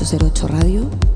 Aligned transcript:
808 0.00 0.46
Radio. 0.46 1.07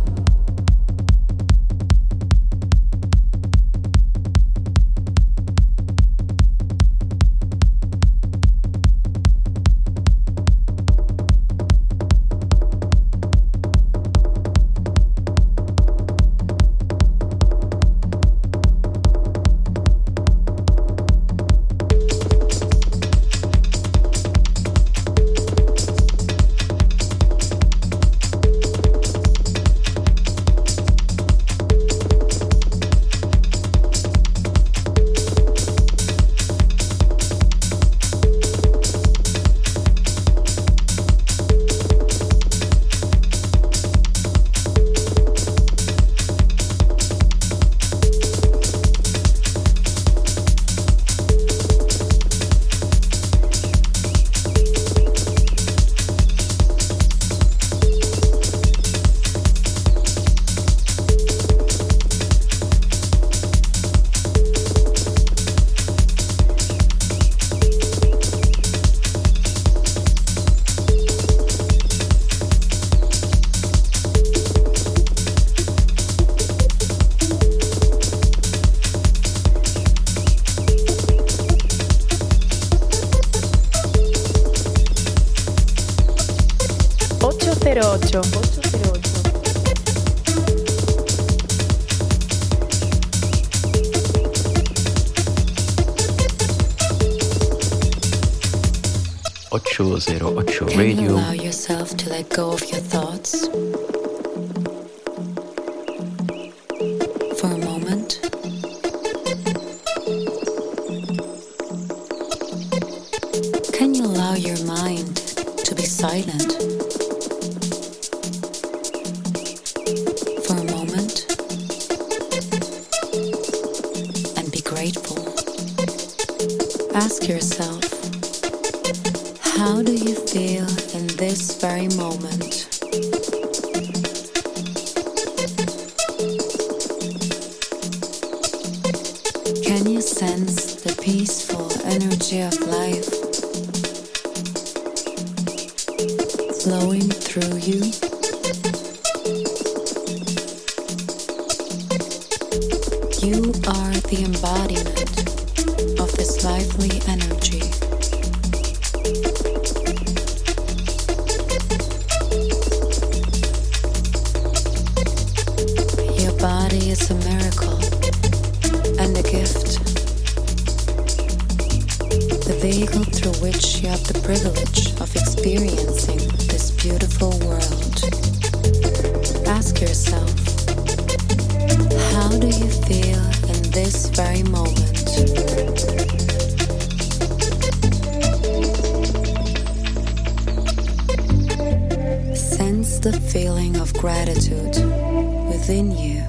within 195.48 195.90
you 195.90 196.22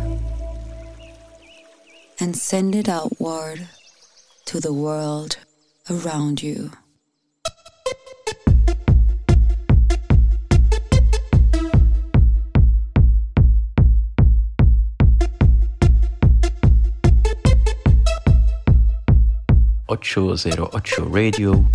and 2.19 2.35
send 2.35 2.75
it 2.75 2.87
outward 2.87 3.67
to 4.45 4.59
the 4.59 4.73
world 4.73 5.37
around 5.89 6.41
you. 6.41 6.71
Ocho 19.89 20.35
Zero 20.35 20.69
Ocho 20.73 21.05
Radio. 21.05 21.65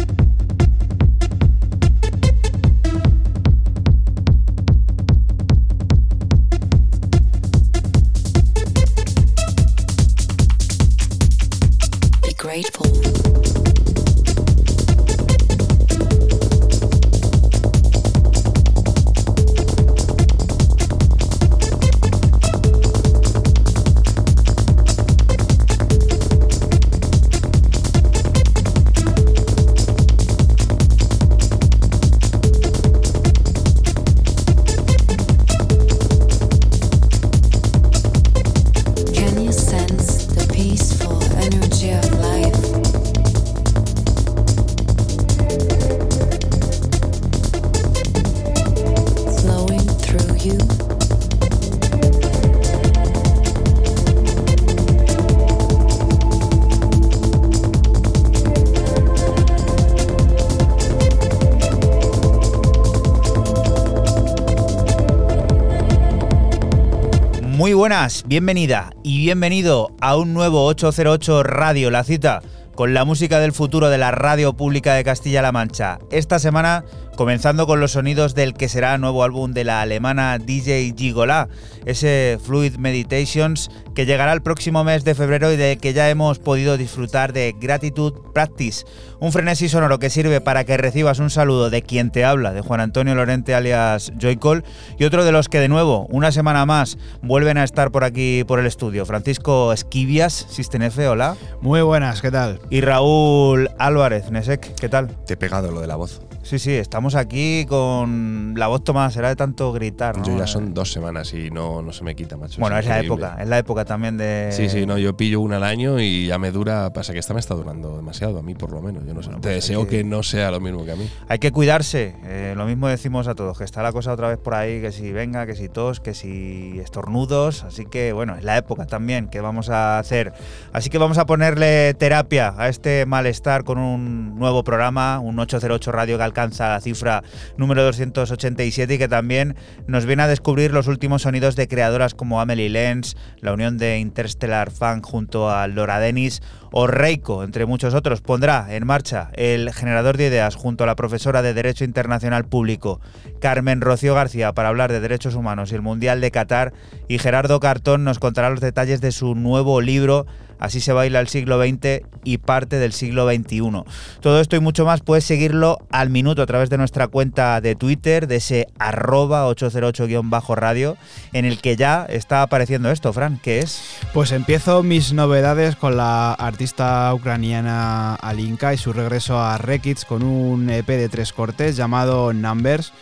Bienvenida 68.27 68.91
y 69.03 69.19
bienvenido 69.19 69.91
a 70.01 70.17
un 70.17 70.33
nuevo 70.33 70.65
808 70.65 71.43
Radio, 71.43 71.91
la 71.91 72.05
cita 72.05 72.41
con 72.75 72.95
la 72.95 73.05
música 73.05 73.39
del 73.39 73.53
futuro 73.53 73.91
de 73.91 73.99
la 73.99 74.13
radio 74.13 74.55
pública 74.55 74.95
de 74.95 75.05
Castilla-La 75.05 75.53
Mancha. 75.53 75.99
Esta 76.11 76.39
semana 76.39 76.85
comenzando 77.17 77.67
con 77.67 77.81
los 77.81 77.93
sonidos 77.93 78.35
del 78.35 78.55
que 78.55 78.69
será 78.69 78.97
nuevo 78.97 79.25
álbum 79.25 79.53
de 79.53 79.65
la 79.65 79.83
alemana 79.83 80.39
DJ 80.39 80.95
Gigola, 80.97 81.49
ese 81.89 82.39
Fluid 82.45 82.77
Meditations 82.77 83.71
que 83.95 84.05
llegará 84.05 84.35
el 84.35 84.43
próximo 84.43 84.85
mes 84.85 85.05
de 85.05 85.15
febrero 85.15 85.51
y 85.53 85.57
del 85.57 85.79
que 85.79 85.95
ya 85.95 86.11
hemos 86.11 86.39
podido 86.39 86.77
disfrutar 86.77 87.33
de 87.33 87.57
Gratitude 87.59 88.21
Practice, 88.35 88.85
un 89.21 89.33
frenesí 89.33 89.71
sonoro 89.71 89.99
que 89.99 90.11
sirve 90.11 90.43
para 90.43 90.65
que 90.65 90.77
recibas 90.77 91.19
un 91.19 91.31
saludo 91.31 91.71
de 91.71 91.81
quien 91.83 92.11
te 92.11 92.27
habla, 92.27 92.53
de 92.53 92.61
Juan 92.61 92.81
Antonio 92.81 93.15
Lorente 93.15 93.55
alias 93.55 94.13
Joycol, 94.21 94.65
y 94.99 95.05
otro 95.05 95.25
de 95.25 95.33
los 95.33 95.49
que 95.49 95.61
de 95.61 95.69
nuevo, 95.69 96.07
una 96.11 96.31
semana 96.31 96.67
más, 96.67 96.99
vuelven 97.23 97.57
a 97.57 97.65
estar 97.65 97.91
por 97.91 98.05
aquí 98.05 98.45
por 98.45 98.61
el 98.61 98.67
estudio, 98.67 99.07
Francisco 99.07 99.73
Esquivias, 99.73 100.47
System 100.51 100.83
F, 100.83 101.09
hola. 101.09 101.37
Muy 101.63 101.81
buenas, 101.81 102.21
¿qué 102.21 102.31
tal? 102.31 102.61
Y 102.69 102.83
Raúl 102.83 103.71
Álvarez, 103.79 104.31
Nesek, 104.31 104.75
¿qué 104.75 104.91
tal? 104.91 105.09
Te 105.25 105.35
he 105.35 105.37
pegado 105.39 105.71
lo 105.71 105.81
de 105.81 105.87
la 105.87 105.97
voz. 105.97 106.28
Sí, 106.49 106.59
sí, 106.59 106.73
estamos 106.73 107.15
aquí 107.15 107.67
con 107.69 108.55
la 108.57 108.69
voz 108.69 108.83
tomada, 108.83 109.11
será 109.11 109.29
de 109.29 109.37
tanto 109.37 109.71
gritar, 109.71 110.17
¿no? 110.17 110.25
Yo 110.25 110.39
ya 110.39 110.47
son 110.47 110.73
dos 110.73 110.91
semanas 110.91 111.35
y 111.35 111.51
no, 111.51 111.83
no 111.83 111.93
se 111.93 112.03
me 112.05 112.17
quita, 112.17 112.39
macho. 112.39 112.59
Bueno, 112.59 112.79
es, 112.79 112.87
la 112.87 113.03
increíble. 113.03 113.27
época, 113.27 113.43
es 113.43 113.49
la 113.51 113.59
época 113.59 113.85
también 113.85 114.17
de. 114.17 114.49
Sí, 114.53 114.71
sí, 114.71 114.87
no, 114.87 114.97
yo 114.97 115.15
pillo 115.15 115.43
una 115.43 115.57
al 115.57 115.65
año 115.65 116.01
y 116.01 116.27
ya 116.27 116.39
me 116.39 116.51
dura. 116.51 116.91
Pasa 116.95 117.13
que 117.13 117.19
esta 117.19 117.35
me 117.35 117.41
está 117.41 117.55
durando 117.55 117.97
demasiado, 117.99 118.39
a 118.39 118.43
mí 118.43 118.55
por 118.55 118.73
lo 118.73 118.81
menos. 118.81 119.05
Yo 119.07 119.13
no 119.13 119.21
sé. 119.23 119.29
Bueno, 119.29 119.43
Te 119.43 119.49
pues 119.51 119.53
hay 119.53 119.61
deseo 119.61 119.85
que- 119.85 119.99
que... 119.99 120.05
no 120.05 120.23
sea 120.23 120.51
lo 120.51 120.59
mismo 120.59 120.87
que 120.87 120.93
a 120.93 120.97
mí. 120.97 121.07
Hay 121.29 121.39
que 121.39 121.53
cuidarse, 121.53 122.15
eh, 122.25 122.55
lo 122.57 122.65
mismo 122.65 122.89
decimos 122.89 123.29
a 123.29 123.35
todos, 123.35 123.59
que 123.59 123.65
está 123.65 123.83
la 123.83 123.93
cosa 123.93 124.15
otra 124.15 124.29
vez 124.29 124.39
por 124.39 124.55
ahí, 124.55 124.81
que 124.81 124.91
si 124.91 125.13
venga, 125.13 125.45
que 125.45 125.55
si 125.55 125.69
tos, 125.69 126.01
que 126.01 126.15
si 126.15 126.81
estornudos, 126.81 127.65
así 127.65 127.85
que 127.85 128.15
bueno, 128.15 128.37
es 128.37 128.43
la 128.45 128.57
época 128.57 128.87
también 128.87 129.29
que 129.29 129.43
vamos 129.43 129.69
a 129.69 129.99
hacer. 129.99 130.33
Así 130.73 130.89
que 130.89 130.97
vamos 130.97 131.19
a 131.19 131.27
ponerle 131.27 131.93
terapia 131.93 132.55
a 132.57 132.69
este 132.71 133.05
malestar 133.05 133.65
con 133.65 133.77
un 133.77 134.39
nuevo 134.39 134.65
programa, 134.65 135.19
un 135.21 135.39
808 135.39 135.93
Radio 135.93 136.17
que 136.17 136.25
alcanza 136.39 136.69
la 136.69 136.81
cifra 136.81 137.25
número 137.57 137.83
287 137.83 138.95
y 138.95 138.99
que 138.99 139.09
también 139.09 139.57
nos 139.89 140.07
viene 140.07 140.23
a 140.23 140.29
descubrir 140.29 140.73
los 140.73 140.87
últimos 140.87 141.23
sonidos 141.23 141.57
de 141.57 141.67
creadoras 141.67 142.15
como 142.15 142.41
Amelie 142.41 142.69
Lenz, 142.69 143.17
la 143.41 143.53
unión 143.53 143.77
de 143.77 143.99
Interstellar 143.99 144.71
Funk 144.71 145.05
junto 145.05 145.51
a 145.51 145.67
Laura 145.67 145.99
Dennis 145.99 146.41
o 146.71 146.87
Reiko, 146.87 147.43
entre 147.43 147.67
muchos 147.67 147.95
otros, 147.95 148.21
pondrá 148.21 148.69
en 148.71 148.87
marcha 148.87 149.31
el 149.35 149.73
generador 149.73 150.17
de 150.17 150.29
ideas 150.29 150.55
junto 150.55 150.85
a 150.85 150.87
la 150.87 150.97
profesora 150.97 151.43
de 151.43 151.55
Derecho 151.55 151.85
Internacional 151.85 152.45
Público, 152.45 153.01
Carmen 153.41 153.81
Rocío 153.81 154.15
García, 154.15 154.53
para 154.53 154.69
hablar 154.69 154.93
de 154.93 155.01
derechos 155.01 155.35
humanos 155.35 155.73
y 155.73 155.75
el 155.75 155.83
Mundial 155.83 156.21
de 156.21 156.31
Qatar, 156.31 156.73
y 157.09 157.19
Gerardo 157.19 157.59
Cartón 157.59 158.05
nos 158.05 158.19
contará 158.19 158.51
los 158.51 158.61
detalles 158.61 159.01
de 159.01 159.11
su 159.11 159.35
nuevo 159.35 159.81
libro, 159.81 160.27
Así 160.59 160.81
se 160.81 160.93
baila 160.93 161.21
el 161.21 161.29
siglo 161.29 161.61
XX 161.63 162.03
y 162.25 162.39
parte 162.39 162.79
del 162.79 162.93
siglo 162.93 163.29
XXI. 163.29 163.85
Todo 164.21 164.41
esto 164.41 164.57
y 164.57 164.61
mucho 164.61 164.85
más 164.85 165.01
puedes 165.01 165.25
seguirlo 165.25 165.79
al 165.91 166.11
minuto 166.11 166.43
a 166.43 166.47
través 166.47 166.71
de 166.71 166.79
nuestra 166.79 167.09
cuenta 167.09 167.61
de 167.61 167.75
Twitter, 167.75 168.27
de 168.27 168.37
ese 168.37 168.69
arroba 168.79 169.49
808-radio, 169.49 170.97
en 171.33 171.45
el 171.45 171.61
que 171.61 171.77
ya 171.77 172.07
está 172.09 172.43
apareciendo 172.43 172.91
esto, 172.91 173.13
Fran, 173.13 173.39
¿qué 173.43 173.61
es? 173.61 173.99
Pues 174.13 174.33
empiezo 174.33 174.83
mis 174.83 175.13
novedades 175.13 175.77
con 175.77 175.97
la 175.97 176.33
artista 176.33 177.13
ucraniana 177.15 178.15
Alinka 178.15 178.75
y 178.75 178.79
su 178.79 178.93
regreso 178.93 179.41
a 179.41 179.59
Rekids 179.59 180.05
con 180.05 180.23
un 180.23 180.71
EP 180.71 180.87
de 180.87 181.09
tres 181.09 181.33
cortes 181.33 181.77
llamado 181.77 182.33
Numbers. 182.33 182.93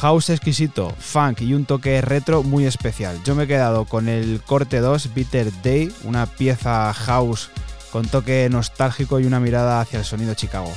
House 0.00 0.30
exquisito, 0.30 0.94
funk 0.96 1.40
y 1.40 1.54
un 1.54 1.64
toque 1.64 2.00
retro 2.00 2.44
muy 2.44 2.66
especial. 2.66 3.20
Yo 3.24 3.34
me 3.34 3.44
he 3.44 3.46
quedado 3.48 3.84
con 3.84 4.08
el 4.08 4.40
corte 4.46 4.78
2, 4.78 5.12
Bitter 5.12 5.50
Day, 5.62 5.92
una 6.04 6.26
pieza 6.26 6.92
house 6.94 7.50
con 7.90 8.06
toque 8.06 8.48
nostálgico 8.48 9.18
y 9.18 9.26
una 9.26 9.40
mirada 9.40 9.80
hacia 9.80 9.98
el 9.98 10.04
sonido 10.04 10.34
Chicago. 10.34 10.72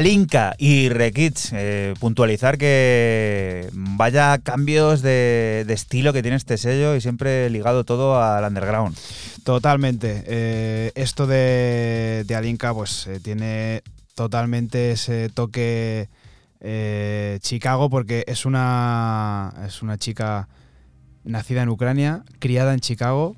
Alinka 0.00 0.54
y 0.56 0.88
Rekids. 0.88 1.50
Eh, 1.52 1.92
puntualizar 2.00 2.56
que 2.56 3.68
vaya 3.74 4.38
cambios 4.38 5.02
de, 5.02 5.66
estilo 5.68 6.14
que 6.14 6.22
tiene 6.22 6.38
este 6.38 6.56
sello 6.56 6.96
y 6.96 7.02
siempre 7.02 7.50
ligado 7.50 7.84
todo 7.84 8.18
al 8.18 8.44
underground. 8.44 8.96
Totalmente. 9.44 10.24
Eh, 10.26 10.92
esto 10.94 11.26
de, 11.26 12.24
Alinka, 12.34 12.72
pues 12.72 13.08
eh, 13.08 13.20
tiene 13.20 13.82
totalmente 14.14 14.92
ese 14.92 15.28
toque 15.28 16.08
Chicago, 17.40 17.90
porque 17.90 18.24
es 18.26 18.46
una, 18.46 19.52
es 19.66 19.82
una 19.82 19.98
chica 19.98 20.48
nacida 21.24 21.62
en 21.62 21.68
Ucrania, 21.68 22.24
criada 22.38 22.72
en 22.72 22.80
Chicago 22.80 23.36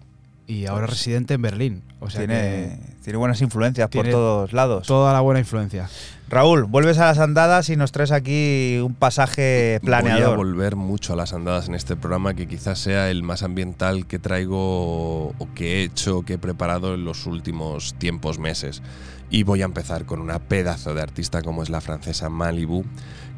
y 0.52 0.66
ahora 0.66 0.86
residente 0.86 1.34
en 1.34 1.42
Berlín. 1.42 1.82
O 2.00 2.10
sea 2.10 2.20
tiene, 2.20 2.78
tiene 3.02 3.16
buenas 3.16 3.40
influencias 3.40 3.88
por 3.88 4.08
todos 4.08 4.52
lados. 4.52 4.86
toda 4.86 5.12
la 5.12 5.20
buena 5.20 5.40
influencia. 5.40 5.88
Raúl, 6.28 6.64
vuelves 6.64 6.98
a 6.98 7.06
las 7.06 7.18
andadas 7.18 7.68
y 7.68 7.76
nos 7.76 7.92
traes 7.92 8.10
aquí 8.10 8.78
un 8.82 8.94
pasaje 8.94 9.78
Voy 9.82 9.92
a 9.92 10.00
planeador. 10.00 10.36
volver 10.36 10.76
mucho 10.76 11.12
a 11.12 11.16
las 11.16 11.32
andadas 11.32 11.68
en 11.68 11.74
este 11.74 11.94
programa, 11.94 12.34
que 12.34 12.46
quizás 12.46 12.78
sea 12.78 13.10
el 13.10 13.22
más 13.22 13.42
ambiental 13.42 14.06
que 14.06 14.18
traigo 14.18 15.28
o 15.28 15.48
que 15.54 15.80
he 15.80 15.82
hecho 15.84 16.18
o 16.18 16.22
que 16.24 16.34
he 16.34 16.38
preparado 16.38 16.94
en 16.94 17.04
los 17.04 17.26
últimos 17.26 17.94
tiempos, 17.94 18.38
meses. 18.38 18.82
Y 19.30 19.44
voy 19.44 19.62
a 19.62 19.66
empezar 19.66 20.04
con 20.04 20.20
una 20.20 20.38
pedazo 20.38 20.94
de 20.94 21.02
artista 21.02 21.42
como 21.42 21.62
es 21.62 21.70
la 21.70 21.80
francesa 21.80 22.28
Malibu, 22.28 22.84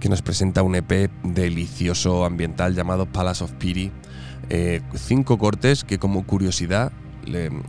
que 0.01 0.09
nos 0.09 0.23
presenta 0.23 0.63
un 0.63 0.75
EP 0.75 1.11
delicioso 1.23 2.25
ambiental 2.25 2.75
llamado 2.75 3.07
Palace 3.07 3.45
of 3.45 3.53
Pity. 3.53 3.93
Eh, 4.51 4.83
cinco 4.95 5.39
cortes 5.39 5.85
que 5.85 5.99
como 5.99 6.25
curiosidad 6.27 6.93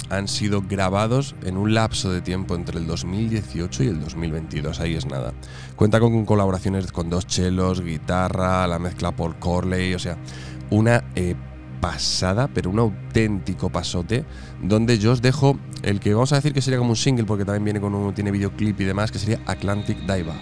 han 0.10 0.28
sido 0.28 0.62
grabados 0.62 1.36
en 1.44 1.58
un 1.58 1.74
lapso 1.74 2.12
de 2.12 2.22
tiempo 2.22 2.56
entre 2.56 2.80
el 2.80 2.88
2018 2.88 3.84
y 3.84 3.88
el 3.88 4.00
2022, 4.00 4.80
ahí 4.80 4.96
es 4.96 5.06
nada. 5.06 5.34
Cuenta 5.76 6.00
con 6.00 6.26
colaboraciones 6.26 6.92
con 6.92 7.10
dos 7.10 7.28
chelos, 7.28 7.82
guitarra, 7.82 8.68
la 8.68 8.80
mezcla 8.80 9.16
por 9.16 9.38
Corley, 9.40 9.94
o 9.94 10.00
sea, 10.00 10.18
una 10.70 11.04
eh, 11.16 11.36
pasada, 11.82 12.50
pero 12.54 12.70
un 12.70 12.80
auténtico 12.80 13.70
pasote, 13.70 14.26
donde 14.62 14.98
yo 14.98 15.12
os 15.12 15.22
dejo 15.22 15.58
el 15.84 16.00
que 16.00 16.14
vamos 16.14 16.34
a 16.34 16.38
decir 16.38 16.54
que 16.54 16.62
sería 16.62 16.80
como 16.80 16.92
un 16.92 16.96
single, 16.96 17.26
porque 17.26 17.46
también 17.46 17.64
viene 17.64 17.80
con 17.80 17.94
un, 17.94 18.14
tiene 18.14 18.32
videoclip 18.32 18.80
y 18.82 18.86
demás, 18.86 19.12
que 19.12 19.20
sería 19.20 19.40
Atlantic 19.46 20.00
Diva. 20.00 20.36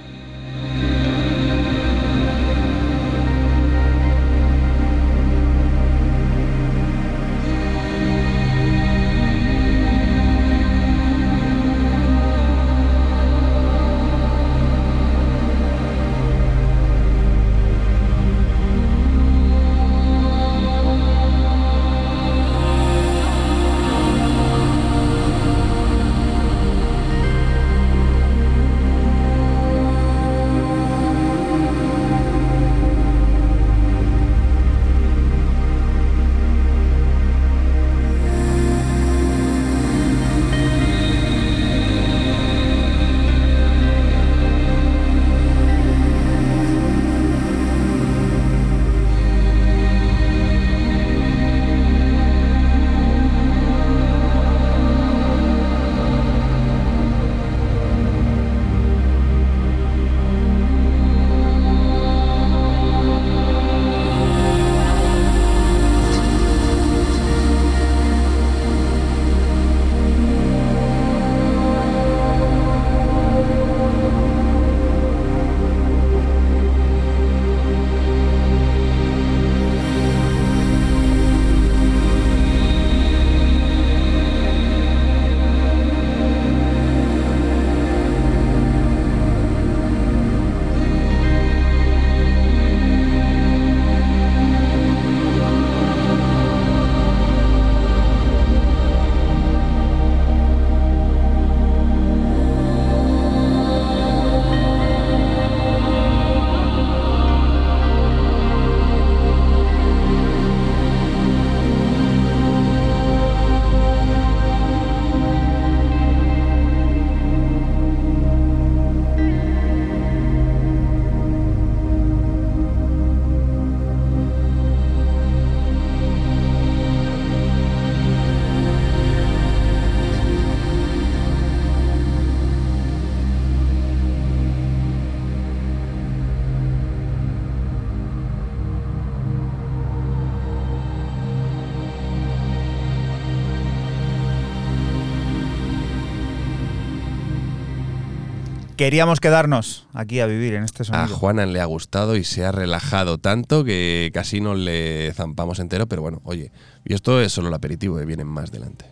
Queríamos 148.84 149.22
quedarnos 149.22 149.88
aquí 149.94 150.20
a 150.20 150.26
vivir 150.26 150.56
en 150.56 150.66
este 150.66 150.82
A 150.84 150.86
sonido. 150.86 151.16
Juana 151.16 151.46
le 151.46 151.62
ha 151.62 151.66
gustado 151.66 152.18
y 152.18 152.26
se 152.26 152.44
ha 152.44 152.52
relajado 152.52 153.18
tanto 153.18 153.64
que 153.64 154.12
casi 154.14 154.42
nos 154.42 154.60
le 154.60 155.14
zampamos 155.14 155.60
entero, 155.60 155.88
pero 155.88 156.02
bueno, 156.02 156.20
oye, 156.26 156.52
y 156.84 156.94
esto 156.94 157.22
es 157.22 157.32
solo 157.32 157.48
el 157.48 157.54
aperitivo, 157.54 157.98
que 157.98 158.04
vienen 158.04 158.28
más 158.28 158.52
delante. 158.52 158.84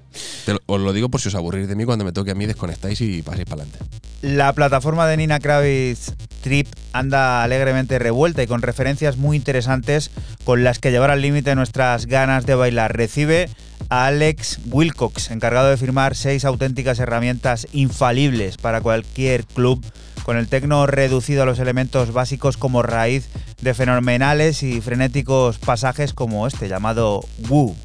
Te 0.45 0.53
lo- 0.53 0.59
os 0.65 0.79
lo 0.79 0.93
digo 0.93 1.09
por 1.09 1.19
si 1.19 1.27
os 1.27 1.35
aburrís 1.35 1.67
de 1.67 1.75
mí 1.75 1.83
cuando 1.83 2.05
me 2.05 2.13
toque 2.13 2.31
a 2.31 2.35
mí, 2.35 2.45
desconectáis 2.45 3.01
y 3.01 3.21
paséis 3.21 3.43
para 3.49 3.63
adelante. 3.63 3.79
La 4.21 4.53
plataforma 4.53 5.05
de 5.07 5.17
Nina 5.17 5.39
Kravitz 5.41 6.13
Trip 6.39 6.67
anda 6.93 7.43
alegremente 7.43 7.99
revuelta 7.99 8.41
y 8.43 8.47
con 8.47 8.61
referencias 8.61 9.17
muy 9.17 9.35
interesantes 9.35 10.09
con 10.45 10.63
las 10.63 10.79
que 10.79 10.91
llevar 10.91 11.11
al 11.11 11.21
límite 11.21 11.53
nuestras 11.53 12.05
ganas 12.05 12.45
de 12.45 12.55
bailar. 12.55 12.95
Recibe 12.95 13.49
a 13.91 14.05
Alex 14.05 14.59
Wilcox, 14.71 15.31
encargado 15.31 15.69
de 15.69 15.75
firmar 15.75 16.15
seis 16.15 16.45
auténticas 16.45 16.97
herramientas 16.99 17.67
infalibles 17.73 18.55
para 18.55 18.79
cualquier 18.79 19.43
club, 19.45 19.83
con 20.23 20.37
el 20.37 20.47
tecno 20.47 20.87
reducido 20.87 21.43
a 21.43 21.45
los 21.45 21.59
elementos 21.59 22.13
básicos 22.13 22.55
como 22.55 22.83
raíz 22.83 23.27
de 23.61 23.73
fenomenales 23.73 24.63
y 24.63 24.79
frenéticos 24.79 25.59
pasajes 25.59 26.13
como 26.13 26.47
este 26.47 26.69
llamado 26.69 27.25
Woo. 27.49 27.75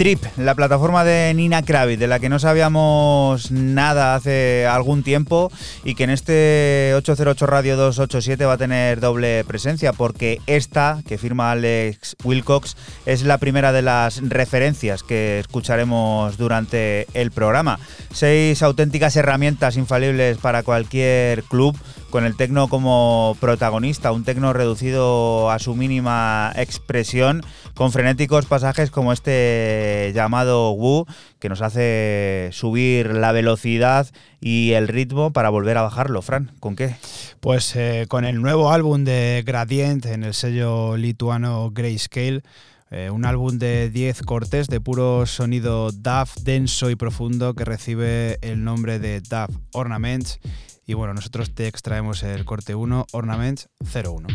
Trip, 0.00 0.24
la 0.38 0.54
plataforma 0.54 1.04
de 1.04 1.34
Nina 1.34 1.60
Kravitz, 1.60 2.00
de 2.00 2.06
la 2.06 2.20
que 2.20 2.30
no 2.30 2.38
sabíamos 2.38 3.50
nada 3.50 4.14
hace 4.14 4.66
algún 4.66 5.02
tiempo 5.02 5.52
y 5.84 5.94
que 5.94 6.04
en 6.04 6.08
este 6.08 6.94
808 6.96 7.46
Radio 7.46 7.76
287 7.76 8.46
va 8.46 8.54
a 8.54 8.56
tener 8.56 9.00
doble 9.00 9.44
presencia, 9.44 9.92
porque 9.92 10.40
esta, 10.46 11.02
que 11.06 11.18
firma 11.18 11.50
Alex 11.50 12.16
Wilcox, 12.24 12.78
es 13.04 13.24
la 13.24 13.36
primera 13.36 13.72
de 13.72 13.82
las 13.82 14.26
referencias 14.26 15.02
que 15.02 15.38
escucharemos 15.40 16.38
durante 16.38 17.06
el 17.12 17.30
programa. 17.30 17.78
Seis 18.10 18.62
auténticas 18.62 19.16
herramientas 19.16 19.76
infalibles 19.76 20.38
para 20.38 20.62
cualquier 20.62 21.42
club 21.42 21.76
con 22.10 22.24
el 22.24 22.36
tecno 22.36 22.68
como 22.68 23.36
protagonista, 23.40 24.12
un 24.12 24.24
tecno 24.24 24.52
reducido 24.52 25.50
a 25.50 25.58
su 25.58 25.76
mínima 25.76 26.52
expresión, 26.56 27.42
con 27.80 27.92
frenéticos 27.92 28.44
pasajes 28.44 28.90
como 28.90 29.10
este 29.10 30.12
llamado 30.14 30.72
Wu, 30.72 31.06
que 31.38 31.48
nos 31.48 31.62
hace 31.62 32.50
subir 32.52 33.14
la 33.14 33.32
velocidad 33.32 34.06
y 34.38 34.72
el 34.72 34.86
ritmo 34.86 35.32
para 35.32 35.48
volver 35.48 35.78
a 35.78 35.82
bajarlo. 35.82 36.20
Fran, 36.20 36.52
¿con 36.60 36.76
qué? 36.76 36.94
Pues 37.40 37.74
eh, 37.76 38.04
con 38.06 38.26
el 38.26 38.42
nuevo 38.42 38.70
álbum 38.70 39.04
de 39.04 39.42
Gradient 39.46 40.04
en 40.04 40.24
el 40.24 40.34
sello 40.34 40.98
lituano 40.98 41.70
Grayscale. 41.70 42.42
Eh, 42.90 43.08
un 43.08 43.24
álbum 43.24 43.58
de 43.58 43.88
10 43.88 44.24
cortes 44.24 44.66
de 44.66 44.82
puro 44.82 45.24
sonido 45.24 45.90
DAF 45.90 46.36
denso 46.42 46.90
y 46.90 46.96
profundo 46.96 47.54
que 47.54 47.64
recibe 47.64 48.36
el 48.42 48.62
nombre 48.62 48.98
de 48.98 49.22
DAF 49.22 49.48
Ornaments 49.72 50.38
y 50.84 50.92
bueno, 50.92 51.14
nosotros 51.14 51.54
te 51.54 51.66
extraemos 51.66 52.24
el 52.24 52.44
corte 52.44 52.74
1, 52.74 53.06
Ornaments 53.12 53.70
01. 53.80 54.28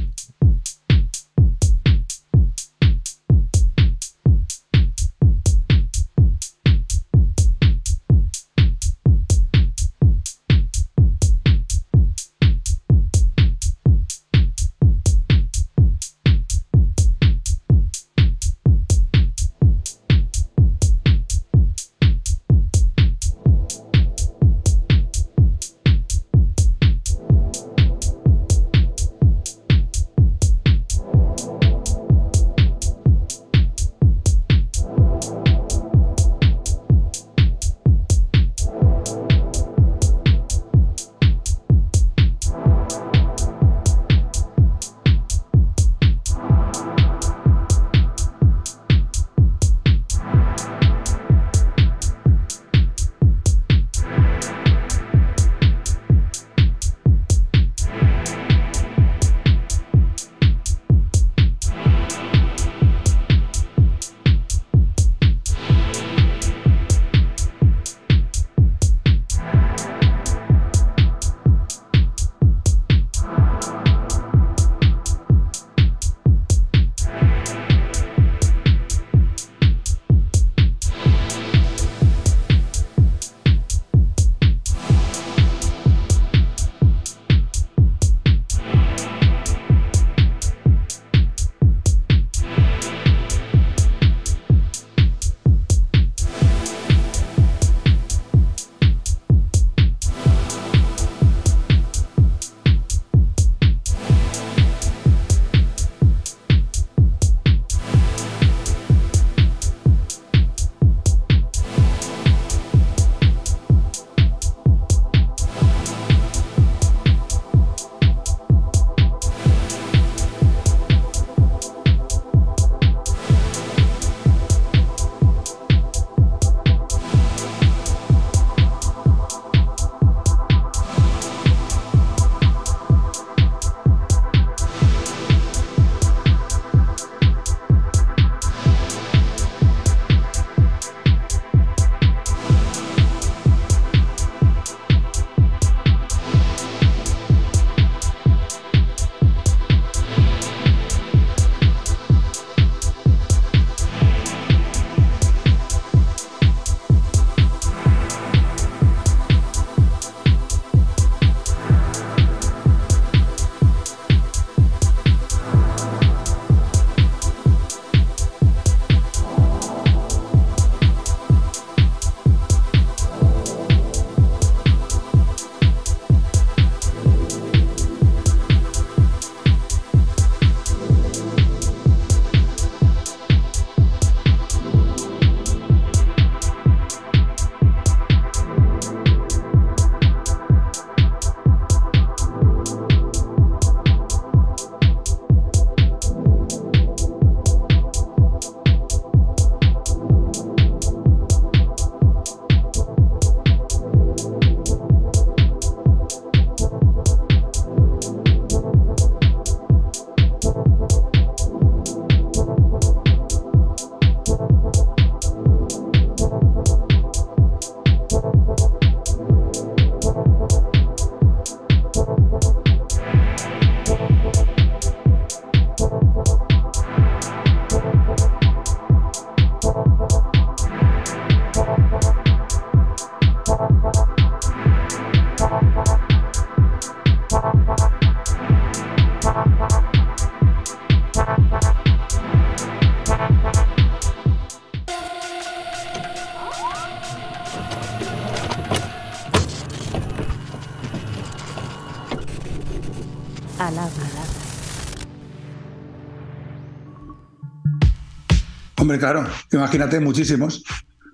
Claro, 259.00 259.26
imagínate, 259.52 260.00
muchísimos, 260.00 260.64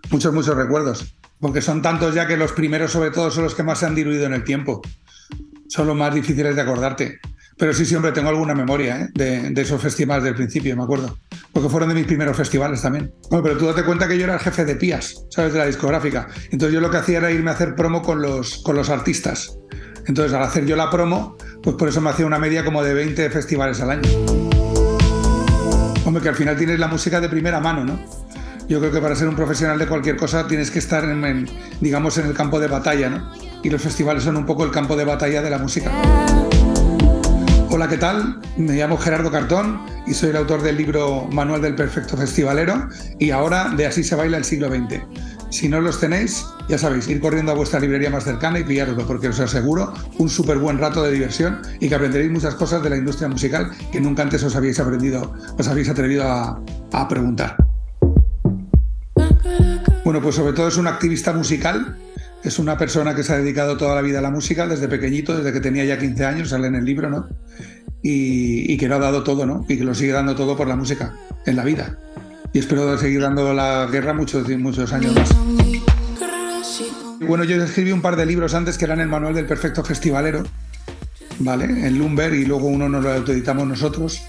muchos, 0.09 0.33
muchos 0.33 0.55
recuerdos, 0.55 1.15
porque 1.39 1.61
son 1.61 1.81
tantos 1.81 2.13
ya 2.13 2.27
que 2.27 2.37
los 2.37 2.51
primeros 2.51 2.91
sobre 2.91 3.11
todo 3.11 3.31
son 3.31 3.43
los 3.43 3.55
que 3.55 3.63
más 3.63 3.79
se 3.79 3.85
han 3.85 3.95
diluido 3.95 4.25
en 4.25 4.33
el 4.33 4.43
tiempo, 4.43 4.81
son 5.67 5.87
los 5.87 5.95
más 5.95 6.13
difíciles 6.13 6.55
de 6.55 6.61
acordarte. 6.61 7.19
Pero 7.57 7.73
sí, 7.73 7.85
siempre 7.85 8.11
tengo 8.11 8.29
alguna 8.29 8.55
memoria 8.55 9.01
¿eh? 9.01 9.09
de, 9.13 9.49
de 9.51 9.61
esos 9.61 9.79
festivales 9.79 10.23
del 10.23 10.33
principio, 10.33 10.75
me 10.75 10.83
acuerdo, 10.83 11.17
porque 11.53 11.69
fueron 11.69 11.89
de 11.89 11.95
mis 11.95 12.07
primeros 12.07 12.35
festivales 12.35 12.81
también. 12.81 13.13
Bueno, 13.29 13.43
pero 13.43 13.57
tú 13.57 13.67
date 13.67 13.83
cuenta 13.83 14.07
que 14.07 14.17
yo 14.17 14.23
era 14.23 14.33
el 14.33 14.39
jefe 14.39 14.65
de 14.65 14.75
Pías, 14.75 15.25
¿sabes? 15.29 15.53
De 15.53 15.59
la 15.59 15.67
discográfica. 15.67 16.27
Entonces 16.45 16.73
yo 16.73 16.81
lo 16.81 16.89
que 16.89 16.97
hacía 16.97 17.19
era 17.19 17.31
irme 17.31 17.51
a 17.51 17.53
hacer 17.53 17.75
promo 17.75 18.01
con 18.01 18.19
los, 18.19 18.63
con 18.63 18.75
los 18.75 18.89
artistas. 18.89 19.55
Entonces 20.07 20.33
al 20.33 20.41
hacer 20.41 20.65
yo 20.65 20.75
la 20.75 20.89
promo, 20.89 21.37
pues 21.61 21.75
por 21.75 21.87
eso 21.87 22.01
me 22.01 22.09
hacía 22.09 22.25
una 22.25 22.39
media 22.39 22.65
como 22.65 22.83
de 22.83 22.95
20 22.95 23.29
festivales 23.29 23.79
al 23.81 23.91
año. 23.91 24.40
Que 26.19 26.29
al 26.29 26.35
final 26.35 26.57
tienes 26.57 26.77
la 26.77 26.87
música 26.87 27.21
de 27.21 27.29
primera 27.29 27.59
mano, 27.59 27.85
¿no? 27.85 27.99
Yo 28.67 28.79
creo 28.79 28.91
que 28.91 28.99
para 28.99 29.15
ser 29.15 29.27
un 29.27 29.35
profesional 29.35 29.79
de 29.79 29.87
cualquier 29.87 30.17
cosa 30.17 30.47
tienes 30.47 30.69
que 30.69 30.79
estar, 30.79 31.03
en, 31.03 31.23
en, 31.23 31.49
digamos, 31.79 32.17
en 32.17 32.25
el 32.25 32.33
campo 32.33 32.59
de 32.59 32.67
batalla, 32.67 33.09
¿no? 33.09 33.31
Y 33.63 33.69
los 33.69 33.81
festivales 33.81 34.23
son 34.23 34.37
un 34.37 34.45
poco 34.45 34.63
el 34.65 34.71
campo 34.71 34.95
de 34.95 35.05
batalla 35.05 35.41
de 35.41 35.49
la 35.49 35.57
música. 35.57 35.91
Hola, 37.69 37.87
¿qué 37.87 37.97
tal? 37.97 38.41
Me 38.57 38.73
llamo 38.73 38.97
Gerardo 38.97 39.31
Cartón 39.31 39.79
y 40.05 40.13
soy 40.13 40.31
el 40.31 40.35
autor 40.35 40.61
del 40.61 40.75
libro 40.75 41.27
Manual 41.31 41.61
del 41.61 41.73
Perfecto 41.73 42.17
Festivalero 42.17 42.89
y 43.17 43.31
ahora 43.31 43.69
de 43.69 43.85
Así 43.85 44.03
se 44.03 44.13
baila 44.13 44.35
el 44.35 44.43
siglo 44.43 44.67
XX. 44.67 45.01
Si 45.51 45.67
no 45.67 45.81
los 45.81 45.99
tenéis, 45.99 46.45
ya 46.69 46.77
sabéis, 46.77 47.09
ir 47.09 47.19
corriendo 47.19 47.51
a 47.51 47.55
vuestra 47.55 47.81
librería 47.81 48.09
más 48.09 48.23
cercana 48.23 48.59
y 48.59 48.63
pillároslo, 48.63 49.05
porque 49.05 49.27
os 49.27 49.39
aseguro 49.39 49.93
un 50.17 50.29
súper 50.29 50.57
buen 50.57 50.77
rato 50.77 51.03
de 51.03 51.11
diversión 51.11 51.61
y 51.81 51.89
que 51.89 51.95
aprenderéis 51.95 52.31
muchas 52.31 52.55
cosas 52.55 52.81
de 52.81 52.89
la 52.89 52.95
industria 52.95 53.27
musical 53.27 53.69
que 53.91 53.99
nunca 53.99 54.23
antes 54.23 54.41
os 54.43 54.55
habéis 54.55 54.79
aprendido, 54.79 55.33
os 55.59 55.67
habéis 55.67 55.89
atrevido 55.89 56.23
a, 56.23 56.63
a 56.93 57.07
preguntar. 57.09 57.57
Bueno, 60.05 60.21
pues 60.21 60.35
sobre 60.35 60.53
todo 60.53 60.69
es 60.69 60.77
un 60.77 60.87
activista 60.87 61.33
musical, 61.33 61.97
es 62.45 62.57
una 62.57 62.77
persona 62.77 63.13
que 63.13 63.23
se 63.23 63.33
ha 63.33 63.37
dedicado 63.37 63.75
toda 63.75 63.93
la 63.93 64.01
vida 64.01 64.19
a 64.19 64.21
la 64.21 64.31
música, 64.31 64.67
desde 64.67 64.87
pequeñito, 64.87 65.35
desde 65.35 65.51
que 65.51 65.59
tenía 65.59 65.83
ya 65.83 65.99
15 65.99 66.25
años, 66.25 66.49
sale 66.49 66.67
en 66.67 66.75
el 66.75 66.85
libro, 66.85 67.09
¿no? 67.09 67.27
Y, 68.01 68.71
y 68.71 68.77
que 68.77 68.87
lo 68.87 68.95
ha 68.95 68.99
dado 68.99 69.21
todo, 69.23 69.45
¿no? 69.45 69.65
Y 69.67 69.77
que 69.77 69.83
lo 69.83 69.93
sigue 69.93 70.13
dando 70.13 70.33
todo 70.33 70.55
por 70.55 70.67
la 70.67 70.77
música, 70.77 71.13
en 71.45 71.57
la 71.57 71.65
vida. 71.65 71.97
Y 72.53 72.59
espero 72.59 72.97
seguir 72.97 73.21
dando 73.21 73.53
la 73.53 73.87
guerra 73.89 74.13
muchos, 74.13 74.47
muchos 74.57 74.91
años 74.91 75.15
más. 75.15 75.29
Bueno, 77.21 77.43
yo 77.43 77.63
escribí 77.63 77.91
un 77.91 78.01
par 78.01 78.15
de 78.15 78.25
libros 78.25 78.53
antes 78.53 78.77
que 78.77 78.85
eran 78.85 78.99
el 78.99 79.07
manual 79.07 79.33
del 79.33 79.45
perfecto 79.45 79.83
festivalero, 79.83 80.43
¿vale? 81.39 81.65
En 81.65 81.97
Lumber 81.97 82.33
y 82.33 82.45
luego 82.45 82.67
uno 82.67 82.89
nos 82.89 83.03
lo 83.03 83.11
autoeditamos 83.13 83.67
nosotros. 83.67 84.21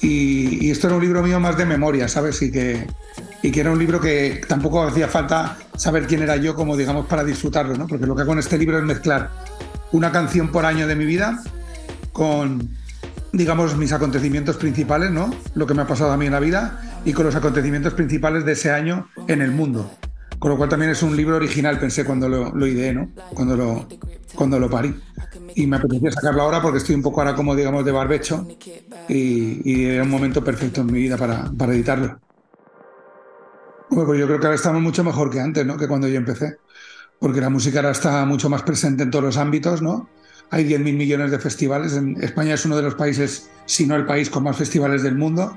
Y, 0.00 0.66
y, 0.66 0.70
esto 0.70 0.86
era 0.86 0.96
un 0.96 1.02
libro 1.02 1.22
mío 1.22 1.38
más 1.40 1.56
de 1.56 1.66
memoria, 1.66 2.08
¿sabes? 2.08 2.40
Y 2.42 2.50
que, 2.50 2.86
y 3.42 3.50
que 3.50 3.60
era 3.60 3.70
un 3.70 3.78
libro 3.78 4.00
que 4.00 4.40
tampoco 4.48 4.82
hacía 4.82 5.08
falta 5.08 5.58
saber 5.76 6.06
quién 6.06 6.22
era 6.22 6.36
yo 6.36 6.54
como, 6.54 6.76
digamos, 6.76 7.06
para 7.06 7.22
disfrutarlo, 7.22 7.76
¿no? 7.76 7.86
Porque 7.86 8.06
lo 8.06 8.16
que 8.16 8.22
hago 8.22 8.32
en 8.32 8.38
este 8.38 8.56
libro 8.56 8.78
es 8.78 8.84
mezclar 8.84 9.30
una 9.92 10.10
canción 10.10 10.50
por 10.50 10.64
año 10.64 10.86
de 10.86 10.96
mi 10.96 11.04
vida 11.04 11.42
con, 12.12 12.70
digamos, 13.32 13.76
mis 13.76 13.92
acontecimientos 13.92 14.56
principales, 14.56 15.10
¿no? 15.10 15.34
Lo 15.54 15.66
que 15.66 15.74
me 15.74 15.82
ha 15.82 15.86
pasado 15.86 16.12
a 16.12 16.16
mí 16.16 16.26
en 16.26 16.32
la 16.32 16.40
vida 16.40 16.91
y 17.04 17.12
con 17.12 17.26
los 17.26 17.34
acontecimientos 17.34 17.94
principales 17.94 18.44
de 18.44 18.52
ese 18.52 18.70
año 18.70 19.08
en 19.28 19.42
el 19.42 19.50
mundo. 19.50 19.90
Con 20.38 20.50
lo 20.50 20.56
cual 20.56 20.68
también 20.68 20.90
es 20.90 21.02
un 21.02 21.16
libro 21.16 21.36
original, 21.36 21.78
pensé 21.78 22.04
cuando 22.04 22.28
lo, 22.28 22.50
lo 22.52 22.66
ideé, 22.66 22.92
¿no? 22.92 23.10
Cuando 23.32 23.56
lo, 23.56 23.86
cuando 24.34 24.58
lo 24.58 24.68
parí. 24.68 24.94
Y 25.54 25.66
me 25.66 25.76
apetecía 25.76 26.10
sacarlo 26.10 26.42
ahora 26.42 26.60
porque 26.60 26.78
estoy 26.78 26.96
un 26.96 27.02
poco 27.02 27.20
ahora 27.20 27.34
como, 27.34 27.54
digamos, 27.54 27.84
de 27.84 27.92
barbecho 27.92 28.46
y, 29.08 29.60
y 29.64 29.84
era 29.84 30.02
un 30.02 30.10
momento 30.10 30.42
perfecto 30.42 30.80
en 30.80 30.86
mi 30.86 30.98
vida 30.98 31.16
para, 31.16 31.50
para 31.56 31.72
editarlo. 31.74 32.18
Bueno, 33.90 34.06
pues 34.06 34.18
yo 34.18 34.26
creo 34.26 34.40
que 34.40 34.46
ahora 34.46 34.56
estamos 34.56 34.82
mucho 34.82 35.04
mejor 35.04 35.30
que 35.30 35.38
antes, 35.38 35.66
¿no? 35.66 35.76
Que 35.76 35.86
cuando 35.86 36.08
yo 36.08 36.16
empecé. 36.16 36.56
Porque 37.20 37.40
la 37.40 37.50
música 37.50 37.78
ahora 37.78 37.92
está 37.92 38.24
mucho 38.24 38.48
más 38.48 38.62
presente 38.62 39.02
en 39.02 39.10
todos 39.10 39.24
los 39.24 39.36
ámbitos, 39.36 39.82
¿no? 39.82 40.08
Hay 40.50 40.64
10.000 40.68 40.96
millones 40.96 41.30
de 41.30 41.38
festivales. 41.38 41.94
En 41.94 42.20
España 42.22 42.54
es 42.54 42.64
uno 42.64 42.76
de 42.76 42.82
los 42.82 42.94
países, 42.94 43.50
si 43.66 43.86
no 43.86 43.94
el 43.94 44.06
país 44.06 44.28
con 44.28 44.42
más 44.42 44.56
festivales 44.56 45.02
del 45.02 45.14
mundo. 45.14 45.56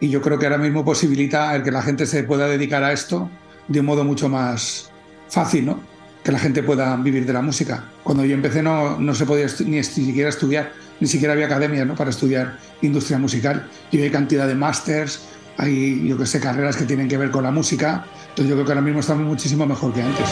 Y 0.00 0.08
yo 0.08 0.22
creo 0.22 0.38
que 0.38 0.46
ahora 0.46 0.58
mismo 0.58 0.84
posibilita 0.84 1.54
el 1.54 1.62
que 1.62 1.70
la 1.70 1.82
gente 1.82 2.06
se 2.06 2.24
pueda 2.24 2.48
dedicar 2.48 2.82
a 2.82 2.92
esto 2.92 3.30
de 3.68 3.80
un 3.80 3.86
modo 3.86 4.02
mucho 4.02 4.28
más 4.28 4.90
fácil, 5.28 5.66
¿no? 5.66 5.80
Que 6.24 6.32
la 6.32 6.38
gente 6.38 6.62
pueda 6.62 6.96
vivir 6.96 7.26
de 7.26 7.32
la 7.32 7.42
música. 7.42 7.84
Cuando 8.02 8.24
yo 8.24 8.34
empecé 8.34 8.62
no, 8.62 8.98
no 8.98 9.14
se 9.14 9.26
podía 9.26 9.46
ni, 9.66 9.82
siquiera 9.82 10.28
estudiar, 10.28 10.72
ni 11.00 11.06
siquiera 11.06 11.34
había 11.34 11.46
academias 11.46 11.86
¿no? 11.86 11.94
para 11.94 12.10
estudiar 12.10 12.58
industria 12.82 13.18
musical. 13.18 13.68
Y 13.90 14.00
hay 14.00 14.10
cantidad 14.10 14.48
de 14.48 14.54
másters, 14.54 15.20
hay, 15.56 16.08
yo 16.08 16.16
que 16.16 16.26
sé, 16.26 16.40
carreras 16.40 16.76
que 16.76 16.84
tienen 16.84 17.08
que 17.08 17.16
ver 17.16 17.30
con 17.30 17.44
la 17.44 17.50
música. 17.50 18.04
Entonces 18.30 18.48
yo 18.48 18.54
creo 18.54 18.64
que 18.64 18.72
ahora 18.72 18.82
mismo 18.82 19.00
estamos 19.00 19.26
muchísimo 19.26 19.66
mejor 19.66 19.92
que 19.92 20.02
antes. 20.02 20.28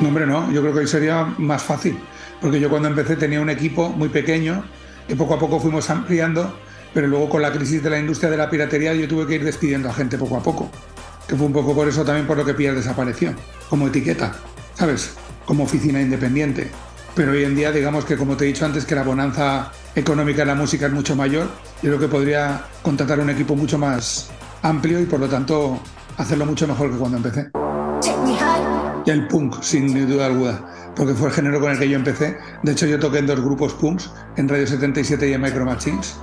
No, 0.00 0.08
hombre, 0.08 0.26
no, 0.26 0.50
yo 0.52 0.60
creo 0.60 0.72
que 0.72 0.80
hoy 0.80 0.88
sería 0.88 1.24
más 1.38 1.62
fácil, 1.62 1.96
porque 2.40 2.58
yo 2.60 2.68
cuando 2.68 2.88
empecé 2.88 3.16
tenía 3.16 3.40
un 3.40 3.50
equipo 3.50 3.90
muy 3.90 4.08
pequeño, 4.08 4.64
que 5.06 5.16
poco 5.16 5.34
a 5.34 5.38
poco 5.38 5.60
fuimos 5.60 5.88
ampliando, 5.88 6.58
pero 6.94 7.08
luego 7.08 7.28
con 7.28 7.42
la 7.42 7.52
crisis 7.52 7.82
de 7.82 7.90
la 7.90 7.98
industria 7.98 8.30
de 8.30 8.36
la 8.36 8.48
piratería 8.48 8.94
yo 8.94 9.06
tuve 9.08 9.26
que 9.26 9.34
ir 9.34 9.44
despidiendo 9.44 9.90
a 9.90 9.92
gente 9.92 10.16
poco 10.16 10.36
a 10.36 10.42
poco, 10.42 10.70
que 11.28 11.34
fue 11.34 11.46
un 11.46 11.52
poco 11.52 11.74
por 11.74 11.88
eso 11.88 12.04
también 12.04 12.26
por 12.26 12.36
lo 12.36 12.44
que 12.44 12.54
Pierre 12.54 12.76
desapareció, 12.76 13.34
como 13.68 13.88
etiqueta, 13.88 14.32
¿sabes? 14.74 15.14
Como 15.44 15.64
oficina 15.64 16.00
independiente. 16.00 16.70
Pero 17.14 17.32
hoy 17.32 17.44
en 17.44 17.54
día, 17.54 17.70
digamos 17.70 18.04
que 18.04 18.16
como 18.16 18.36
te 18.36 18.44
he 18.44 18.48
dicho 18.48 18.64
antes, 18.64 18.84
que 18.84 18.94
la 18.94 19.02
bonanza 19.02 19.72
económica 19.94 20.42
en 20.42 20.48
la 20.48 20.54
música 20.54 20.86
es 20.86 20.92
mucho 20.92 21.14
mayor, 21.14 21.48
yo 21.82 21.90
creo 21.90 21.98
que 21.98 22.08
podría 22.08 22.62
contratar 22.82 23.20
un 23.20 23.30
equipo 23.30 23.54
mucho 23.54 23.78
más 23.78 24.30
amplio 24.62 25.00
y 25.00 25.04
por 25.04 25.20
lo 25.20 25.28
tanto 25.28 25.80
hacerlo 26.16 26.46
mucho 26.46 26.66
mejor 26.66 26.90
que 26.90 26.96
cuando 26.96 27.18
empecé. 27.18 27.50
Y 29.06 29.10
el 29.10 29.28
punk, 29.28 29.62
sin 29.62 30.08
duda 30.08 30.26
alguna, 30.26 30.64
porque 30.96 31.14
fue 31.14 31.28
el 31.28 31.34
género 31.34 31.60
con 31.60 31.70
el 31.70 31.78
que 31.78 31.88
yo 31.88 31.96
empecé. 31.96 32.36
De 32.62 32.72
hecho, 32.72 32.86
yo 32.86 32.98
toqué 32.98 33.18
en 33.18 33.26
dos 33.26 33.40
grupos 33.40 33.74
punks, 33.74 34.10
en 34.36 34.48
Radio 34.48 34.66
77 34.66 35.28
y 35.28 35.32
en 35.34 35.42
Micro 35.42 35.64
Machines. 35.64 36.16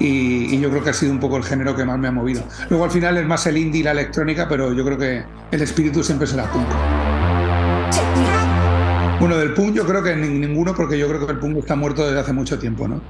Y, 0.00 0.54
y, 0.54 0.60
yo 0.60 0.70
creo 0.70 0.82
que 0.82 0.90
ha 0.90 0.94
sido 0.94 1.12
un 1.12 1.20
poco 1.20 1.36
el 1.36 1.44
género 1.44 1.76
que 1.76 1.84
más 1.84 1.98
me 1.98 2.08
ha 2.08 2.12
movido. 2.12 2.42
Luego 2.70 2.84
al 2.86 2.90
final 2.90 3.18
es 3.18 3.26
más 3.26 3.46
el 3.46 3.58
indie 3.58 3.82
y 3.82 3.84
la 3.84 3.90
electrónica, 3.92 4.48
pero 4.48 4.72
yo 4.72 4.84
creo 4.84 4.98
que 4.98 5.22
el 5.50 5.62
espíritu 5.62 6.02
siempre 6.02 6.26
será 6.26 6.50
punk. 6.50 6.66
Bueno, 9.20 9.36
del 9.36 9.52
punk 9.52 9.74
yo 9.74 9.86
creo 9.86 10.02
que 10.02 10.16
ninguno, 10.16 10.74
porque 10.74 10.98
yo 10.98 11.06
creo 11.06 11.26
que 11.26 11.32
el 11.32 11.38
punk 11.38 11.58
está 11.58 11.76
muerto 11.76 12.06
desde 12.06 12.18
hace 12.18 12.32
mucho 12.32 12.58
tiempo, 12.58 12.88
¿no? 12.88 13.02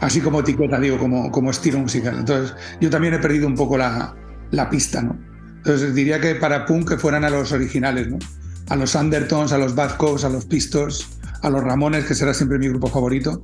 Así 0.00 0.20
como 0.20 0.40
etiqueta, 0.40 0.80
digo, 0.80 0.98
como, 0.98 1.30
como 1.30 1.52
estilo 1.52 1.78
musical. 1.78 2.16
Entonces, 2.18 2.56
yo 2.80 2.90
también 2.90 3.14
he 3.14 3.20
perdido 3.20 3.46
un 3.46 3.54
poco 3.54 3.78
la, 3.78 4.16
la 4.50 4.68
pista, 4.68 5.00
¿no? 5.00 5.16
Entonces 5.58 5.94
diría 5.94 6.20
que 6.20 6.34
para 6.34 6.66
punk 6.66 6.90
que 6.90 6.98
fueran 6.98 7.24
a 7.24 7.30
los 7.30 7.52
originales, 7.52 8.08
¿no? 8.08 8.18
A 8.68 8.76
los 8.76 8.96
Undertones, 8.96 9.52
a 9.52 9.58
los 9.58 9.76
Bad 9.76 9.96
Cops, 9.96 10.24
a 10.24 10.28
los 10.28 10.44
Pistols, 10.44 11.08
a 11.42 11.48
los 11.50 11.62
Ramones, 11.62 12.04
que 12.04 12.14
será 12.14 12.34
siempre 12.34 12.58
mi 12.58 12.68
grupo 12.68 12.88
favorito. 12.88 13.40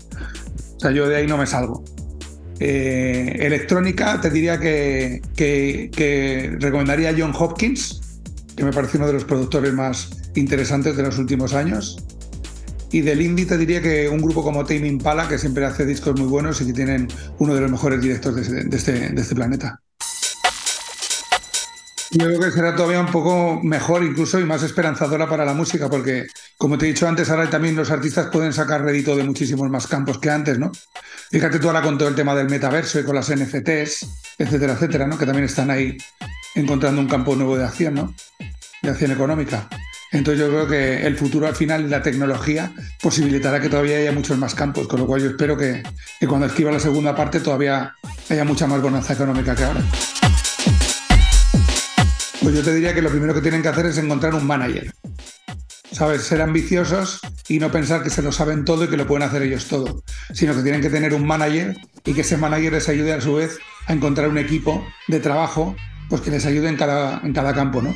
O 0.77 0.81
sea, 0.81 0.91
yo 0.91 1.09
de 1.09 1.17
ahí 1.17 1.27
no 1.29 1.39
me 1.39 1.47
salgo. 1.47 1.85
Eh, 2.63 3.39
electrónica, 3.41 4.21
te 4.21 4.29
diría 4.29 4.61
que, 4.61 5.23
que, 5.35 6.57
recomendaría 6.61 7.09
a 7.09 7.15
John 7.17 7.33
Hopkins, 7.37 8.21
que 8.55 8.65
me 8.65 8.73
parece 8.73 8.99
uno 8.99 9.07
de 9.07 9.15
los 9.15 9.25
productores 9.25 9.73
más 9.73 10.11
interesantes 10.35 10.95
de 10.95 11.03
los 11.03 11.19
últimos 11.19 11.55
años. 11.55 12.05
Y 12.93 13.01
del 13.01 13.23
indie 13.23 13.47
te 13.47 13.57
diría 13.57 13.81
que 13.81 14.11
un 14.11 14.21
grupo 14.21 14.43
como 14.43 14.65
Tame 14.67 14.89
Impala, 14.89 15.27
que 15.27 15.39
siempre 15.39 15.65
hace 15.65 15.87
discos 15.87 16.19
muy 16.21 16.29
buenos 16.29 16.61
y 16.61 16.67
que 16.67 16.75
tienen 16.75 17.09
uno 17.39 17.55
de 17.55 17.63
los 17.63 17.71
mejores 17.71 18.03
directos 18.03 18.37
de, 18.37 18.65
de, 18.65 18.77
este, 18.77 19.09
de 19.09 19.21
este 19.23 19.35
planeta. 19.35 19.81
Yo 22.11 22.27
creo 22.27 22.41
que 22.41 22.51
será 22.51 22.75
todavía 22.75 23.01
un 23.01 23.11
poco 23.11 23.61
mejor 23.63 24.03
incluso 24.03 24.39
y 24.39 24.45
más 24.45 24.63
esperanzadora 24.65 25.29
para 25.29 25.47
la 25.47 25.55
música, 25.55 25.89
porque 25.89 26.27
como 26.61 26.77
te 26.77 26.85
he 26.85 26.89
dicho 26.89 27.09
antes, 27.09 27.31
ahora 27.31 27.49
también 27.49 27.75
los 27.75 27.91
artistas 27.91 28.27
pueden 28.27 28.53
sacar 28.53 28.85
rédito 28.85 29.17
de 29.17 29.25
muchísimos 29.25 29.71
más 29.71 29.87
campos 29.87 30.19
que 30.19 30.29
antes, 30.29 30.59
¿no? 30.59 30.71
Fíjate 31.31 31.59
tú 31.59 31.69
ahora 31.69 31.81
con 31.81 31.97
todo 31.97 32.11
el 32.11 32.15
tema 32.15 32.35
del 32.35 32.51
metaverso 32.51 33.01
y 33.01 33.03
con 33.03 33.15
las 33.15 33.35
NFTs, 33.35 34.07
etcétera, 34.37 34.75
etcétera, 34.75 35.07
¿no? 35.07 35.17
Que 35.17 35.25
también 35.25 35.47
están 35.47 35.71
ahí 35.71 35.97
encontrando 36.55 37.01
un 37.01 37.09
campo 37.09 37.35
nuevo 37.35 37.57
de 37.57 37.65
acción, 37.65 37.95
¿no? 37.95 38.15
De 38.83 38.91
acción 38.91 39.11
económica. 39.11 39.71
Entonces 40.13 40.39
yo 40.39 40.51
creo 40.51 40.69
que 40.69 41.07
el 41.07 41.17
futuro 41.17 41.47
al 41.47 41.57
final 41.57 41.89
la 41.89 42.03
tecnología 42.03 42.71
posibilitará 43.01 43.59
que 43.59 43.71
todavía 43.71 43.97
haya 43.97 44.13
muchos 44.13 44.37
más 44.37 44.55
campos, 44.55 44.87
con 44.87 45.01
lo 45.01 45.07
cual 45.07 45.23
yo 45.23 45.31
espero 45.31 45.57
que, 45.57 45.83
que 46.21 46.27
cuando 46.27 46.47
escriba 46.47 46.71
la 46.71 46.81
segunda 46.81 47.17
parte 47.17 47.41
todavía 47.41 47.95
haya 48.29 48.45
mucha 48.45 48.67
más 48.67 48.83
bonanza 48.83 49.15
económica 49.15 49.55
que 49.55 49.65
ahora. 49.65 49.81
Pues 52.43 52.55
yo 52.55 52.63
te 52.63 52.75
diría 52.75 52.93
que 52.93 53.01
lo 53.01 53.09
primero 53.09 53.33
que 53.33 53.41
tienen 53.41 53.63
que 53.63 53.69
hacer 53.69 53.87
es 53.87 53.97
encontrar 53.97 54.35
un 54.35 54.47
manager. 54.47 54.93
¿Sabes? 55.93 56.23
Ser 56.23 56.41
ambiciosos 56.41 57.21
y 57.49 57.59
no 57.59 57.73
pensar 57.73 58.03
que 58.03 58.11
se 58.11 58.23
lo 58.23 58.31
saben 58.33 58.65
todo 58.65 58.85
y 58.85 58.89
que 58.89 58.97
lo 58.97 59.07
pueden 59.07 59.27
hacer 59.27 59.43
ellos 59.43 59.67
todo, 59.67 60.03
sino 60.33 60.55
que 60.55 60.63
tienen 60.63 60.81
que 60.81 60.91
tener 60.91 61.15
un 61.15 61.27
manager 61.27 61.77
y 62.05 62.15
que 62.15 62.21
ese 62.21 62.37
manager 62.37 62.73
les 62.73 62.89
ayude 62.89 63.13
a 63.13 63.21
su 63.21 63.35
vez 63.35 63.59
a 63.87 63.93
encontrar 63.93 64.29
un 64.29 64.39
equipo 64.39 64.87
de 65.09 65.19
trabajo 65.19 65.75
pues 66.09 66.21
que 66.21 66.31
les 66.31 66.45
ayude 66.47 66.69
en 66.69 66.77
cada, 66.77 67.21
en 67.25 67.33
cada 67.33 67.55
campo, 67.55 67.81
¿no? 67.83 67.95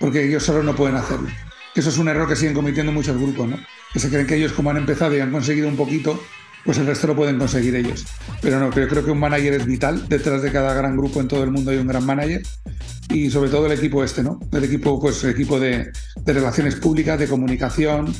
Porque 0.00 0.24
ellos 0.24 0.42
solo 0.42 0.62
no 0.62 0.74
pueden 0.74 0.96
hacerlo. 0.96 1.28
Eso 1.74 1.88
es 1.88 1.98
un 1.98 2.08
error 2.08 2.28
que 2.28 2.36
siguen 2.36 2.54
cometiendo 2.54 2.92
muchos 2.92 3.16
grupos, 3.20 3.48
¿no? 3.48 3.58
Que 3.92 4.00
se 4.00 4.08
creen 4.08 4.26
que 4.26 4.36
ellos 4.36 4.52
como 4.52 4.70
han 4.70 4.76
empezado 4.76 5.16
y 5.16 5.20
han 5.20 5.30
conseguido 5.30 5.68
un 5.68 5.76
poquito, 5.76 6.22
pues 6.64 6.78
el 6.78 6.86
resto 6.86 7.06
lo 7.06 7.16
pueden 7.16 7.38
conseguir 7.38 7.76
ellos. 7.76 8.06
Pero 8.40 8.58
no, 8.58 8.72
yo 8.72 8.88
creo 8.88 9.04
que 9.04 9.10
un 9.10 9.20
manager 9.20 9.54
es 9.54 9.66
vital. 9.66 10.08
Detrás 10.08 10.42
de 10.42 10.50
cada 10.50 10.72
gran 10.74 10.96
grupo 10.96 11.20
en 11.20 11.28
todo 11.28 11.44
el 11.44 11.50
mundo 11.50 11.70
hay 11.70 11.76
un 11.76 11.86
gran 11.86 12.04
manager. 12.04 12.42
Y 13.10 13.30
sobre 13.30 13.50
todo 13.50 13.66
el 13.66 13.72
equipo 13.72 14.02
este, 14.02 14.22
¿no? 14.22 14.40
El 14.50 14.64
equipo, 14.64 14.98
pues 14.98 15.22
el 15.24 15.30
equipo 15.30 15.60
de, 15.60 15.92
relaciones 16.24 16.76
públicas, 16.76 17.18
de 17.18 17.28
comunicación, 17.28 18.14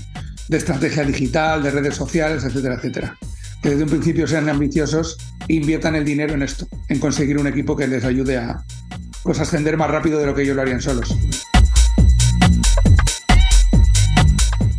de 0.49 0.57
estrategia 0.59 1.05
digital, 1.05 1.63
de 1.63 1.71
redes 1.71 1.95
sociales, 1.95 2.45
etcétera, 2.45 2.75
etcétera. 2.75 3.19
Que 3.63 3.71
desde 3.71 3.85
un 3.85 3.91
principio 3.91 4.27
sean 4.27 4.49
ambiciosos 4.49 5.17
e 5.49 5.55
inviertan 5.55 5.95
el 5.95 6.05
dinero 6.05 6.35
en 6.35 6.43
esto, 6.43 6.69
en 6.91 6.99
conseguir 6.99 7.39
un 7.39 7.47
equipo 7.47 7.75
que 7.75 7.89
les 7.89 8.05
ayude 8.05 8.37
a 8.37 8.63
pues, 9.23 9.41
ascender 9.41 9.79
más 9.79 9.91
rápido 9.91 10.19
de 10.19 10.27
lo 10.27 10.35
que 10.35 10.43
ellos 10.43 10.55
lo 10.55 10.63
harían 10.63 10.83
solos. 10.83 11.17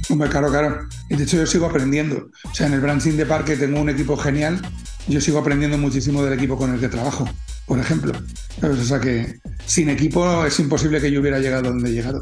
Hombre, 0.07 0.29
claro, 0.29 0.49
claro. 0.51 0.87
Y 1.09 1.15
de 1.15 1.23
hecho 1.23 1.37
yo 1.37 1.45
sigo 1.45 1.65
aprendiendo. 1.65 2.29
O 2.43 2.55
sea, 2.55 2.67
en 2.67 2.73
el 2.73 2.81
Branching 2.81 3.17
de 3.17 3.25
Parque 3.25 3.55
tengo 3.55 3.79
un 3.79 3.89
equipo 3.89 4.17
genial. 4.17 4.59
Yo 5.07 5.21
sigo 5.21 5.39
aprendiendo 5.39 5.77
muchísimo 5.77 6.23
del 6.23 6.33
equipo 6.33 6.57
con 6.57 6.73
el 6.73 6.79
que 6.79 6.87
trabajo, 6.87 7.29
por 7.67 7.79
ejemplo. 7.79 8.13
¿Sabes? 8.59 8.79
O 8.79 8.85
sea 8.85 8.99
que 8.99 9.39
sin 9.65 9.89
equipo 9.89 10.45
es 10.45 10.59
imposible 10.59 10.99
que 10.99 11.11
yo 11.11 11.21
hubiera 11.21 11.39
llegado 11.39 11.69
donde 11.69 11.89
he 11.89 11.93
llegado. 11.93 12.21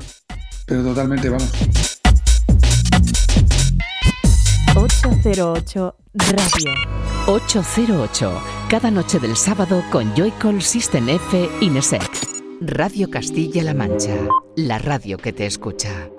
Pero 0.65 0.83
totalmente, 0.83 1.29
vamos. 1.29 1.51
808 4.75 5.95
Radio. 6.13 6.71
808, 7.27 8.41
cada 8.69 8.91
noche 8.91 9.19
del 9.19 9.37
sábado 9.37 9.83
con 9.91 10.13
Joycall 10.15 10.61
System 10.61 11.09
F 11.09 11.49
Inesec. 11.61 12.01
Radio 12.59 13.09
Castilla-La 13.09 13.73
Mancha, 13.73 14.15
la 14.55 14.77
radio 14.77 15.17
que 15.17 15.33
te 15.33 15.45
escucha. 15.45 16.09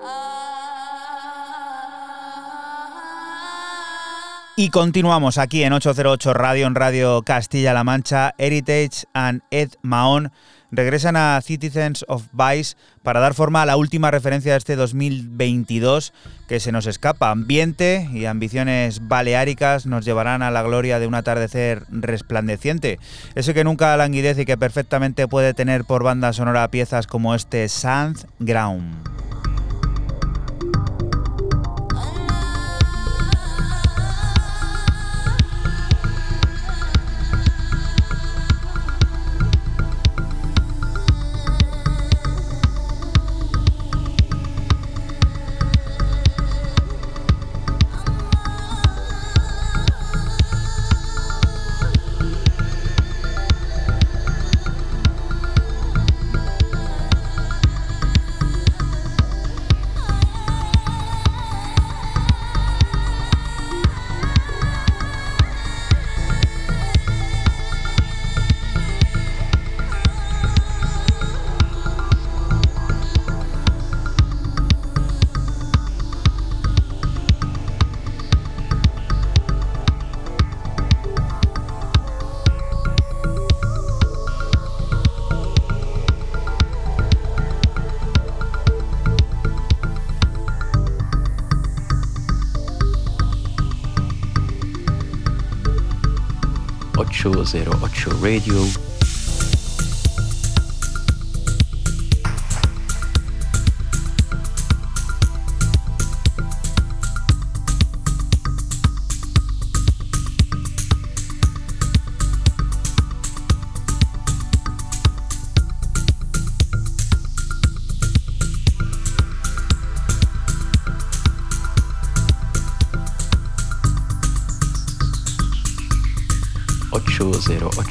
Y 4.57 4.69
continuamos 4.69 5.37
aquí 5.37 5.63
en 5.63 5.73
808 5.73 6.33
Radio, 6.33 6.65
en 6.65 6.75
Radio 6.75 7.23
Castilla-La 7.23 7.83
Mancha. 7.83 8.33
Heritage 8.37 9.03
and 9.13 9.41
Ed 9.51 9.71
Mahon 9.81 10.31
regresan 10.71 11.17
a 11.17 11.41
Citizens 11.41 12.05
of 12.07 12.23
Vice 12.31 12.77
para 13.03 13.19
dar 13.19 13.33
forma 13.33 13.61
a 13.61 13.65
la 13.65 13.75
última 13.75 14.11
referencia 14.11 14.53
de 14.53 14.57
este 14.57 14.77
2022 14.77 16.13
que 16.47 16.61
se 16.61 16.71
nos 16.71 16.85
escapa. 16.85 17.31
Ambiente 17.31 18.07
y 18.13 18.23
ambiciones 18.27 19.05
baleáricas 19.05 19.87
nos 19.87 20.05
llevarán 20.05 20.41
a 20.41 20.51
la 20.51 20.63
gloria 20.63 20.99
de 20.99 21.07
un 21.07 21.15
atardecer 21.15 21.83
resplandeciente. 21.89 22.97
Ese 23.35 23.53
que 23.53 23.65
nunca 23.65 23.97
languidece 23.97 24.43
y 24.43 24.45
que 24.45 24.57
perfectamente 24.57 25.27
puede 25.27 25.53
tener 25.53 25.83
por 25.83 26.03
banda 26.03 26.31
sonora 26.31 26.71
piezas 26.71 27.07
como 27.07 27.35
este 27.35 27.67
Sand 27.67 28.25
Ground. 28.39 29.24
008 97.45 98.07
Radio. 98.21 98.84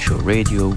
Show 0.05 0.19
Radio. 0.19 0.77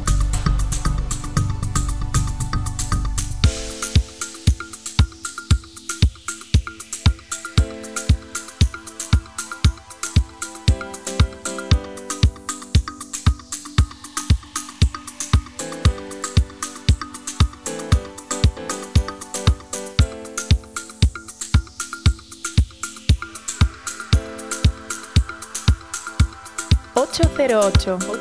Ocho. 27.68 28.17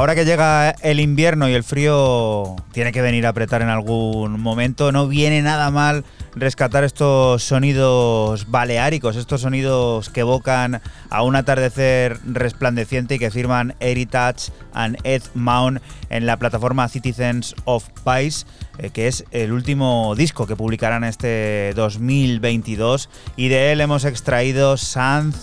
Ahora 0.00 0.14
que 0.14 0.24
llega 0.24 0.70
el 0.80 0.98
invierno 0.98 1.46
y 1.46 1.52
el 1.52 1.62
frío 1.62 2.56
tiene 2.72 2.90
que 2.90 3.02
venir 3.02 3.26
a 3.26 3.28
apretar 3.28 3.60
en 3.60 3.68
algún 3.68 4.40
momento, 4.40 4.92
no 4.92 5.08
viene 5.08 5.42
nada 5.42 5.70
mal 5.70 6.06
rescatar 6.34 6.84
estos 6.84 7.42
sonidos 7.42 8.50
baleáricos, 8.50 9.16
estos 9.16 9.42
sonidos 9.42 10.08
que 10.08 10.20
evocan 10.20 10.80
a 11.10 11.22
un 11.22 11.36
atardecer 11.36 12.16
resplandeciente 12.24 13.16
y 13.16 13.18
que 13.18 13.30
firman 13.30 13.74
Heritage 13.78 14.52
and 14.72 14.96
Ed 15.04 15.22
Mount 15.34 15.82
en 16.08 16.24
la 16.24 16.38
plataforma 16.38 16.88
Citizens 16.88 17.54
of 17.66 17.86
Vice, 18.06 18.46
eh, 18.78 18.88
que 18.88 19.06
es 19.06 19.26
el 19.32 19.52
último 19.52 20.14
disco 20.16 20.46
que 20.46 20.56
publicarán 20.56 21.04
este 21.04 21.74
2022 21.76 23.10
y 23.36 23.48
de 23.48 23.72
él 23.72 23.82
hemos 23.82 24.06
extraído 24.06 24.78
Sand 24.78 25.34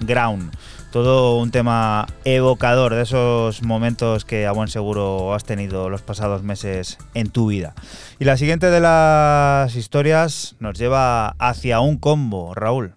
Ground 0.00 0.52
todo 0.90 1.38
un 1.38 1.50
tema 1.50 2.06
evocador 2.24 2.94
de 2.94 3.02
esos 3.02 3.62
momentos 3.62 4.24
que 4.24 4.46
a 4.46 4.52
buen 4.52 4.68
seguro 4.68 5.34
has 5.34 5.44
tenido 5.44 5.90
los 5.90 6.02
pasados 6.02 6.42
meses 6.42 6.98
en 7.14 7.28
tu 7.30 7.48
vida. 7.48 7.74
Y 8.18 8.24
la 8.24 8.36
siguiente 8.36 8.70
de 8.70 8.80
las 8.80 9.74
historias 9.76 10.56
nos 10.58 10.78
lleva 10.78 11.28
hacia 11.38 11.80
un 11.80 11.98
combo, 11.98 12.54
Raúl. 12.54 12.94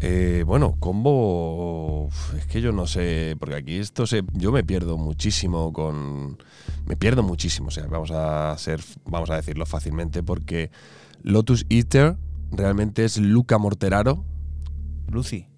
Eh, 0.00 0.44
bueno, 0.46 0.76
combo. 0.78 2.08
Es 2.36 2.46
que 2.46 2.60
yo 2.60 2.72
no 2.72 2.86
sé. 2.86 3.36
Porque 3.38 3.56
aquí 3.56 3.76
esto 3.76 4.06
se. 4.06 4.22
Yo 4.32 4.50
me 4.50 4.64
pierdo 4.64 4.96
muchísimo 4.96 5.72
con. 5.72 6.38
Me 6.86 6.96
pierdo 6.96 7.22
muchísimo. 7.22 7.68
O 7.68 7.70
sea, 7.70 7.86
vamos 7.86 8.10
a 8.10 8.56
ser. 8.56 8.80
Vamos 9.04 9.30
a 9.30 9.36
decirlo 9.36 9.66
fácilmente. 9.66 10.22
Porque 10.22 10.70
Lotus 11.22 11.66
Eater 11.68 12.16
realmente 12.50 13.04
es 13.04 13.18
Luca 13.18 13.58
Morteraro. 13.58 14.24
Lucy 15.08 15.49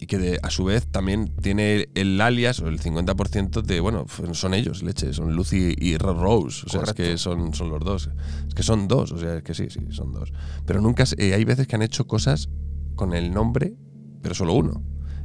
y 0.00 0.06
que 0.06 0.38
a 0.42 0.48
su 0.48 0.64
vez 0.64 0.86
también 0.86 1.30
tiene 1.42 1.90
el 1.94 2.18
alias 2.22 2.60
o 2.60 2.68
el 2.68 2.80
50% 2.80 3.60
de, 3.60 3.80
bueno, 3.80 4.06
son 4.32 4.54
ellos, 4.54 4.82
leche, 4.82 5.12
son 5.12 5.36
Lucy 5.36 5.74
y 5.78 5.98
Rose, 5.98 6.64
o 6.66 6.70
sea, 6.70 6.82
es 6.84 6.94
que 6.94 7.18
son, 7.18 7.52
son 7.52 7.68
los 7.68 7.80
dos, 7.80 8.10
es 8.48 8.54
que 8.54 8.62
son 8.62 8.88
dos, 8.88 9.12
o 9.12 9.18
sea, 9.18 9.36
es 9.36 9.42
que 9.42 9.52
sí, 9.52 9.68
sí, 9.68 9.80
son 9.90 10.12
dos. 10.12 10.32
Pero 10.64 10.80
nunca, 10.80 11.04
eh, 11.18 11.34
hay 11.34 11.44
veces 11.44 11.66
que 11.66 11.76
han 11.76 11.82
hecho 11.82 12.06
cosas 12.06 12.48
con 12.94 13.12
el 13.12 13.30
nombre, 13.32 13.74
pero 14.22 14.34
solo 14.34 14.54
uno 14.54 14.82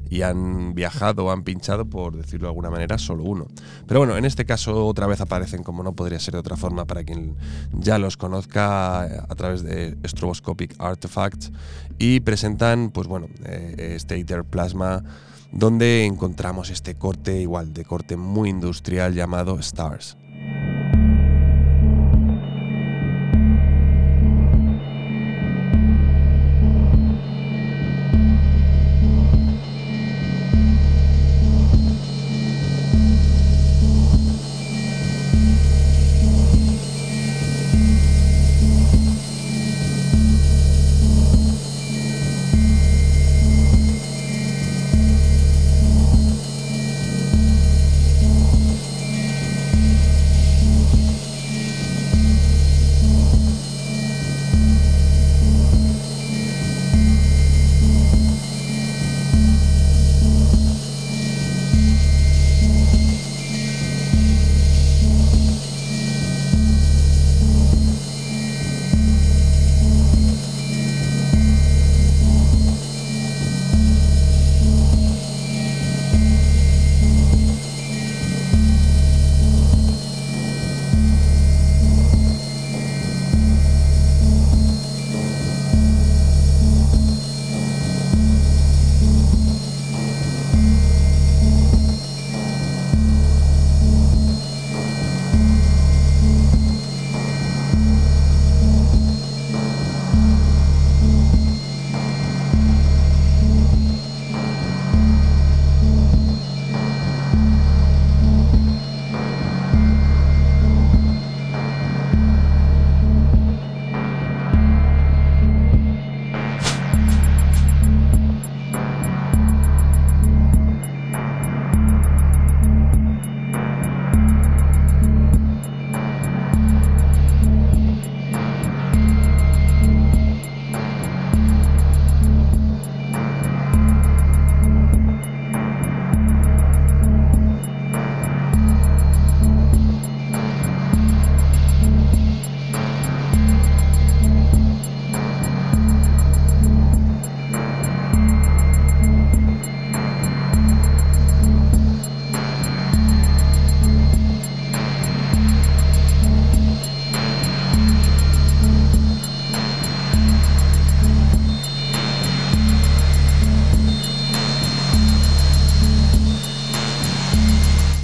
y 0.09 0.21
han 0.21 0.73
viajado 0.75 1.31
han 1.31 1.43
pinchado, 1.43 1.85
por 1.85 2.15
decirlo 2.15 2.47
de 2.47 2.51
alguna 2.51 2.69
manera, 2.69 2.97
solo 2.97 3.23
uno. 3.23 3.47
Pero 3.87 3.99
bueno, 3.99 4.17
en 4.17 4.25
este 4.25 4.45
caso 4.45 4.85
otra 4.85 5.07
vez 5.07 5.21
aparecen, 5.21 5.63
como 5.63 5.83
no 5.83 5.93
podría 5.93 6.19
ser 6.19 6.33
de 6.33 6.39
otra 6.39 6.57
forma, 6.57 6.85
para 6.85 7.03
quien 7.03 7.35
ya 7.73 7.97
los 7.97 8.17
conozca 8.17 9.01
a 9.01 9.35
través 9.35 9.63
de 9.63 9.97
Stroboscopic 10.05 10.75
Artifacts 10.79 11.51
y 11.97 12.19
presentan, 12.21 12.91
pues 12.91 13.07
bueno, 13.07 13.27
eh, 13.45 13.95
Stater 13.99 14.43
Plasma 14.43 15.03
donde 15.51 16.03
encontramos 16.03 16.69
este 16.69 16.95
corte 16.95 17.39
igual, 17.39 17.73
de 17.73 17.85
corte 17.85 18.17
muy 18.17 18.49
industrial 18.49 19.13
llamado 19.13 19.57
Stars. 19.59 20.17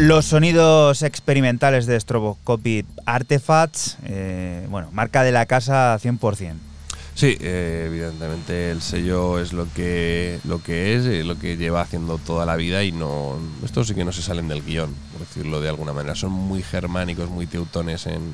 Los 0.02 0.26
sonidos 0.26 1.04
experimentales 1.04 1.86
de 1.86 1.99
Stroboscopic 1.99 2.88
Artifacts, 3.06 3.99
eh, 4.06 4.66
bueno, 4.68 4.89
marca 4.91 5.22
de 5.22 5.32
la 5.32 5.45
casa 5.45 5.95
100%. 5.99 6.56
Sí, 7.14 7.38
eh, 7.39 7.84
evidentemente 7.86 8.72
el 8.72 8.82
sello 8.82 9.38
es 9.38 9.54
lo 9.54 9.72
que, 9.76 10.39
lo 10.43 10.64
que 10.64 10.95
es, 10.95 11.06
eh, 11.06 11.24
lo 11.24 11.38
que 11.38 11.56
lleva 11.56 11.82
haciendo 11.82 12.18
toda 12.18 12.47
la 12.47 12.56
vida 12.56 12.84
y 12.84 12.91
no. 12.91 13.38
Estos 13.64 13.89
sí 13.89 13.93
que 13.93 14.04
no 14.04 14.12
se 14.12 14.24
salen 14.24 14.47
del 14.47 14.64
guion, 14.64 14.91
por 15.12 15.28
decirlo 15.28 15.62
de 15.62 15.70
alguna 15.70 15.93
manera. 15.93 16.16
Son 16.16 16.32
muy 16.32 16.64
germánicos, 16.64 17.30
muy 17.30 17.45
teutones 17.45 18.08
en, 18.08 18.34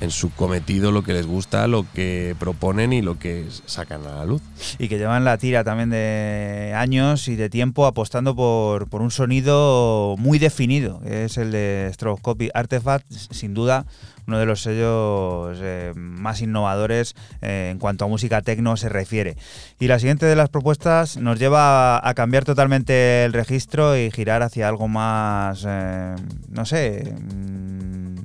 en 0.00 0.10
su 0.10 0.30
cometido 0.30 0.92
lo 0.92 1.02
que 1.02 1.12
les 1.12 1.26
gusta, 1.26 1.66
lo 1.66 1.86
que 1.94 2.34
proponen 2.38 2.92
y 2.92 3.02
lo 3.02 3.18
que 3.18 3.46
sacan 3.66 4.06
a 4.06 4.16
la 4.16 4.24
luz. 4.24 4.42
Y 4.78 4.88
que 4.88 4.98
llevan 4.98 5.24
la 5.24 5.38
tira 5.38 5.64
también 5.64 5.90
de 5.90 6.72
años 6.76 7.28
y 7.28 7.36
de 7.36 7.50
tiempo 7.50 7.86
apostando 7.86 8.34
por, 8.34 8.88
un 8.92 9.10
sonido 9.10 10.16
muy 10.18 10.38
definido, 10.38 11.00
que 11.00 11.24
es 11.24 11.36
el 11.38 11.52
de 11.52 11.90
Stroboscopic 11.92 12.50
Artifact, 12.54 13.10
sin 13.10 13.54
duda 13.54 13.86
uno 14.26 14.38
de 14.38 14.46
los 14.46 14.62
sellos 14.62 15.58
eh, 15.62 15.92
más 15.94 16.40
innovadores 16.42 17.14
eh, 17.42 17.68
en 17.70 17.78
cuanto 17.78 18.04
a 18.04 18.08
música 18.08 18.42
techno 18.42 18.76
se 18.76 18.88
refiere. 18.88 19.36
Y 19.78 19.86
la 19.86 19.98
siguiente 19.98 20.26
de 20.26 20.36
las 20.36 20.48
propuestas 20.48 21.16
nos 21.16 21.38
lleva 21.38 22.06
a, 22.06 22.14
cambiar 22.14 22.44
totalmente 22.44 23.24
el 23.24 23.32
registro 23.32 23.96
y 23.96 24.10
girar 24.10 24.42
hacia 24.42 24.68
algo 24.68 24.88
más, 24.88 25.64
eh, 25.66 26.16
no 26.48 26.64
sé, 26.64 27.14
mm, 27.20 28.16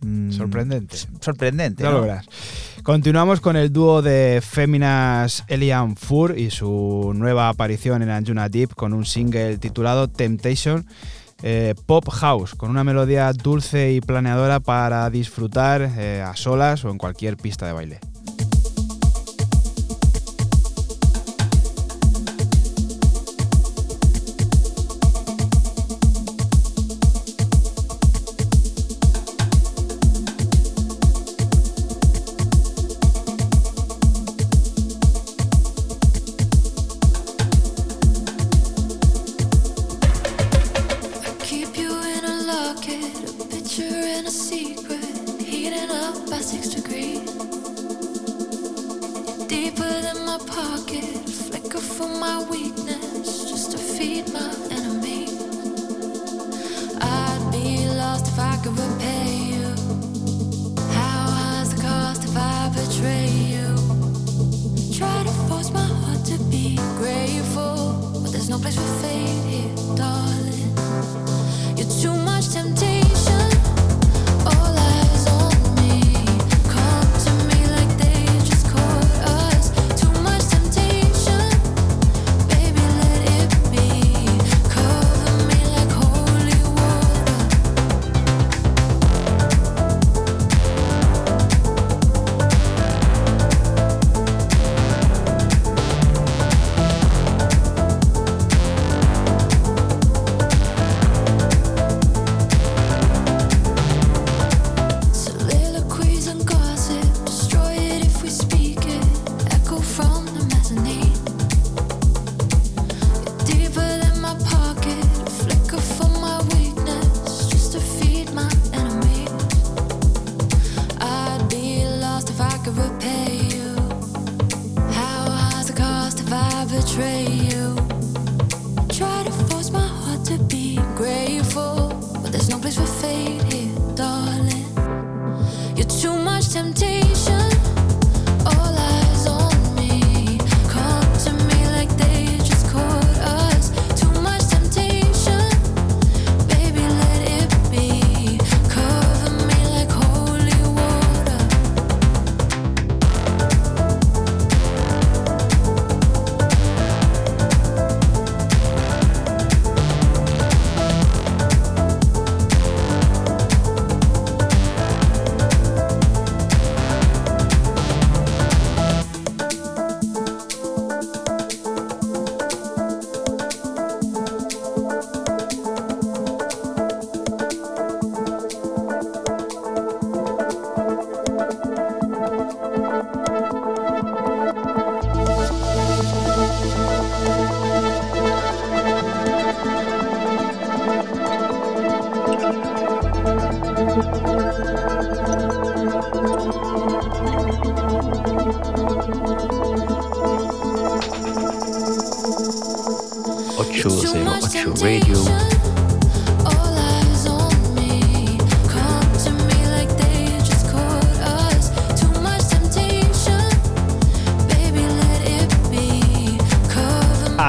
Mm, 0.00 0.30
sorprendente. 0.30 0.96
Sorprendente. 1.20 1.84
Continuamos 2.82 3.40
con 3.40 3.56
el 3.56 3.72
dúo 3.72 4.00
de 4.00 4.40
féminas 4.42 5.44
Elian 5.48 5.96
Fur 5.96 6.38
y 6.38 6.50
su 6.50 7.12
nueva 7.14 7.48
aparición 7.48 8.02
en 8.02 8.10
Anjuna 8.10 8.48
Deep 8.48 8.74
con 8.74 8.92
un 8.92 9.04
single 9.04 9.58
titulado 9.58 10.08
Temptation 10.08 10.86
eh, 11.42 11.74
pop 11.86 12.08
house, 12.08 12.54
con 12.54 12.70
una 12.70 12.82
melodía 12.82 13.32
dulce 13.32 13.92
y 13.92 14.00
planeadora 14.00 14.58
para 14.58 15.08
disfrutar 15.10 15.82
eh, 15.96 16.20
a 16.20 16.34
solas 16.34 16.84
o 16.84 16.90
en 16.90 16.98
cualquier 16.98 17.36
pista 17.36 17.66
de 17.66 17.72
baile. 17.72 18.00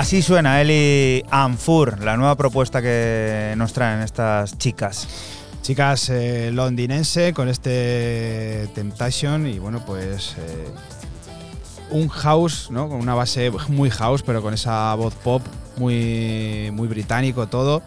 Así 0.10 0.24
suena 0.24 0.60
Eli 0.60 1.24
Anfur, 1.30 2.04
la 2.04 2.18
nueva 2.18 2.36
propuesta 2.36 2.82
que 2.82 3.54
nos 3.58 3.74
traen 3.74 4.02
estas 4.02 4.58
chicas. 4.58 5.08
Chicas 5.62 6.10
eh, 6.10 6.50
londinense 6.52 7.32
con 7.32 7.48
este 7.48 8.68
Temptation 8.74 9.46
y 9.46 9.60
bueno, 9.60 9.86
pues 9.86 10.36
eh, 10.40 10.68
un 11.92 12.08
house, 12.10 12.72
¿no? 12.72 12.90
Con 12.90 13.00
una 13.00 13.14
base 13.14 13.52
muy 13.68 13.92
house, 13.92 14.24
pero 14.24 14.42
con 14.42 14.56
esa 14.56 14.96
voz 14.96 15.14
pop 15.14 15.44
muy, 15.78 16.72
muy 16.74 16.88
británico 16.88 17.46
todo. 17.46 17.84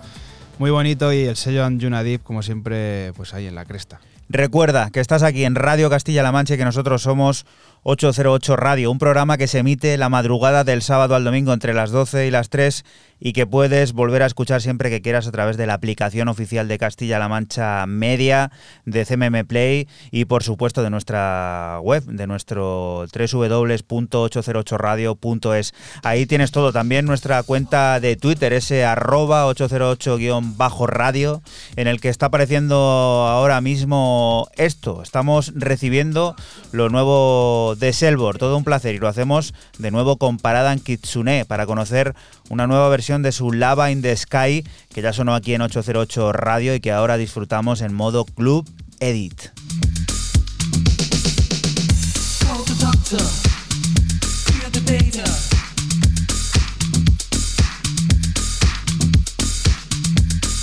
Muy 0.60 0.70
bonito 0.70 1.12
y 1.12 1.24
el 1.24 1.34
sello 1.34 1.64
Anjuna 1.64 2.04
Deep, 2.04 2.22
como 2.22 2.44
siempre, 2.44 3.12
pues 3.14 3.34
ahí 3.34 3.48
en 3.48 3.56
la 3.56 3.64
cresta. 3.64 3.98
Recuerda 4.28 4.90
que 4.90 5.00
estás 5.00 5.24
aquí 5.24 5.44
en 5.44 5.56
Radio 5.56 5.90
Castilla-La 5.90 6.30
Mancha 6.30 6.54
y 6.54 6.56
que 6.56 6.64
nosotros 6.64 7.02
somos 7.02 7.46
808 7.84 8.54
Radio, 8.54 8.92
un 8.92 8.98
programa 8.98 9.36
que 9.36 9.48
se 9.48 9.58
emite 9.58 9.98
la 9.98 10.08
madrugada 10.08 10.62
del 10.62 10.82
sábado 10.82 11.16
al 11.16 11.24
domingo 11.24 11.52
entre 11.52 11.74
las 11.74 11.90
12 11.90 12.28
y 12.28 12.30
las 12.30 12.48
3 12.48 12.84
y 13.24 13.34
que 13.34 13.46
puedes 13.46 13.92
volver 13.92 14.24
a 14.24 14.26
escuchar 14.26 14.60
siempre 14.60 14.90
que 14.90 15.00
quieras 15.00 15.28
a 15.28 15.30
través 15.30 15.56
de 15.56 15.66
la 15.66 15.74
aplicación 15.74 16.26
oficial 16.26 16.66
de 16.66 16.76
Castilla-La 16.76 17.28
Mancha 17.28 17.86
Media, 17.86 18.50
de 18.84 19.06
CMM 19.06 19.46
Play 19.46 19.86
y 20.10 20.24
por 20.24 20.42
supuesto 20.42 20.82
de 20.82 20.90
nuestra 20.90 21.78
web, 21.82 22.02
de 22.02 22.26
nuestro 22.26 23.06
www.808radio.es. 23.06 25.72
Ahí 26.02 26.26
tienes 26.26 26.50
todo, 26.50 26.72
también 26.72 27.06
nuestra 27.06 27.44
cuenta 27.44 28.00
de 28.00 28.16
Twitter, 28.16 28.52
ese 28.52 28.84
arroba 28.84 29.46
808-radio, 29.46 31.42
en 31.76 31.86
el 31.86 32.00
que 32.00 32.08
está 32.08 32.26
apareciendo 32.26 32.74
ahora 32.74 33.60
mismo 33.60 34.48
esto. 34.56 35.00
Estamos 35.00 35.52
recibiendo 35.54 36.34
lo 36.72 36.88
nuevo 36.88 37.76
de 37.78 37.92
Selbor, 37.92 38.38
todo 38.38 38.56
un 38.56 38.64
placer 38.64 38.96
y 38.96 38.98
lo 38.98 39.06
hacemos 39.06 39.54
de 39.78 39.92
nuevo 39.92 40.16
con 40.16 40.38
Parada 40.38 40.72
en 40.72 40.80
Kitsune 40.80 41.44
para 41.44 41.66
conocer 41.66 42.16
una 42.50 42.66
nueva 42.66 42.88
versión 42.88 43.11
de 43.20 43.32
su 43.32 43.52
Lava 43.52 43.90
in 43.90 44.00
the 44.00 44.16
Sky 44.16 44.64
que 44.94 45.02
ya 45.02 45.12
sonó 45.12 45.34
aquí 45.34 45.52
en 45.52 45.60
808 45.60 46.32
Radio 46.32 46.74
y 46.74 46.80
que 46.80 46.90
ahora 46.90 47.18
disfrutamos 47.18 47.82
en 47.82 47.92
modo 47.92 48.24
Club 48.24 48.66
Edit. 49.00 49.50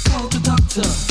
Call 0.06 0.28
the 0.30 0.40
doctor. 0.40 1.09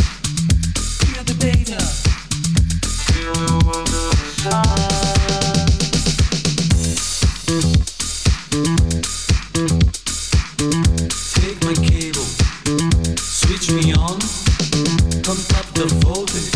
Up 15.38 15.66
the 15.72 15.86
voltage, 16.02 16.50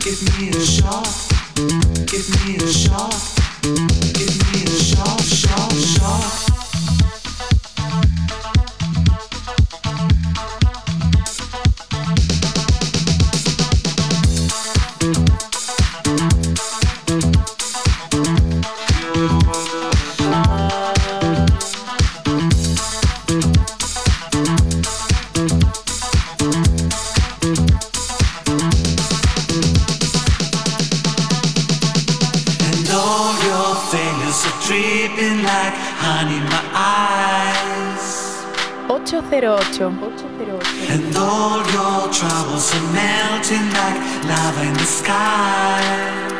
Give 0.00 0.22
me 0.38 0.48
a 0.48 0.60
shot, 0.64 1.06
give 2.06 2.26
me 2.46 2.56
a 2.56 2.66
shot, 2.66 3.14
give 3.62 4.34
me 4.50 4.64
a 4.64 4.82
shot, 4.82 5.20
shot, 5.20 5.72
shot. 5.74 6.47
Like 35.48 35.74
honey 36.04 36.36
in 36.36 36.46
my 36.54 36.64
eyes. 36.76 38.06
808. 38.88 39.44
808. 39.44 40.90
And 40.92 41.16
all 41.16 41.60
your 41.76 42.00
troubles 42.12 42.66
are 42.76 42.88
melting 42.92 43.68
like 43.78 43.98
lava 44.28 44.62
in 44.68 44.74
the 44.74 44.88
sky. 45.00 46.37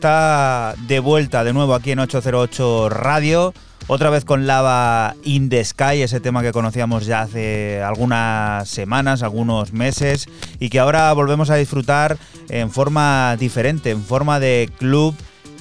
Está 0.00 0.74
de 0.86 0.98
vuelta 0.98 1.44
de 1.44 1.52
nuevo 1.52 1.74
aquí 1.74 1.90
en 1.90 1.98
808 1.98 2.88
Radio, 2.88 3.52
otra 3.86 4.08
vez 4.08 4.24
con 4.24 4.46
Lava 4.46 5.14
in 5.24 5.50
the 5.50 5.62
Sky, 5.62 6.00
ese 6.00 6.20
tema 6.20 6.40
que 6.40 6.52
conocíamos 6.52 7.04
ya 7.04 7.20
hace 7.20 7.82
algunas 7.82 8.66
semanas, 8.66 9.22
algunos 9.22 9.74
meses, 9.74 10.26
y 10.58 10.70
que 10.70 10.78
ahora 10.78 11.12
volvemos 11.12 11.50
a 11.50 11.56
disfrutar 11.56 12.16
en 12.48 12.70
forma 12.70 13.36
diferente, 13.38 13.90
en 13.90 14.02
forma 14.02 14.40
de 14.40 14.70
club 14.78 15.14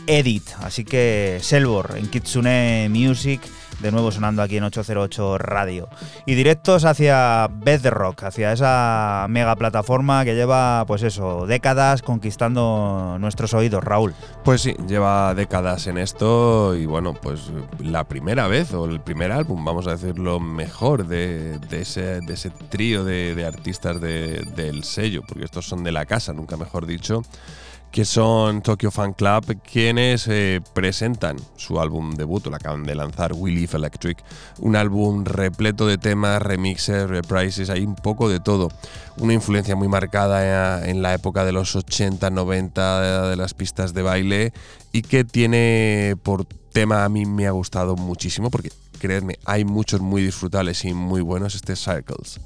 edit. 0.08 0.44
Así 0.62 0.86
que 0.86 1.40
Selvor 1.42 1.96
en 1.98 2.08
Kitsune 2.08 2.88
Music 2.90 3.42
de 3.80 3.92
nuevo 3.92 4.12
sonando 4.12 4.42
aquí 4.42 4.58
en 4.58 4.64
808 4.64 5.38
Radio. 5.38 5.90
Y 6.26 6.36
directos 6.36 6.86
hacia 6.86 7.48
Bedrock, 7.52 8.24
hacia 8.24 8.52
esa 8.52 9.26
mega 9.30 9.56
plataforma 9.56 10.26
que 10.26 10.36
lleva, 10.36 10.86
pues 10.86 11.04
eso, 11.04 11.46
décadas 11.48 12.02
conquistando 12.02 13.18
nuestros 13.20 13.54
oídos, 13.54 13.84
Raúl. 13.84 14.14
Pues 14.44 14.62
sí, 14.62 14.76
lleva 14.88 15.34
décadas 15.34 15.88
en 15.88 15.98
esto 15.98 16.76
y 16.76 16.86
bueno, 16.86 17.14
pues 17.14 17.52
la 17.80 18.04
primera 18.06 18.48
vez 18.48 18.74
o 18.74 18.86
el 18.86 19.00
primer 19.02 19.32
álbum, 19.32 19.64
vamos 19.64 19.88
a 19.88 19.92
decirlo 19.92 20.40
mejor, 20.40 21.08
de, 21.08 21.60
ese, 21.72 22.22
trío 22.70 23.04
de, 23.04 23.46
artistas 23.46 24.00
de- 24.02 24.46
del 24.56 24.84
sello, 24.84 25.22
porque 25.28 25.46
estos 25.46 25.68
son 25.68 25.84
de 25.84 25.92
la 25.92 26.06
casa, 26.06 26.34
nunca 26.34 26.58
mejor 26.58 26.86
dicho, 26.86 27.22
que 27.92 28.06
son 28.06 28.62
Tokyo 28.62 28.92
Fan 28.92 29.14
Club, 29.14 29.60
quienes 29.62 30.28
eh, 30.28 30.62
presentan 30.74 31.38
su 31.56 31.80
álbum 31.80 32.16
debut, 32.16 32.46
lo 32.46 32.56
acaban 32.56 32.84
de 32.84 32.96
lanzar, 32.96 33.34
We 33.34 33.52
Live 33.52 33.76
Electric, 33.76 34.24
un 34.60 34.76
álbum 34.76 35.26
repleto 35.26 35.88
de 35.88 35.98
temas, 35.98 36.42
remixes, 36.42 37.10
reprises, 37.10 37.70
hay 37.70 37.84
un 37.84 37.96
poco 37.96 38.30
de 38.30 38.40
todo. 38.40 38.70
Una 39.18 39.34
influencia 39.34 39.76
muy 39.76 39.88
marcada 39.88 40.82
eh, 40.84 40.90
en 40.92 41.02
la 41.02 41.14
época 41.14 41.46
de 41.46 41.52
los 41.52 41.76
80, 41.76 42.30
90 42.30 43.30
de 43.30 43.36
las 43.36 43.54
pistas 43.54 43.94
de 43.94 44.02
baile 44.04 44.54
y 44.92 45.02
que 45.02 45.24
tiene 45.24 46.16
por 46.24 46.46
tema 46.46 47.04
a 47.04 47.10
mí 47.10 47.26
me 47.26 47.48
ha 47.48 47.52
gustado 47.52 47.96
muchísimo 47.96 48.52
porque 48.52 48.72
creedme, 49.00 49.40
hay 49.46 49.66
muchos 49.66 50.02
muy 50.02 50.22
disfrutables 50.22 50.86
y 50.86 50.94
muy 50.94 51.22
buenos 51.22 51.56
este 51.56 51.76
Circles. 51.76 52.40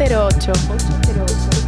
808. 0.00 0.48
808. 0.48 1.59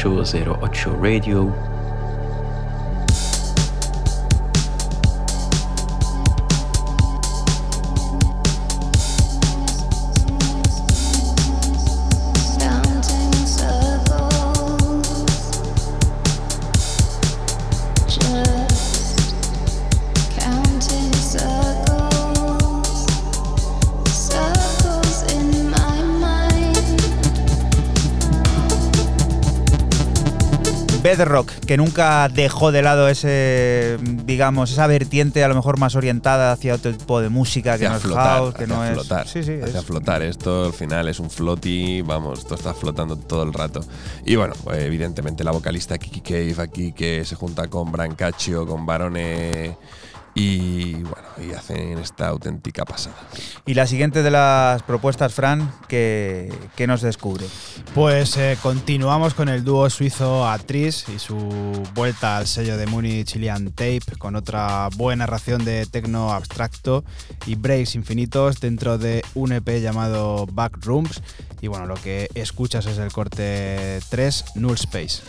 808 0.00 0.86
Radio. 0.98 1.69
Bedrock, 31.16 31.50
que 31.66 31.76
nunca 31.76 32.28
dejó 32.28 32.70
de 32.72 32.82
lado 32.82 33.08
ese, 33.08 33.98
digamos, 34.24 34.70
esa 34.70 34.86
vertiente 34.86 35.42
a 35.42 35.48
lo 35.48 35.54
mejor 35.54 35.78
más 35.78 35.94
orientada 35.96 36.52
hacia 36.52 36.74
otro 36.74 36.94
tipo 36.96 37.20
de 37.20 37.28
música 37.28 37.78
que 37.78 37.86
Hacia 37.86 37.90
no 37.90 37.96
es 37.96 38.02
flotar, 38.02 38.24
house, 38.38 38.54
que 38.54 38.64
hacia 38.64 38.74
no 38.76 38.84
es. 38.84 38.92
flotar, 38.92 39.26
Sí, 39.28 39.42
sí, 39.42 39.52
hacia 39.62 39.80
es- 39.80 39.84
flotar. 39.84 40.22
Esto 40.22 40.66
al 40.66 40.72
final 40.72 41.08
es 41.08 41.18
un 41.18 41.30
floaty, 41.30 42.02
vamos, 42.02 42.40
esto 42.40 42.54
está 42.54 42.74
flotando 42.74 43.16
todo 43.16 43.42
el 43.42 43.52
rato. 43.52 43.80
Y 44.24 44.36
bueno, 44.36 44.54
evidentemente 44.72 45.42
la 45.44 45.50
vocalista 45.50 45.98
Kiki 45.98 46.20
Cave 46.20 46.54
aquí 46.62 46.92
que 46.92 47.24
se 47.24 47.34
junta 47.34 47.66
con 47.68 47.90
Brancaccio, 47.90 48.66
con 48.66 48.86
Barone 48.86 49.76
y 50.32 50.92
bueno, 50.94 51.28
y 51.44 51.52
hacen 51.54 51.98
esta 51.98 52.28
auténtica 52.28 52.84
pasada. 52.84 53.16
Y 53.66 53.74
la 53.74 53.86
siguiente 53.88 54.22
de 54.22 54.30
las 54.30 54.80
propuestas, 54.84 55.34
Fran, 55.34 55.72
que, 55.88 56.52
que 56.76 56.86
nos 56.86 57.02
descubre. 57.02 57.46
Pues 57.94 58.36
eh, 58.36 58.56
continuamos 58.62 59.34
con 59.34 59.48
el 59.48 59.64
dúo 59.64 59.90
suizo 59.90 60.48
Atris 60.48 61.08
y 61.08 61.18
su 61.18 61.36
vuelta 61.92 62.36
al 62.36 62.46
sello 62.46 62.76
de 62.76 62.86
Munich 62.86 63.26
Chilean 63.26 63.72
Tape 63.72 64.16
con 64.16 64.36
otra 64.36 64.88
buena 64.96 65.26
ración 65.26 65.64
de 65.64 65.86
tecno 65.86 66.32
abstracto 66.32 67.04
y 67.46 67.56
breaks 67.56 67.96
infinitos 67.96 68.60
dentro 68.60 68.96
de 68.96 69.24
un 69.34 69.50
EP 69.52 69.80
llamado 69.80 70.46
Backrooms. 70.46 71.20
Y 71.60 71.66
bueno, 71.66 71.86
lo 71.86 71.96
que 71.96 72.28
escuchas 72.34 72.86
es 72.86 72.98
el 72.98 73.10
corte 73.10 73.98
3, 74.08 74.44
Null 74.54 74.74
Space. 74.74 75.22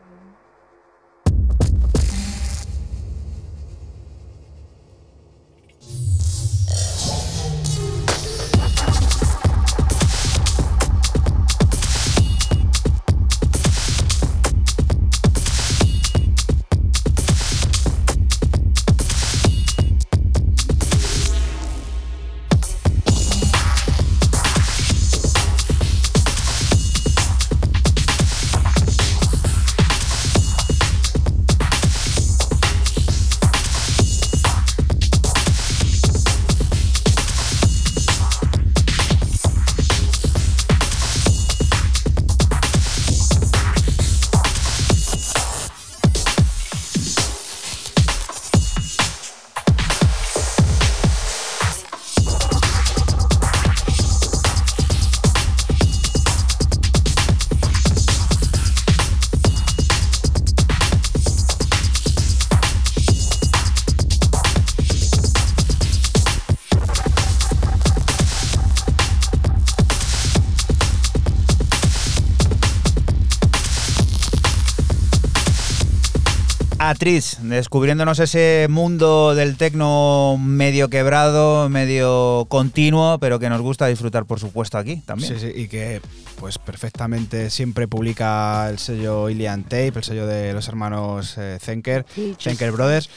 Descubriéndonos 77.04 78.18
ese 78.18 78.66
mundo 78.70 79.34
del 79.34 79.58
tecno 79.58 80.38
medio 80.38 80.88
quebrado, 80.88 81.68
medio 81.68 82.46
continuo, 82.48 83.18
pero 83.18 83.38
que 83.38 83.50
nos 83.50 83.60
gusta 83.60 83.86
disfrutar, 83.88 84.24
por 84.24 84.40
supuesto, 84.40 84.78
aquí 84.78 85.02
también. 85.04 85.38
Sí, 85.38 85.38
sí, 85.38 85.52
y 85.54 85.68
que 85.68 86.00
pues 86.44 86.58
perfectamente 86.58 87.48
siempre 87.48 87.88
publica 87.88 88.68
el 88.68 88.78
sello 88.78 89.30
Ilian 89.30 89.62
Tape, 89.62 89.94
el 89.96 90.04
sello 90.04 90.26
de 90.26 90.52
los 90.52 90.68
hermanos 90.68 91.38
eh, 91.38 91.56
Zenker, 91.58 92.04
Zenker 92.38 92.70
Brothers. 92.70 93.08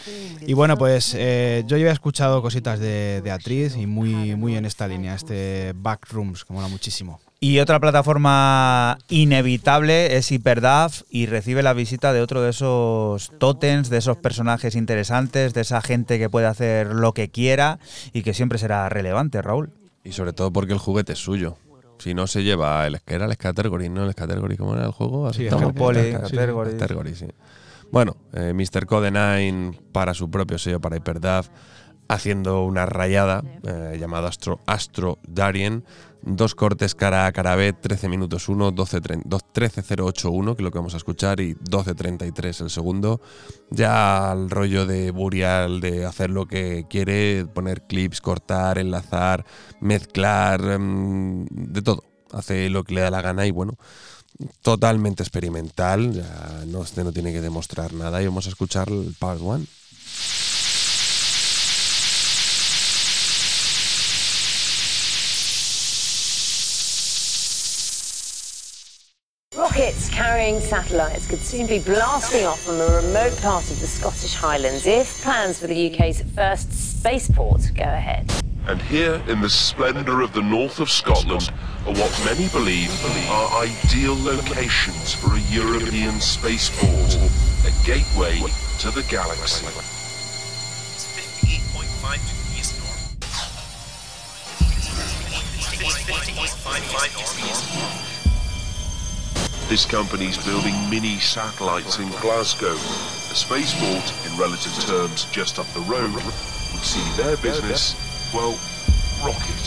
Y 0.46 0.54
bueno, 0.54 0.78
pues 0.78 1.14
eh, 1.14 1.64
yo 1.68 1.76
ya 1.76 1.82
había 1.82 1.92
escuchado 1.92 2.42
cositas 2.42 2.80
de, 2.80 3.22
de 3.22 3.32
Atriz 3.32 3.76
y 3.76 3.86
muy, 3.86 4.38
muy 4.38 4.56
en 4.56 4.64
esta 4.64 4.88
línea, 4.88 5.14
este 5.14 5.74
Backrooms, 5.76 6.46
que 6.46 6.54
mola 6.54 6.70
muchísimo. 6.70 7.20
Y 7.42 7.60
otra 7.60 7.82
plataforma 7.82 8.98
inevitable 9.10 10.16
es 10.16 10.32
HyperDAF 10.32 11.02
y 11.10 11.26
recibe 11.26 11.64
la 11.64 11.74
visita 11.74 12.14
de 12.14 12.22
otro 12.22 12.42
de 12.42 12.52
esos 12.52 13.34
tótems, 13.40 13.90
de 13.90 13.98
esos 13.98 14.16
personajes 14.16 14.74
interesantes, 14.74 15.54
de 15.54 15.60
esa 15.60 15.82
gente 15.82 16.18
que 16.18 16.30
puede 16.30 16.48
hacer 16.48 16.88
lo 16.96 17.14
que 17.14 17.30
quiera 17.30 17.80
y 18.14 18.24
que 18.24 18.34
siempre 18.34 18.58
será 18.58 18.88
relevante, 18.88 19.42
Raúl. 19.42 19.72
Y 20.06 20.14
sobre 20.14 20.32
todo 20.32 20.54
porque 20.54 20.72
el 20.72 20.80
juguete 20.80 21.12
es 21.12 21.20
suyo. 21.20 21.58
Si 22.00 22.14
no 22.14 22.28
se 22.28 22.44
lleva 22.44 22.86
el 22.86 23.02
que 23.02 23.16
era 23.16 23.26
el 23.26 23.38
Category, 23.38 23.90
¿no? 23.90 24.06
El 24.06 24.16
Category, 24.16 24.58
¿cómo 24.58 24.76
era 24.76 24.86
el 24.86 24.92
juego? 24.92 25.32
Sí. 25.34 25.48
Monopoly, 25.50 26.00
El 26.00 26.22
Category. 26.22 26.78
Category, 26.78 27.16
sí. 27.16 27.28
Bueno, 27.92 28.18
eh, 28.34 28.54
Mr. 28.54 28.86
Code 28.86 29.12
9 29.12 29.80
para 29.92 30.14
su 30.14 30.30
propio 30.30 30.58
sello, 30.58 30.80
para 30.80 30.98
HyperDAF, 30.98 31.50
haciendo 32.08 32.64
una 32.64 32.86
rayada 32.86 33.44
eh, 33.64 33.98
llamado 34.00 34.28
Astro, 34.28 34.60
Astro 34.66 35.20
Darien. 35.28 35.84
Dos 36.22 36.56
cortes 36.56 36.96
cara 36.96 37.26
A, 37.26 37.32
cara 37.32 37.56
B, 37.56 37.74
13 37.74 38.10
minutos 38.10 38.50
1, 38.50 38.72
12, 38.72 39.02
13081, 39.02 40.56
que 40.56 40.62
es 40.62 40.64
lo 40.64 40.72
que 40.72 40.78
vamos 40.78 40.94
a 40.94 40.98
escuchar, 40.98 41.40
y 41.40 41.56
12.33 41.56 42.62
el 42.62 42.70
segundo. 42.70 43.22
Ya 43.70 44.32
al 44.32 44.50
rollo 44.50 44.86
de 44.86 45.12
Burial, 45.12 45.80
de 45.80 46.06
hacer 46.06 46.30
lo 46.30 46.48
que 46.48 46.86
quiere, 46.90 47.46
poner 47.46 47.84
clips, 47.88 48.22
cortar, 48.22 48.78
enlazar, 48.78 49.46
mezclar, 49.80 50.62
em, 50.62 51.46
de 51.46 51.82
todo. 51.82 52.04
Hace 52.32 52.70
lo 52.70 52.84
que 52.84 52.96
le 52.96 53.02
da 53.02 53.10
la 53.10 53.22
gana 53.22 53.46
y 53.46 53.52
bueno, 53.52 53.78
totalmente 54.62 55.24
experimental. 55.24 56.14
Ya 56.14 56.64
no, 56.68 56.84
este 56.84 57.04
no 57.04 57.12
tiene 57.12 57.32
que 57.32 57.42
demostrar 57.42 57.94
nada 57.94 58.22
y 58.22 58.26
vamos 58.26 58.48
a 58.48 58.50
escuchar 58.50 58.90
el 58.90 59.16
Part 59.18 59.40
1. 59.42 59.66
Rockets 70.48 70.70
satellites 70.70 71.28
could 71.28 71.40
soon 71.40 71.68
be 71.68 71.80
blasting 71.80 72.46
off 72.46 72.62
from 72.62 72.80
a 72.80 72.96
remote 72.96 73.38
part 73.42 73.70
of 73.70 73.82
the 73.82 73.88
Scottish 73.88 74.34
Highlands 74.34 74.86
if 74.86 75.22
plans 75.22 75.60
for 75.60 75.68
the 75.68 75.92
UK's 75.92 76.22
first 76.22 76.72
spaceport 76.72 77.70
go 77.76 77.84
ahead. 77.84 78.32
And 78.66 78.82
here, 78.82 79.22
in 79.28 79.42
the 79.42 79.50
splendour 79.50 80.22
of 80.22 80.32
the 80.32 80.42
north 80.42 80.80
of 80.80 80.90
Scotland, 80.90 81.52
are 81.86 81.94
what 81.94 82.22
many 82.24 82.48
believe 82.48 82.90
are 83.30 83.62
ideal 83.62 84.16
locations 84.16 85.14
for 85.16 85.36
a 85.36 85.40
European 85.52 86.22
spaceport, 86.22 87.18
a 87.66 87.86
gateway 87.86 88.40
to 88.80 88.92
the 88.92 89.06
galaxy. 89.10 89.68
This 99.70 99.86
company's 99.86 100.38
building 100.46 100.74
mini 100.90 101.20
satellites 101.20 102.00
in 102.00 102.08
Glasgow. 102.22 102.72
A 102.72 103.36
spaceport, 103.36 104.14
in 104.26 104.40
relative 104.40 104.72
terms, 104.86 105.26
just 105.26 105.60
up 105.60 105.68
the 105.74 105.82
road, 105.82 106.14
would 106.14 106.84
see 106.88 107.04
their 107.22 107.36
business, 107.36 107.94
well, 108.34 108.58
rocket. 109.22 109.64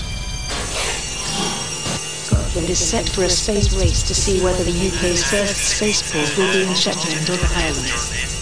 Scotland 2.24 2.70
is 2.70 2.78
set 2.78 3.10
for 3.10 3.24
a 3.24 3.28
space 3.28 3.76
race 3.76 4.02
to 4.04 4.14
see 4.14 4.42
whether 4.42 4.64
the 4.64 4.72
UK's 4.72 5.22
first 5.22 5.76
spaceport 5.76 6.34
will 6.38 6.50
be 6.50 6.62
in 6.66 6.74
Shetland 6.74 7.28
or 7.28 7.36
the 7.36 7.46
Highlands. 7.52 8.40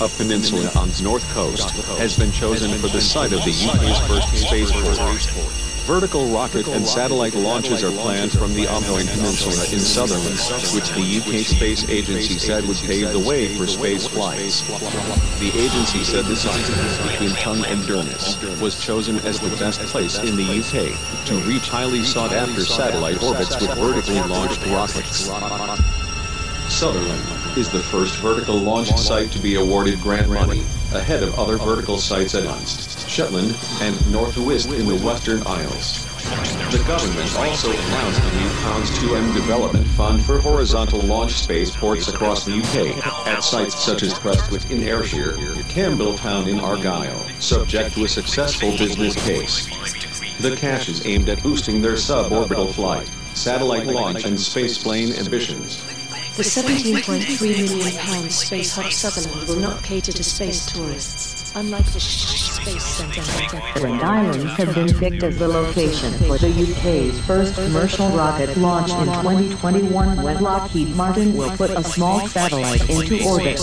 A 0.00 0.08
peninsula 0.08 0.72
on 0.74 0.88
the 0.90 1.02
north 1.04 1.26
coast 1.34 1.70
has 1.98 2.18
been 2.18 2.32
chosen 2.32 2.72
for 2.80 2.88
the 2.88 3.00
site 3.00 3.32
of 3.32 3.44
the 3.44 3.54
UK's 3.54 4.00
first 4.08 4.36
spaceport. 4.36 5.67
Vertical 5.88 6.26
rocket 6.26 6.68
and 6.68 6.86
satellite 6.86 7.34
launches 7.34 7.82
are 7.82 7.90
planned 7.90 8.30
from 8.30 8.52
the 8.52 8.66
Aumoin 8.66 9.06
Peninsula 9.06 9.64
in 9.72 9.80
Sutherland, 9.80 10.38
which 10.74 10.90
the 10.90 11.16
UK 11.16 11.46
Space 11.46 11.88
Agency 11.88 12.38
said 12.38 12.66
would 12.66 12.76
pave 12.76 13.10
the 13.10 13.18
way 13.18 13.56
for 13.56 13.66
space 13.66 14.06
flights. 14.06 14.60
The 15.40 15.48
agency 15.58 16.04
said 16.04 16.26
the 16.26 16.36
site 16.36 16.66
between 17.10 17.30
Tongue 17.36 17.64
and 17.64 17.80
Durness 17.84 18.36
was 18.60 18.78
chosen 18.78 19.16
as 19.20 19.40
the 19.40 19.48
best 19.56 19.80
place 19.80 20.18
in 20.18 20.36
the 20.36 20.60
UK 20.60 21.24
to 21.24 21.34
reach 21.48 21.70
highly 21.70 22.04
sought-after 22.04 22.66
satellite 22.66 23.22
orbits 23.22 23.58
with 23.58 23.74
vertically 23.78 24.20
launched 24.20 24.66
rockets. 24.66 25.30
Sutherland 26.68 27.56
is 27.56 27.70
the 27.70 27.80
first 27.80 28.16
vertical 28.16 28.56
launch 28.56 28.94
site 28.94 29.32
to 29.32 29.38
be 29.38 29.54
awarded 29.54 29.98
grant 30.02 30.28
money, 30.28 30.66
ahead 30.94 31.22
of 31.22 31.38
other 31.38 31.56
vertical 31.56 31.98
sites 31.98 32.34
at 32.34 32.44
Unst, 32.44 33.08
Shetland, 33.08 33.56
and 33.80 34.12
North 34.12 34.34
Uist 34.36 34.72
in 34.78 34.86
the 34.86 34.96
Western 35.04 35.42
Isles. 35.46 36.04
The 36.70 36.82
government 36.86 37.34
also 37.36 37.70
announced 37.70 38.20
a 38.20 38.36
new 38.36 38.50
Pounds 38.60 38.90
2M 38.98 39.34
development 39.34 39.86
fund 39.88 40.22
for 40.22 40.38
horizontal 40.38 41.00
launch 41.00 41.32
spaceports 41.32 42.08
across 42.08 42.44
the 42.44 42.52
UK, 42.52 43.06
at 43.26 43.40
sites 43.40 43.78
such 43.78 44.02
as 44.02 44.14
Prestwick 44.14 44.70
in 44.70 44.82
Ayrshire, 44.82 45.32
Campbelltown 45.68 46.48
in 46.48 46.58
Argyll, 46.60 47.18
subject 47.40 47.94
to 47.94 48.04
a 48.04 48.08
successful 48.08 48.76
business 48.76 49.14
case. 49.24 49.66
The 50.38 50.54
cash 50.56 50.88
is 50.88 51.06
aimed 51.06 51.28
at 51.28 51.42
boosting 51.42 51.80
their 51.80 51.94
suborbital 51.94 52.72
flight, 52.74 53.10
satellite 53.34 53.86
launch 53.86 54.24
and 54.24 54.36
spaceplane 54.36 55.18
ambitions. 55.18 55.82
The 56.38 56.44
£17.3 56.44 57.40
million 57.40 58.30
Space 58.30 58.76
Hub 58.76 58.92
Sutherland 58.92 59.48
will 59.48 59.58
not 59.58 59.82
cater 59.82 60.12
to 60.12 60.22
space 60.22 60.72
tourists, 60.72 61.52
unlike 61.56 61.84
the 61.86 61.98
Space 61.98 62.84
Centre. 62.84 63.22
Shetland 63.22 64.02
Islands 64.02 64.52
have 64.52 64.72
been 64.72 64.96
picked 64.96 65.24
as 65.24 65.36
the 65.36 65.48
location 65.48 66.12
for 66.12 66.38
the 66.38 66.46
UK's 66.48 67.18
first 67.26 67.56
commercial 67.56 68.08
rocket 68.10 68.56
launch 68.56 68.92
in 68.92 69.06
2021 69.06 70.22
when 70.22 70.40
Lockheed 70.40 70.94
Martin 70.94 71.36
will 71.36 71.50
put 71.56 71.70
a 71.70 71.82
small 71.82 72.28
satellite 72.28 72.88
into 72.88 73.24
orbit. 73.24 73.58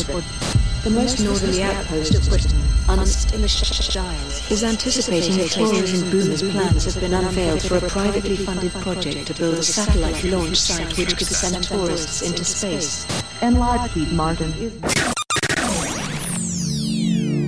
The 0.86 0.92
most 0.92 1.20
northerly 1.20 1.64
outpost 1.64 2.14
of 2.14 2.30
Britain, 2.30 2.62
Unst 2.86 3.34
in 3.34 3.42
the 3.42 3.48
Sh- 3.48 3.98
Isles, 3.98 4.52
is 4.52 4.64
anticipating 4.64 5.36
that 5.38 5.50
tourism 5.50 6.12
boomers' 6.12 6.44
plans 6.44 6.86
have 6.86 7.02
been 7.02 7.16
unveiled 7.16 7.64
for 7.64 7.78
a 7.78 7.90
privately 7.90 8.36
funded 8.36 8.72
project 8.72 9.26
to 9.26 9.34
build 9.34 9.56
a 9.56 9.64
satellite 9.64 10.24
launch 10.26 10.58
site 10.58 10.96
which 10.96 11.18
could 11.18 11.26
send 11.26 11.64
tourists 11.64 12.22
into 12.22 12.46
space. 12.46 13.08
And 13.42 13.58
Lockheed 13.58 14.12
Martin 14.12 14.54
is 14.62 14.74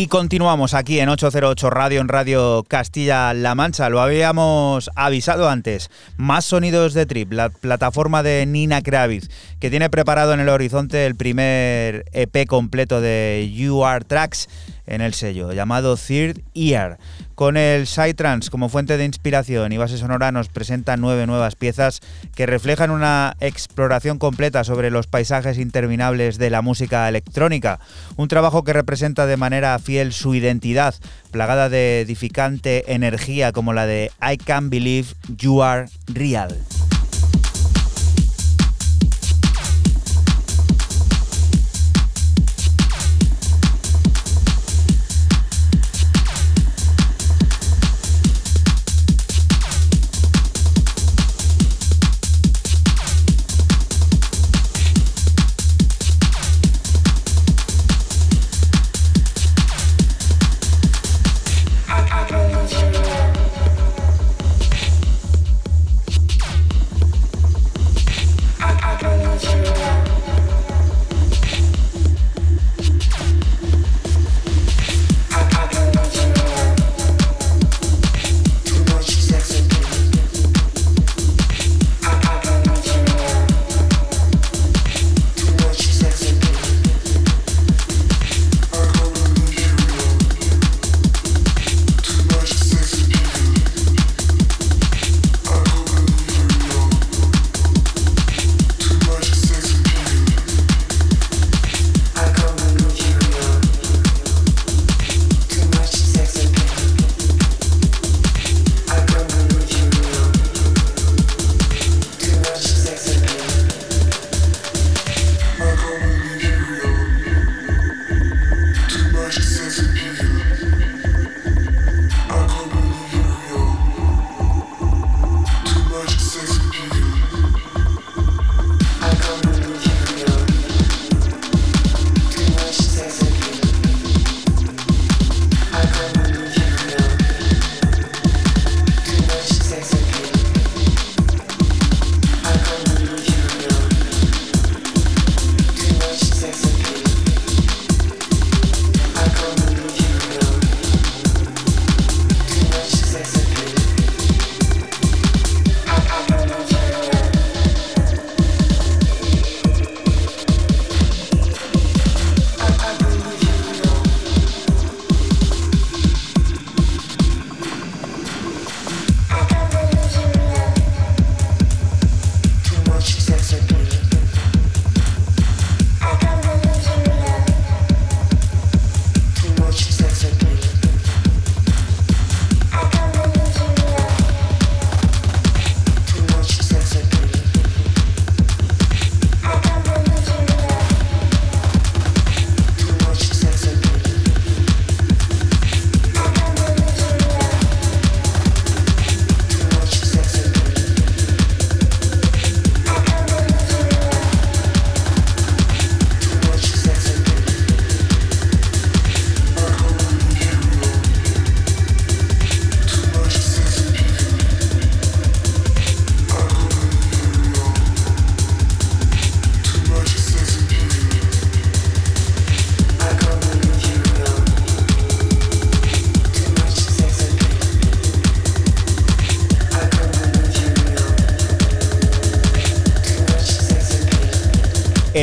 Y 0.00 0.06
continuamos 0.06 0.72
aquí 0.72 0.98
en 0.98 1.10
808 1.10 1.68
Radio, 1.68 2.00
en 2.00 2.08
Radio 2.08 2.64
Castilla-La 2.66 3.54
Mancha. 3.54 3.90
Lo 3.90 4.00
habíamos 4.00 4.90
avisado 4.96 5.50
antes. 5.50 5.90
Más 6.16 6.46
sonidos 6.46 6.94
de 6.94 7.04
Trip, 7.04 7.30
la 7.34 7.50
plataforma 7.50 8.22
de 8.22 8.46
Nina 8.46 8.80
Kravitz, 8.80 9.28
que 9.58 9.68
tiene 9.68 9.90
preparado 9.90 10.32
en 10.32 10.40
el 10.40 10.48
horizonte 10.48 11.04
el 11.04 11.16
primer 11.16 12.06
EP 12.12 12.46
completo 12.46 13.02
de 13.02 13.52
You 13.54 13.84
Are 13.84 14.02
Tracks 14.02 14.48
en 14.90 15.00
el 15.00 15.14
sello, 15.14 15.52
llamado 15.52 15.96
Third 15.96 16.40
Ear. 16.54 16.98
Con 17.34 17.56
el 17.56 17.86
Psytrance 17.86 18.50
como 18.50 18.68
fuente 18.68 18.98
de 18.98 19.06
inspiración 19.06 19.72
y 19.72 19.78
base 19.78 19.96
sonora 19.96 20.30
nos 20.30 20.48
presenta 20.48 20.98
nueve 20.98 21.26
nuevas 21.26 21.54
piezas 21.54 22.00
que 22.34 22.44
reflejan 22.44 22.90
una 22.90 23.34
exploración 23.40 24.18
completa 24.18 24.62
sobre 24.62 24.90
los 24.90 25.06
paisajes 25.06 25.56
interminables 25.56 26.36
de 26.36 26.50
la 26.50 26.60
música 26.60 27.08
electrónica. 27.08 27.80
Un 28.16 28.28
trabajo 28.28 28.62
que 28.62 28.74
representa 28.74 29.24
de 29.24 29.38
manera 29.38 29.78
fiel 29.78 30.12
su 30.12 30.34
identidad, 30.34 30.94
plagada 31.30 31.70
de 31.70 32.02
edificante 32.02 32.92
energía 32.92 33.52
como 33.52 33.72
la 33.72 33.86
de 33.86 34.10
I 34.20 34.36
Can't 34.36 34.70
Believe 34.70 35.08
You 35.38 35.62
Are 35.62 35.86
Real. 36.12 36.54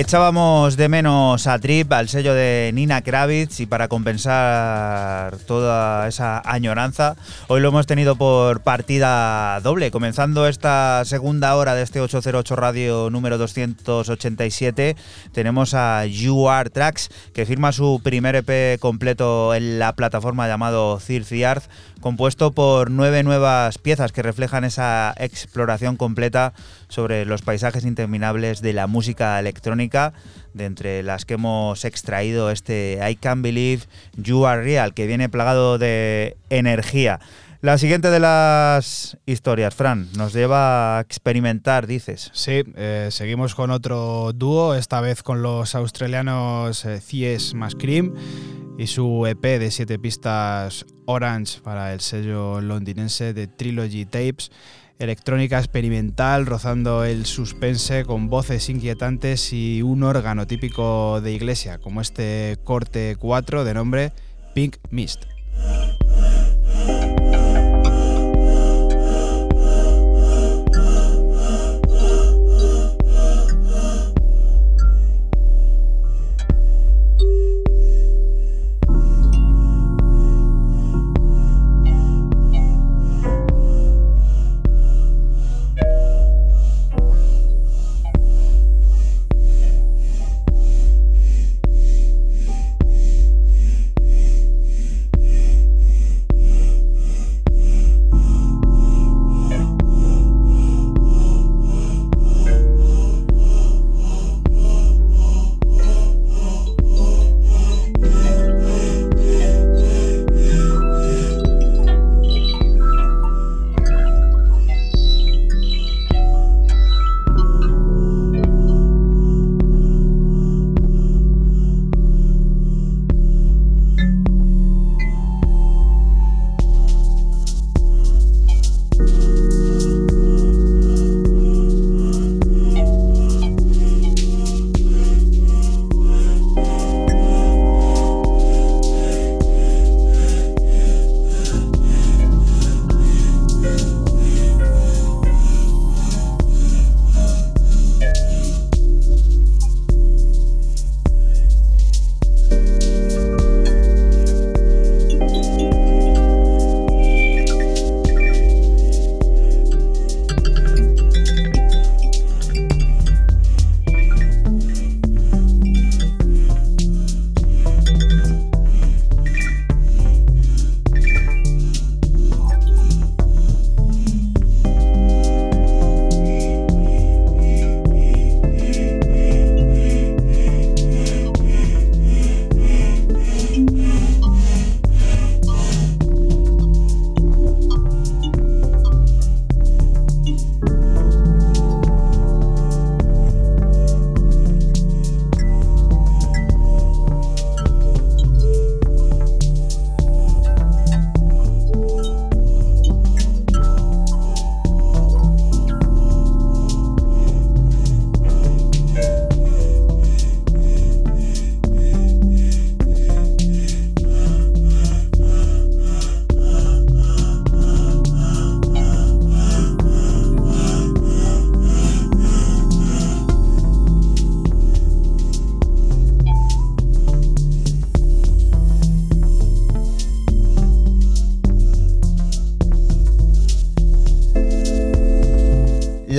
Echábamos 0.08 0.78
de 0.78 0.88
menos 0.88 1.48
a 1.48 1.60
Trip, 1.60 1.92
al 1.92 2.08
sello 2.08 2.34
de 2.34 2.72
Nina 2.74 3.02
Kravitz, 3.02 3.60
y 3.60 3.66
para 3.66 3.90
compensar 3.90 5.36
toda 5.40 6.08
esa 6.08 6.42
añoranza, 6.46 7.18
hoy 7.50 7.60
lo 7.60 7.68
hemos 7.68 7.88
tenido 7.88 8.16
por 8.16 8.62
partida 8.62 9.60
doble, 9.60 9.92
comenzando 9.92 10.48
esta 10.48 11.04
segunda 11.04 11.54
hora 11.58 11.76
de 11.76 11.84
este 11.84 12.00
808 12.00 12.56
Radio 12.56 13.10
número 13.10 13.38
287. 13.38 14.96
Tenemos 15.34 15.74
a 15.74 16.06
You 16.06 16.48
Are 16.48 16.70
Tracks, 16.70 17.10
que 17.34 17.46
firma 17.46 17.74
su 17.74 18.00
primer 18.02 18.38
EP 18.38 18.80
completo 18.80 19.54
en 19.54 19.78
la 19.78 19.94
plataforma 19.94 20.48
llamado 20.48 21.02
Third 21.06 21.34
Earth, 21.34 21.66
compuesto 22.00 22.52
por 22.52 22.92
nueve 22.92 23.24
nuevas 23.24 23.78
piezas 23.78 24.12
que 24.12 24.22
reflejan 24.22 24.64
esa 24.64 25.14
exploración 25.18 25.98
completa 25.98 26.54
sobre 26.88 27.26
los 27.26 27.42
paisajes 27.42 27.86
interminables 27.86 28.62
de 28.62 28.74
la 28.74 28.88
música 28.88 29.40
electrónica, 29.40 30.14
de 30.54 30.66
entre 30.66 31.04
las 31.04 31.26
que 31.26 31.36
hemos 31.36 31.86
extraído 31.86 32.52
este 32.52 33.00
I 33.10 33.16
Can't 33.16 33.44
Believe 33.44 33.84
You 34.16 34.46
Are 34.46 34.62
Real, 34.62 34.94
que 34.94 35.08
viene 35.08 35.30
plagado 35.30 35.78
de 35.78 36.38
energía. 36.50 37.20
La 37.62 37.80
siguiente 37.80 38.12
de 38.12 38.20
las 38.20 39.18
historias, 39.26 39.74
Fran, 39.74 40.10
nos 40.16 40.34
lleva 40.34 41.00
a 41.00 41.02
experimentar, 41.02 41.88
dices. 41.88 42.30
Sí, 42.34 42.64
eh, 42.76 43.08
seguimos 43.10 43.56
con 43.56 43.72
otro 43.72 44.32
dúo, 44.34 44.76
esta 44.76 45.02
vez 45.02 45.24
con 45.24 45.42
los 45.42 45.74
australianos 45.74 46.86
eh, 46.86 47.02
Cies 47.02 47.56
más 47.56 47.74
Cream 47.74 48.14
y 48.78 48.88
su 48.88 49.26
EP 49.26 49.42
de 49.42 49.72
siete 49.72 50.00
pistas 50.00 50.86
Orange 51.06 51.62
para 51.62 51.94
el 51.94 52.00
sello 52.00 52.62
londinense 52.62 53.34
de 53.34 53.48
Trilogy 53.48 54.06
Tapes 54.06 54.52
electrónica 55.00 55.60
experimental 55.60 56.46
rozando 56.46 57.04
el 57.04 57.26
suspense 57.26 58.06
con 58.06 58.30
voces 58.30 58.70
inquietantes 58.70 59.54
y 59.54 59.82
un 59.82 60.04
órgano 60.04 60.48
típico 60.48 61.22
de 61.22 61.34
iglesia, 61.34 61.78
como 61.78 62.02
este 62.02 62.58
corte 62.64 63.16
4 63.20 63.64
de 63.64 63.74
nombre 63.74 64.12
Pink 64.56 64.78
Mist. 64.90 65.26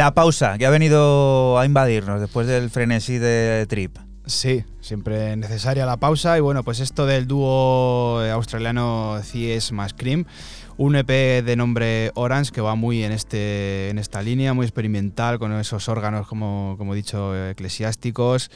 La 0.09 0.15
pausa 0.15 0.57
que 0.57 0.65
ha 0.65 0.71
venido 0.71 1.59
a 1.59 1.67
invadirnos 1.67 2.19
después 2.19 2.47
del 2.47 2.71
frenesí 2.71 3.19
de 3.19 3.67
Trip. 3.69 3.99
Sí, 4.25 4.65
siempre 4.81 5.37
necesaria 5.37 5.85
la 5.85 5.99
pausa. 5.99 6.39
Y 6.39 6.41
bueno, 6.41 6.65
pues 6.65 6.81
esto 6.81 7.05
del 7.05 7.27
dúo 7.27 8.19
australiano 8.33 9.21
Cies 9.23 9.71
más 9.71 9.93
Cream, 9.93 10.25
un 10.79 10.97
EP 10.97 11.45
de 11.45 11.57
nombre 11.57 12.11
Orange 12.15 12.53
que 12.53 12.63
va 12.63 12.75
muy 12.75 13.05
en, 13.05 13.13
este, 13.13 13.91
en 13.91 13.99
esta 13.99 14.23
línea, 14.23 14.55
muy 14.55 14.65
experimental, 14.65 15.39
con 15.39 15.53
esos 15.53 15.91
órganos, 15.91 16.27
como, 16.27 16.77
como 16.79 16.95
he 16.95 16.97
dicho, 16.97 17.37
eclesiásticos. 17.51 18.51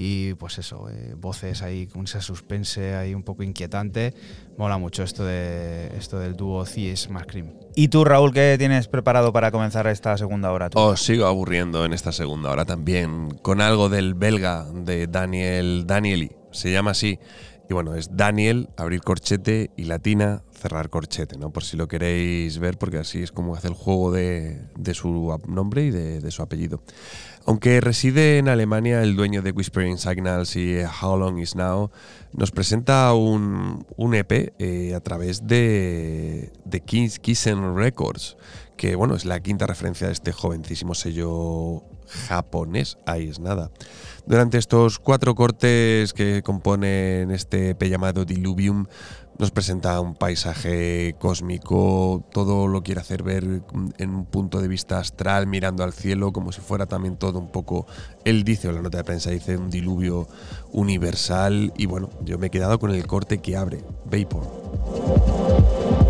Y 0.00 0.34
pues 0.34 0.58
eso, 0.58 0.88
eh, 0.88 1.16
voces 1.16 1.60
ahí 1.60 1.88
con 1.88 2.04
ese 2.04 2.20
suspense 2.20 2.94
ahí 2.94 3.14
un 3.14 3.24
poco 3.24 3.42
inquietante. 3.42 4.14
Mola 4.56 4.78
mucho 4.78 5.02
esto, 5.02 5.24
de, 5.24 5.88
esto 5.98 6.20
del 6.20 6.36
dúo 6.36 6.64
Cies 6.66 7.10
más 7.10 7.26
Cream. 7.26 7.52
¿Y 7.74 7.88
tú, 7.88 8.04
Raúl, 8.04 8.32
qué 8.32 8.54
tienes 8.60 8.86
preparado 8.86 9.32
para 9.32 9.50
comenzar 9.50 9.88
esta 9.88 10.16
segunda 10.16 10.52
hora? 10.52 10.70
tú? 10.70 10.78
Os 10.78 11.02
sigo 11.02 11.26
aburriendo 11.26 11.84
en 11.84 11.92
esta 11.92 12.12
segunda 12.12 12.48
hora 12.52 12.64
también 12.64 13.30
con 13.42 13.60
algo 13.60 13.88
del 13.88 14.14
belga 14.14 14.66
de 14.72 15.08
Daniel 15.08 15.84
Danieli. 15.84 16.30
Se 16.52 16.70
llama 16.70 16.92
así. 16.92 17.18
Y 17.70 17.74
bueno, 17.74 17.94
es 17.94 18.16
Daniel, 18.16 18.70
abrir 18.78 19.02
corchete 19.02 19.70
y 19.76 19.84
latina, 19.84 20.42
cerrar 20.52 20.88
corchete, 20.88 21.36
¿no? 21.36 21.50
Por 21.50 21.64
si 21.64 21.76
lo 21.76 21.86
queréis 21.86 22.58
ver, 22.58 22.78
porque 22.78 22.96
así 22.96 23.22
es 23.22 23.30
como 23.30 23.54
hace 23.54 23.68
el 23.68 23.74
juego 23.74 24.10
de, 24.10 24.62
de 24.74 24.94
su 24.94 25.38
nombre 25.46 25.84
y 25.84 25.90
de, 25.90 26.20
de 26.20 26.30
su 26.30 26.42
apellido. 26.42 26.82
Aunque 27.44 27.80
reside 27.80 28.38
en 28.38 28.48
Alemania, 28.48 29.02
el 29.02 29.16
dueño 29.16 29.42
de 29.42 29.52
Whispering 29.52 29.98
Signals 29.98 30.56
y 30.56 30.78
How 30.80 31.16
Long 31.16 31.38
Is 31.38 31.56
Now 31.56 31.90
nos 32.32 32.50
presenta 32.50 33.12
un, 33.14 33.86
un 33.96 34.14
EP 34.14 34.54
eh, 34.58 34.94
a 34.94 35.00
través 35.00 35.46
de, 35.46 36.52
de 36.64 36.80
Kiss, 36.80 37.18
Kissen 37.18 37.74
Records, 37.74 38.36
que 38.76 38.96
bueno, 38.96 39.14
es 39.14 39.24
la 39.24 39.40
quinta 39.40 39.66
referencia 39.66 40.06
de 40.08 40.12
este 40.12 40.32
jovencísimo 40.32 40.94
sello 40.94 41.84
japonés, 42.28 42.98
ahí 43.06 43.28
es 43.28 43.40
nada. 43.40 43.70
Durante 44.28 44.58
estos 44.58 44.98
cuatro 44.98 45.34
cortes 45.34 46.12
que 46.12 46.42
componen 46.42 47.30
este 47.30 47.70
EP 47.70 47.84
llamado 47.84 48.26
Diluvium, 48.26 48.84
nos 49.38 49.50
presenta 49.52 49.98
un 50.02 50.16
paisaje 50.16 51.16
cósmico, 51.18 52.22
todo 52.30 52.68
lo 52.68 52.82
quiere 52.82 53.00
hacer 53.00 53.22
ver 53.22 53.62
en 53.96 54.10
un 54.10 54.26
punto 54.26 54.60
de 54.60 54.68
vista 54.68 54.98
astral, 54.98 55.46
mirando 55.46 55.82
al 55.82 55.94
cielo, 55.94 56.30
como 56.30 56.52
si 56.52 56.60
fuera 56.60 56.84
también 56.84 57.16
todo 57.16 57.38
un 57.38 57.50
poco, 57.50 57.86
él 58.26 58.44
dice, 58.44 58.68
o 58.68 58.72
la 58.72 58.82
nota 58.82 58.98
de 58.98 59.04
prensa 59.04 59.30
dice, 59.30 59.56
un 59.56 59.70
diluvio 59.70 60.28
universal, 60.72 61.72
y 61.78 61.86
bueno, 61.86 62.10
yo 62.22 62.36
me 62.36 62.48
he 62.48 62.50
quedado 62.50 62.78
con 62.78 62.90
el 62.90 63.06
corte 63.06 63.38
que 63.38 63.56
abre, 63.56 63.82
Vapor. 64.04 66.06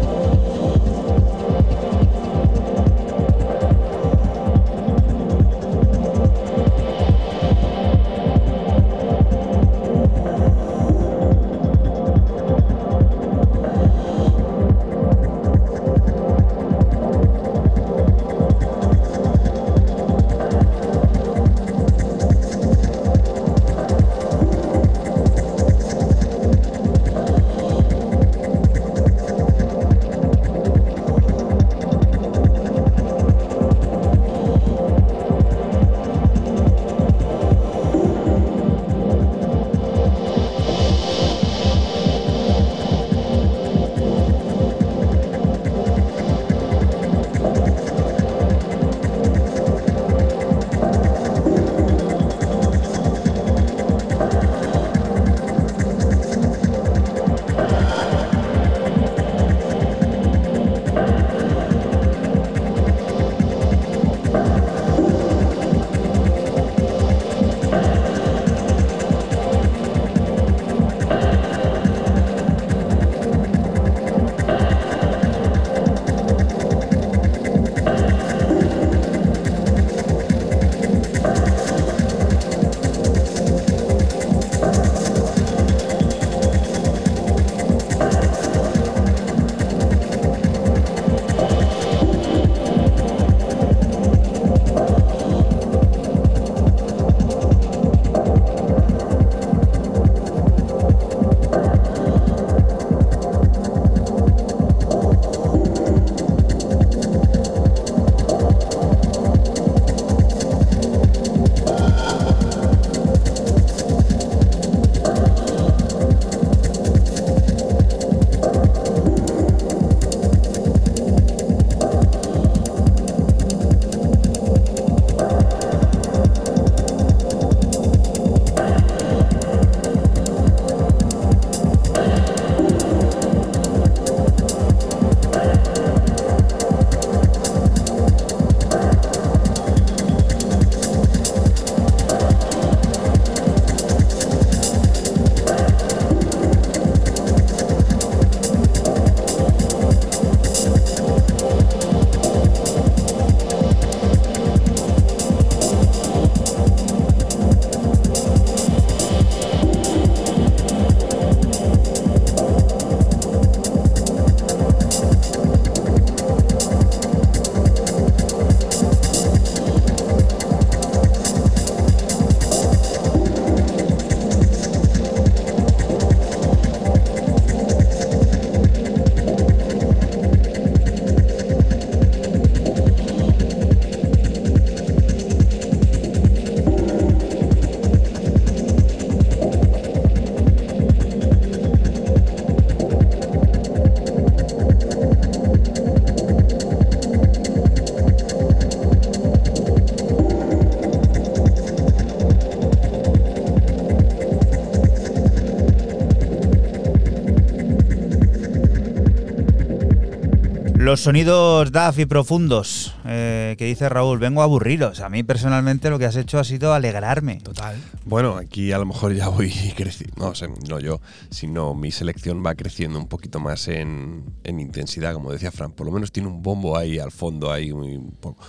Los 210.98 211.04
sonidos 211.04 211.70
DAF 211.70 212.00
y 212.00 212.06
profundos 212.06 212.92
eh, 213.04 213.54
que 213.56 213.66
dice 213.66 213.88
Raúl, 213.88 214.18
vengo 214.18 214.40
a 214.40 214.44
aburriros. 214.44 214.98
A 214.98 215.08
mí 215.08 215.22
personalmente 215.22 215.90
lo 215.90 215.98
que 216.00 216.06
has 216.06 216.16
hecho 216.16 216.40
ha 216.40 216.44
sido 216.44 216.74
alegrarme. 216.74 217.36
Total. 217.36 217.80
Bueno, 218.04 218.36
aquí 218.36 218.72
a 218.72 218.78
lo 218.78 218.84
mejor 218.84 219.14
ya 219.14 219.28
voy 219.28 219.50
creciendo, 219.76 220.16
no, 220.16 220.30
o 220.30 220.34
sea, 220.34 220.48
no 220.68 220.80
yo, 220.80 221.00
sino 221.30 221.72
mi 221.76 221.92
selección 221.92 222.44
va 222.44 222.56
creciendo 222.56 222.98
un 222.98 223.06
poquito 223.06 223.38
más 223.38 223.68
en, 223.68 224.24
en 224.42 224.58
intensidad, 224.58 225.14
como 225.14 225.30
decía 225.30 225.52
Fran. 225.52 225.70
Por 225.70 225.86
lo 225.86 225.92
menos 225.92 226.10
tiene 226.10 226.30
un 226.30 226.42
bombo 226.42 226.76
ahí 226.76 226.98
al 226.98 227.12
fondo, 227.12 227.52
ahí 227.52 227.72
muy 227.72 227.94
un 227.94 228.10
poco. 228.10 228.44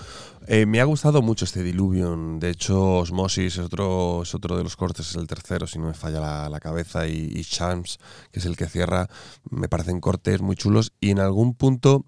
Eh, 0.48 0.66
me 0.66 0.82
ha 0.82 0.86
gustado 0.86 1.22
mucho 1.22 1.46
este 1.46 1.62
Diluvium. 1.62 2.40
De 2.40 2.50
hecho, 2.50 2.96
Osmosis 2.96 3.54
es 3.54 3.60
otro, 3.60 4.24
es 4.24 4.34
otro 4.34 4.58
de 4.58 4.64
los 4.64 4.76
cortes, 4.76 5.12
es 5.12 5.16
el 5.18 5.28
tercero, 5.28 5.68
si 5.68 5.78
no 5.78 5.86
me 5.86 5.94
falla 5.94 6.20
la, 6.20 6.50
la 6.50 6.60
cabeza. 6.60 7.08
Y, 7.08 7.32
y 7.32 7.44
Charms, 7.44 8.00
que 8.32 8.40
es 8.40 8.46
el 8.48 8.58
que 8.58 8.66
cierra, 8.66 9.08
me 9.52 9.70
parecen 9.70 10.02
cortes 10.02 10.42
muy 10.42 10.56
chulos 10.56 10.94
y 11.00 11.12
en 11.12 11.20
algún 11.20 11.54
punto 11.54 12.08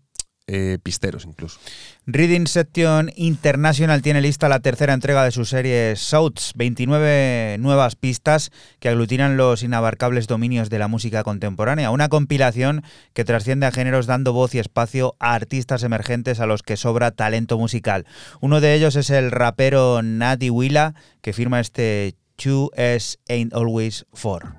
eh, 0.53 0.79
pisteros 0.83 1.23
incluso. 1.23 1.61
Reading 2.05 2.45
Section 2.45 3.09
International 3.15 4.01
tiene 4.01 4.19
lista 4.19 4.49
la 4.49 4.59
tercera 4.59 4.93
entrega 4.93 5.23
de 5.23 5.31
su 5.31 5.45
serie 5.45 5.95
Souths, 5.95 6.51
29 6.55 7.55
nuevas 7.57 7.95
pistas 7.95 8.51
que 8.79 8.89
aglutinan 8.89 9.37
los 9.37 9.63
inabarcables 9.63 10.27
dominios 10.27 10.69
de 10.69 10.79
la 10.79 10.89
música 10.89 11.23
contemporánea, 11.23 11.89
una 11.89 12.09
compilación 12.09 12.83
que 13.13 13.23
trasciende 13.23 13.65
a 13.65 13.71
géneros 13.71 14.07
dando 14.07 14.33
voz 14.33 14.53
y 14.53 14.59
espacio 14.59 15.15
a 15.19 15.35
artistas 15.35 15.83
emergentes 15.83 16.41
a 16.41 16.47
los 16.47 16.63
que 16.63 16.75
sobra 16.75 17.11
talento 17.11 17.57
musical. 17.57 18.05
Uno 18.41 18.59
de 18.59 18.73
ellos 18.73 18.97
es 18.97 19.09
el 19.09 19.31
rapero 19.31 20.01
Natty 20.01 20.49
Willa, 20.49 20.95
que 21.21 21.31
firma 21.31 21.61
este 21.61 22.15
2S 22.37 23.19
Ain't 23.29 23.53
Always 23.53 24.05
For. 24.11 24.53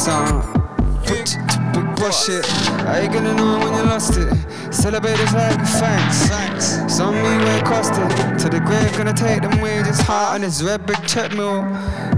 song. 0.00 0.49
Big 1.72 1.86
bullshit. 1.96 2.46
How 2.86 2.98
you 2.98 3.08
gonna 3.08 3.34
know 3.34 3.58
when 3.58 3.74
you 3.74 3.82
lost 3.84 4.16
it? 4.16 4.32
Celebrate 4.72 5.18
it 5.18 5.32
like 5.32 5.60
thanks. 5.78 6.26
thanks. 6.26 6.94
Some 6.94 7.14
me 7.14 7.22
way 7.22 7.60
cost 7.62 7.92
it. 7.94 8.38
To 8.40 8.48
the 8.48 8.60
grave, 8.60 8.90
gonna 8.96 9.12
take 9.12 9.42
them 9.42 9.60
wages 9.60 10.00
hot 10.00 10.34
on 10.34 10.40
this 10.40 10.62
red 10.62 10.84
brick 10.86 10.98
treadmill. 11.06 11.62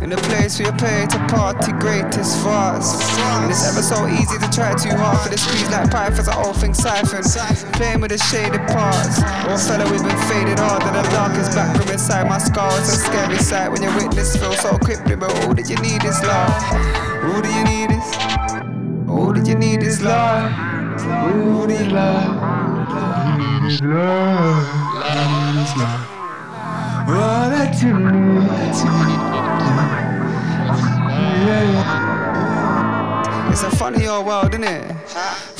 In 0.01 0.11
the 0.11 0.17
place 0.29 0.59
where 0.59 0.71
you 0.71 0.77
pay 0.79 1.07
to 1.07 1.19
party 1.29 1.73
greatest 1.73 2.43
fast. 2.43 2.97
And 3.43 3.51
it's 3.51 3.69
ever 3.69 3.83
so 3.83 4.09
easy 4.09 4.39
to 4.39 4.49
try 4.51 4.75
too 4.75 4.97
hard 4.97 5.19
for 5.21 5.29
the 5.29 5.39
squeeze 5.39 5.71
like 5.71 5.91
pythons 5.91 6.29
an 6.29 6.35
old 6.45 6.57
thing 6.57 6.75
siphon. 6.75 7.23
Playing 7.73 8.01
with 8.01 8.11
the 8.11 8.19
shaded 8.19 8.65
parts. 8.69 9.21
Or 9.49 9.59
fella 9.59 9.85
we've 9.91 10.03
been 10.03 10.23
faded 10.29 10.59
hard 10.59 10.83
and 10.83 10.97
the 10.97 11.03
darkest 11.11 11.53
back 11.53 11.77
from 11.77 11.91
inside 11.91 12.29
my 12.29 12.39
skull. 12.39 12.73
It's 12.79 12.93
a 12.93 12.97
scary 12.97 13.39
sight 13.39 13.71
when 13.71 13.83
your 13.83 13.95
witness 13.97 14.37
feels 14.37 14.61
so 14.61 14.79
crippling. 14.79 15.21
But 15.21 15.31
all 15.45 15.55
that 15.55 15.69
you 15.69 15.77
need 15.77 16.05
is 16.05 16.21
love. 16.23 16.57
All 17.29 17.41
that 17.41 17.53
you 17.53 17.65
need 17.69 17.93
is. 17.93 18.72
All 19.13 19.33
that 19.35 19.47
you 19.47 19.55
need 19.55 19.83
is 19.83 20.01
love. 20.03 20.51
All 21.07 21.71
you 21.71 21.85
love. 21.91 22.43
All 22.89 23.39
you 23.69 23.87
love. 23.87 24.83
All 27.09 27.51
that 27.51 27.83
you 27.83 27.93
need. 27.93 28.73
It's 33.53 33.63
a 33.63 33.71
funny 33.77 34.07
old 34.07 34.27
world, 34.27 34.55
isn't 34.55 34.65
it? 34.65 34.97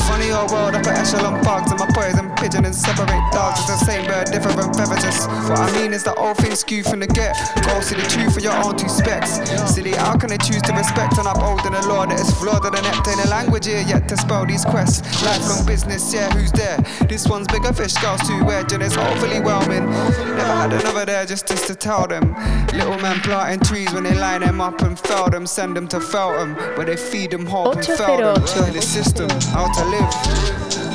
Funny 0.07 0.31
old 0.31 0.51
world, 0.51 0.75
I 0.75 0.83
put 0.83 0.95
echelon 0.95 1.43
bugs 1.43 1.73
in 1.73 1.79
my 1.79 1.87
poison 1.95 2.33
pigeon 2.43 2.65
and 2.65 2.75
separate 2.75 3.09
dogs. 3.33 3.61
It's 3.61 3.81
the 3.81 3.85
same 3.87 4.05
bird, 4.07 4.27
different. 4.31 4.59
Just 5.01 5.31
what 5.49 5.59
I 5.59 5.71
mean 5.79 5.93
is 5.93 6.03
the 6.03 6.15
old 6.15 6.37
thing 6.37 6.55
skewed 6.55 6.87
from 6.87 7.01
the 7.01 7.07
get. 7.07 7.37
Go 7.65 7.81
see 7.81 7.95
the 7.95 8.03
truth 8.03 8.35
for 8.35 8.41
your 8.41 8.53
own 8.65 8.77
two 8.77 8.89
specs. 8.89 9.39
Silly, 9.73 9.93
how 9.93 10.17
can 10.19 10.29
they 10.29 10.39
choose 10.39 10.63
to 10.63 10.73
respect 10.73 11.19
and 11.19 11.27
uphold 11.27 11.65
in 11.67 11.75
a 11.75 11.87
law 11.87 12.05
that 12.05 12.19
is 12.19 12.31
flawed 12.35 12.65
and 12.67 12.77
inept 12.77 13.07
in 13.07 13.19
a 13.21 13.29
language 13.31 13.67
here 13.67 13.83
yet 13.87 14.09
to 14.09 14.17
spell 14.17 14.45
these 14.45 14.65
quests? 14.65 15.01
Lifelong 15.25 15.65
business, 15.65 16.13
yeah, 16.13 16.31
who's 16.33 16.53
there? 16.53 16.79
This 17.09 17.27
one's 17.29 17.47
bigger 17.49 17.73
fish, 17.73 17.95
girls 17.95 18.21
too 18.27 18.45
wedge, 18.45 18.73
and 18.73 18.83
it's 18.83 18.95
hopefully 18.95 19.41
whelming. 19.41 19.89
Never 19.89 20.55
had 20.61 20.73
another 20.73 21.05
there 21.07 21.25
just, 21.25 21.47
just 21.47 21.67
to 21.69 21.75
tell 21.75 22.07
them. 22.07 22.35
Little 22.75 22.99
men 22.99 23.21
planting 23.21 23.61
trees 23.61 23.93
when 23.93 24.03
they 24.03 24.15
line 24.15 24.41
them 24.41 24.61
up 24.61 24.83
and 24.83 24.99
fell 24.99 25.31
them, 25.31 25.47
send 25.47 25.77
them 25.77 25.87
to 25.89 26.01
Feltham, 26.01 26.55
where 26.77 26.87
they 26.87 26.97
feed 26.97 27.31
them 27.31 27.47
hope 27.47 27.77
and 27.77 27.87
fell 27.87 28.17
them. 28.19 28.43
The 28.73 28.83
system, 28.83 29.31
how 29.53 29.71
to 29.73 29.85
live. 29.93 30.43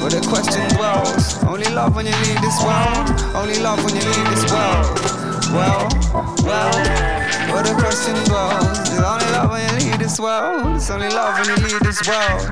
But 0.01 0.13
the 0.13 0.21
question 0.29 0.61
dwells 0.77 1.43
Only 1.43 1.69
love 1.73 1.95
when 1.95 2.05
you 2.05 2.17
leave 2.25 2.41
this 2.41 2.57
world. 2.61 3.07
Only 3.33 3.59
love 3.59 3.83
when 3.83 3.95
you 3.95 4.01
leave 4.01 4.29
this 4.29 4.45
world. 4.49 4.97
Well, 5.53 5.89
well 6.45 6.73
But 7.49 7.65
the 7.65 7.75
question 7.77 8.15
dwells 8.25 8.77
Is 8.89 9.01
only 9.01 9.29
love 9.33 9.49
when 9.51 9.61
you 9.65 9.73
leave 9.85 9.99
this 9.99 10.19
world. 10.19 10.77
It's 10.77 10.89
only 10.89 11.09
love 11.09 11.37
when 11.37 11.49
you 11.49 11.57
leave 11.65 11.79
this 11.81 12.01
world. 12.07 12.49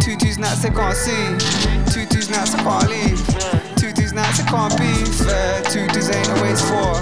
Two 0.00 0.16
twos 0.16 0.38
nuts 0.38 0.64
I 0.64 0.70
can't 0.70 0.96
see. 0.96 1.24
Two 1.92 2.06
twos 2.06 2.28
nuts 2.30 2.54
I 2.54 2.62
can't 2.64 2.88
leave. 2.88 3.20
Two 3.76 3.92
twos 3.92 4.12
nuts 4.12 4.40
I 4.40 4.44
can't 4.48 4.76
be 4.78 4.92
fair. 5.24 5.62
Two 5.64 5.86
twos 5.88 6.10
ain't 6.10 6.28
always 6.30 6.60
four 6.60 6.96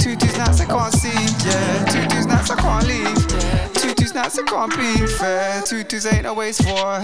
Two 0.00 0.16
twos 0.16 0.36
nuts 0.36 0.60
I 0.60 0.66
can't 0.66 0.92
see. 0.94 1.20
Yeah, 1.44 1.84
two 1.92 2.04
twos 2.08 2.26
nuts 2.26 2.50
I 2.50 2.56
can't 2.56 2.86
leave 2.86 3.59
Two 4.10 4.16
twos 4.16 4.22
nuts 4.24 4.38
I 4.38 4.42
can't 4.42 4.70
be 4.76 5.06
fair. 5.06 5.62
Two 5.62 5.84
twos 5.84 6.06
ain't 6.06 6.26
always 6.26 6.58
four. 6.58 6.98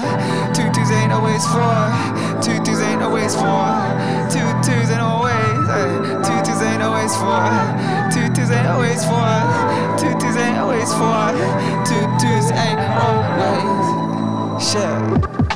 Two 0.53 0.69
twos 0.73 0.91
ain't 0.91 1.12
always 1.12 1.47
four. 1.47 1.87
Two 2.43 2.59
twos 2.65 2.81
ain't 2.81 3.01
always 3.01 3.35
four. 3.35 3.47
Two 4.28 4.43
twos 4.65 4.91
ain't 4.91 5.01
always 5.01 5.69
eh. 5.70 6.19
Two 6.27 6.43
twos 6.43 6.62
ain't 6.62 6.83
always 6.83 7.15
four. 7.15 7.47
Two 8.11 8.28
twos 8.35 8.51
ain't 8.51 8.66
always 8.66 9.05
four. 9.05 9.39
Two 9.97 10.19
twos 10.19 10.37
ain't 10.37 10.59
always 10.59 10.93
four. 10.95 11.31
Two 11.87 12.07
twos 12.19 12.51
ain't 12.51 12.81
always 12.99 14.65
Shit 14.65 15.56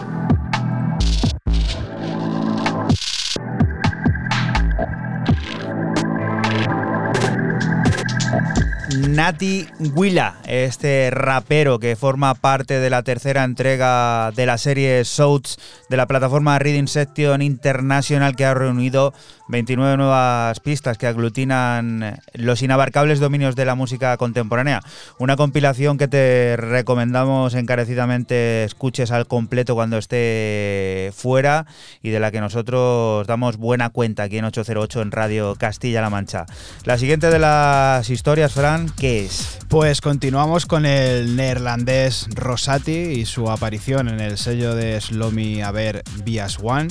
Nati 8.96 9.66
Willa, 9.94 10.36
este 10.46 11.10
rapero 11.12 11.78
que 11.78 11.94
forma 11.94 12.34
parte 12.34 12.80
de 12.80 12.90
la 12.90 13.02
tercera 13.02 13.44
entrega 13.44 14.32
de 14.32 14.46
la 14.46 14.58
serie 14.58 15.04
Souls 15.04 15.58
de 15.88 15.96
la 15.96 16.06
plataforma 16.06 16.58
Reading 16.58 16.88
Section 16.88 17.40
International 17.40 18.34
que 18.34 18.44
ha 18.44 18.54
reunido 18.54 19.12
29 19.50 19.96
nuevas 19.96 20.60
pistas 20.60 20.96
que 20.96 21.06
aglutinan 21.06 22.20
los 22.34 22.62
inabarcables 22.62 23.20
dominios 23.20 23.56
de 23.56 23.64
la 23.64 23.74
música 23.74 24.16
contemporánea. 24.16 24.80
Una 25.18 25.36
compilación 25.36 25.98
que 25.98 26.08
te 26.08 26.56
recomendamos 26.56 27.54
encarecidamente 27.54 28.64
escuches 28.64 29.10
al 29.10 29.26
completo 29.26 29.74
cuando 29.74 29.98
esté 29.98 31.12
fuera 31.14 31.66
y 32.02 32.10
de 32.10 32.20
la 32.20 32.30
que 32.30 32.40
nosotros 32.40 33.26
damos 33.26 33.56
buena 33.56 33.90
cuenta 33.90 34.24
aquí 34.24 34.38
en 34.38 34.44
808 34.44 35.02
en 35.02 35.10
Radio 35.10 35.54
Castilla-La 35.56 36.10
Mancha. 36.10 36.46
La 36.84 36.96
siguiente 36.96 37.30
de 37.30 37.38
las 37.38 38.08
historias, 38.08 38.52
Fran, 38.52 38.79
¿qué 38.88 39.24
es? 39.24 39.58
Pues 39.68 40.00
continuamos 40.00 40.66
con 40.66 40.86
el 40.86 41.36
neerlandés 41.36 42.28
Rosati 42.34 42.92
y 42.92 43.26
su 43.26 43.50
aparición 43.50 44.08
en 44.08 44.20
el 44.20 44.38
sello 44.38 44.74
de 44.74 45.00
Slomy 45.00 45.62
Aber 45.62 46.02
Bias 46.24 46.58
One. 46.62 46.88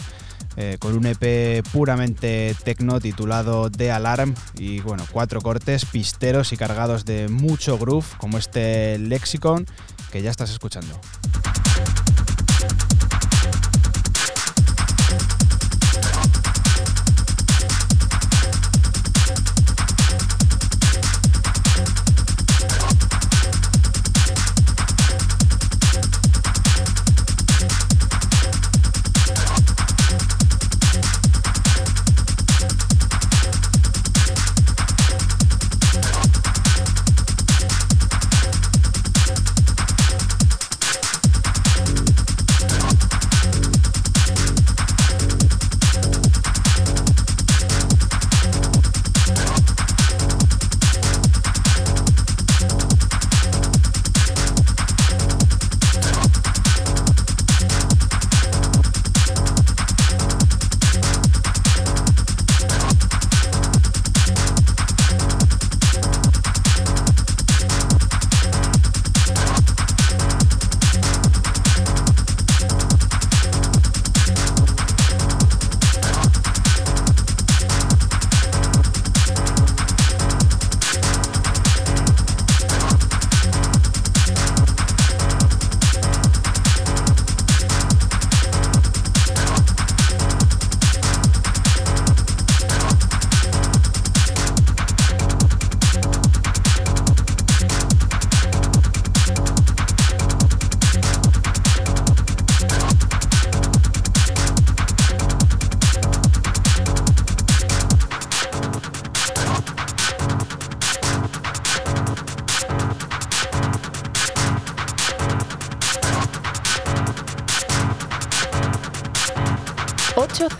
Eh, 0.57 0.77
con 0.79 0.97
un 0.97 1.05
EP 1.05 1.63
puramente 1.71 2.55
techno 2.63 2.99
titulado 2.99 3.69
The 3.71 3.91
Alarm 3.91 4.35
y 4.57 4.81
bueno, 4.81 5.05
cuatro 5.11 5.39
cortes 5.41 5.85
pisteros 5.85 6.51
y 6.51 6.57
cargados 6.57 7.05
de 7.05 7.29
mucho 7.29 7.77
groove 7.77 8.05
como 8.17 8.37
este 8.37 8.97
Lexicon 8.97 9.65
que 10.11 10.21
ya 10.21 10.31
estás 10.31 10.49
escuchando. 10.49 10.99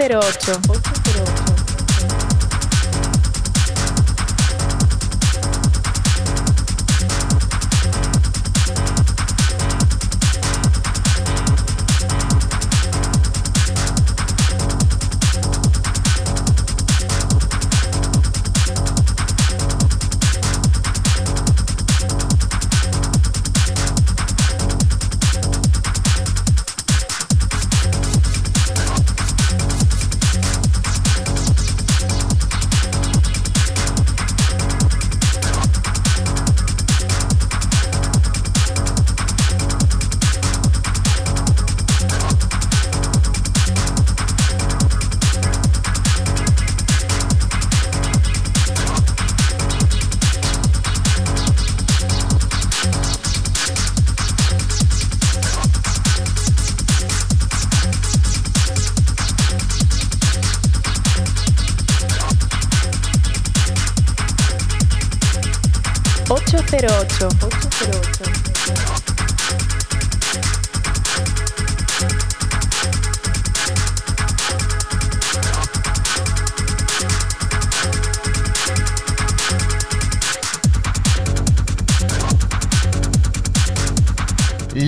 número 0.10 0.26
8. 0.26 0.99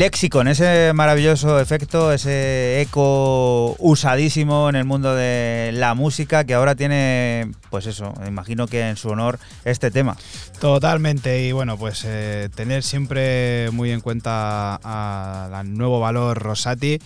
Lexicon, 0.01 0.47
ese 0.47 0.93
maravilloso 0.93 1.59
efecto, 1.59 2.13
ese 2.13 2.81
eco 2.81 3.75
usadísimo 3.77 4.69
en 4.69 4.75
el 4.77 4.85
mundo 4.85 5.13
de 5.15 5.71
la 5.73 5.95
música 5.95 6.45
que 6.45 6.53
ahora 6.53 6.75
tiene, 6.75 7.51
pues 7.69 7.87
eso, 7.87 8.13
imagino 8.25 8.67
que 8.67 8.87
en 8.87 8.95
su 8.95 9.09
honor 9.09 9.37
este 9.65 9.91
tema. 9.91 10.15
Totalmente, 10.61 11.47
y 11.47 11.53
bueno, 11.53 11.75
pues 11.75 12.03
eh, 12.05 12.47
tener 12.53 12.83
siempre 12.83 13.71
muy 13.71 13.89
en 13.89 13.99
cuenta 13.99 14.75
al 14.75 15.75
nuevo 15.75 15.99
valor 15.99 16.37
Rosati 16.37 16.99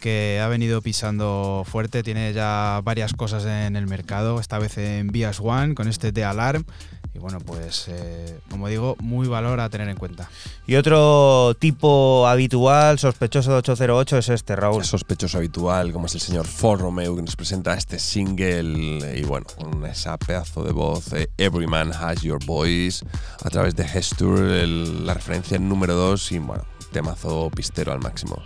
que 0.00 0.40
ha 0.42 0.48
venido 0.48 0.82
pisando 0.82 1.62
fuerte, 1.64 2.02
tiene 2.02 2.32
ya 2.32 2.80
varias 2.82 3.14
cosas 3.14 3.44
en 3.44 3.76
el 3.76 3.86
mercado, 3.86 4.40
esta 4.40 4.58
vez 4.58 4.78
en 4.78 5.06
Vías 5.12 5.38
One 5.38 5.76
con 5.76 5.86
este 5.86 6.10
de 6.10 6.24
Alarm. 6.24 6.64
Bueno, 7.28 7.40
pues 7.44 7.88
eh, 7.88 8.40
como 8.50 8.68
digo, 8.68 8.96
muy 9.00 9.28
valor 9.28 9.60
a 9.60 9.68
tener 9.68 9.90
en 9.90 9.98
cuenta. 9.98 10.30
Y 10.66 10.76
otro 10.76 11.54
tipo 11.58 12.26
habitual, 12.26 12.98
sospechoso 12.98 13.50
de 13.50 13.56
808, 13.58 14.16
es 14.16 14.28
este, 14.30 14.56
Raúl. 14.56 14.82
Sospechoso 14.82 15.36
habitual, 15.36 15.92
como 15.92 16.06
es 16.06 16.14
el 16.14 16.22
señor 16.22 16.46
For 16.46 16.80
Romeo, 16.80 17.14
que 17.14 17.20
nos 17.20 17.36
presenta 17.36 17.74
este 17.74 17.98
single 17.98 19.14
y 19.14 19.24
bueno, 19.24 19.44
con 19.58 19.84
esa 19.84 20.16
pedazo 20.16 20.64
de 20.64 20.72
voz, 20.72 21.12
eh, 21.12 21.28
Every 21.36 21.66
Man 21.66 21.92
Has 21.92 22.22
Your 22.22 22.42
Voice, 22.46 23.04
a 23.44 23.50
través 23.50 23.76
de 23.76 23.86
Gesture, 23.86 24.62
el- 24.62 25.04
la 25.04 25.12
referencia 25.12 25.58
en 25.58 25.68
número 25.68 25.94
2 25.96 26.32
y 26.32 26.38
bueno, 26.38 26.64
temazo 26.92 27.50
pistero 27.54 27.92
al 27.92 27.98
máximo. 28.00 28.42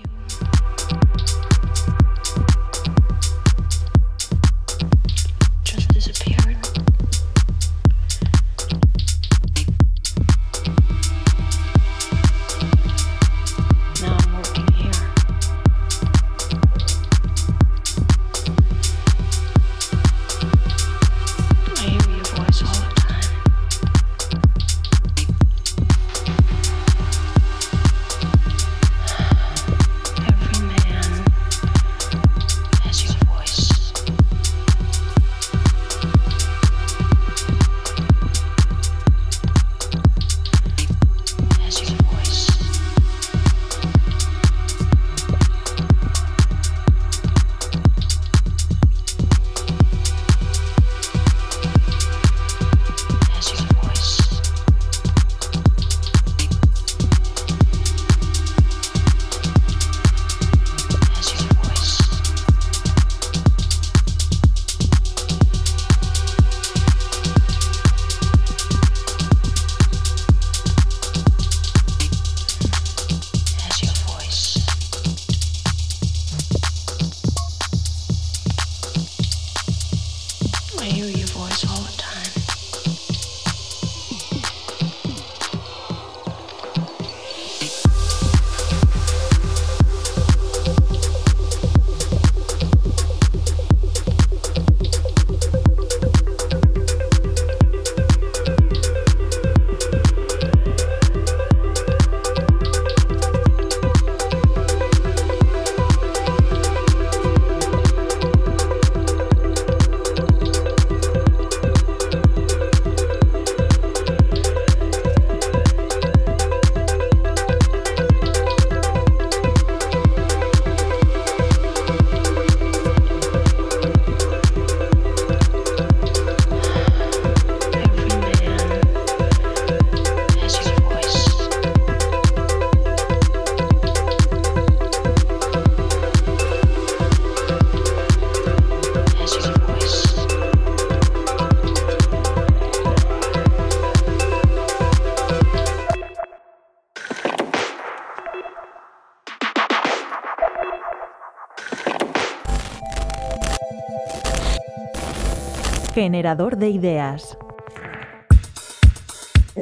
Generador 156.03 156.57
de 156.57 156.69
ideas. 156.69 157.39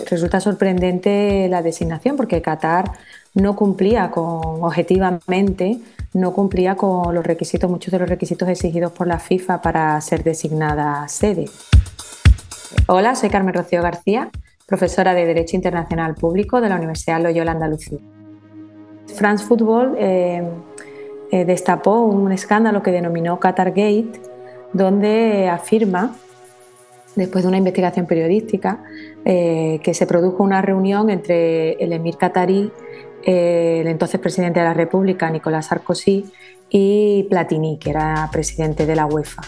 Resulta 0.09 0.41
sorprendente 0.41 1.47
la 1.51 1.61
designación 1.61 2.17
porque 2.17 2.41
Qatar 2.41 2.93
no 3.35 3.55
cumplía 3.55 4.11
con, 4.11 4.65
objetivamente, 4.65 5.81
no 6.15 6.33
cumplía 6.33 6.77
con 6.77 7.15
los 7.15 7.27
requisitos, 7.27 7.71
muchos 7.71 7.93
de 7.93 7.99
los 7.99 8.09
requisitos 8.09 8.49
exigidos 8.49 8.91
por 8.91 9.07
la 9.07 9.19
FIFA 9.19 9.61
para 9.61 10.01
ser 10.01 10.25
designada 10.25 11.07
sede. 11.09 11.45
Hola, 12.87 13.17
soy 13.17 13.29
Carmen 13.29 13.53
Rocío 13.53 13.83
García, 13.83 14.31
profesora 14.65 15.13
de 15.13 15.27
Derecho 15.27 15.57
Internacional 15.57 16.15
Público 16.15 16.63
de 16.63 16.71
la 16.71 16.77
Universidad 16.77 17.21
Loyola 17.21 17.53
Andalucía. 17.53 17.99
France 19.15 19.45
Football 19.45 19.95
eh, 19.99 20.43
eh, 21.33 21.45
destapó 21.45 22.01
un 22.01 22.33
escándalo 22.33 22.83
que 22.83 22.93
denominó 22.93 23.39
Qatar 23.39 23.73
Gate, 23.73 24.23
donde 24.73 25.51
afirma 25.51 26.15
después 27.21 27.45
de 27.45 27.49
una 27.49 27.59
investigación 27.59 28.07
periodística, 28.07 28.83
eh, 29.25 29.81
que 29.83 29.95
se 29.95 30.07
produjo 30.07 30.43
una 30.43 30.61
reunión 30.63 31.11
entre 31.11 31.73
el 31.75 31.93
emir 31.93 32.17
qatarí, 32.17 32.73
eh, 33.25 33.79
el 33.83 33.87
entonces 33.87 34.19
presidente 34.21 34.61
de 34.61 34.67
la 34.67 34.75
República, 34.75 35.31
Nicolás 35.31 35.67
Sarkozy, 35.67 36.25
y 36.69 37.25
Platini, 37.31 37.79
que 37.79 37.91
era 37.91 38.29
presidente 38.33 38.87
de 38.87 38.97
la 38.97 39.07
UEFA. 39.07 39.43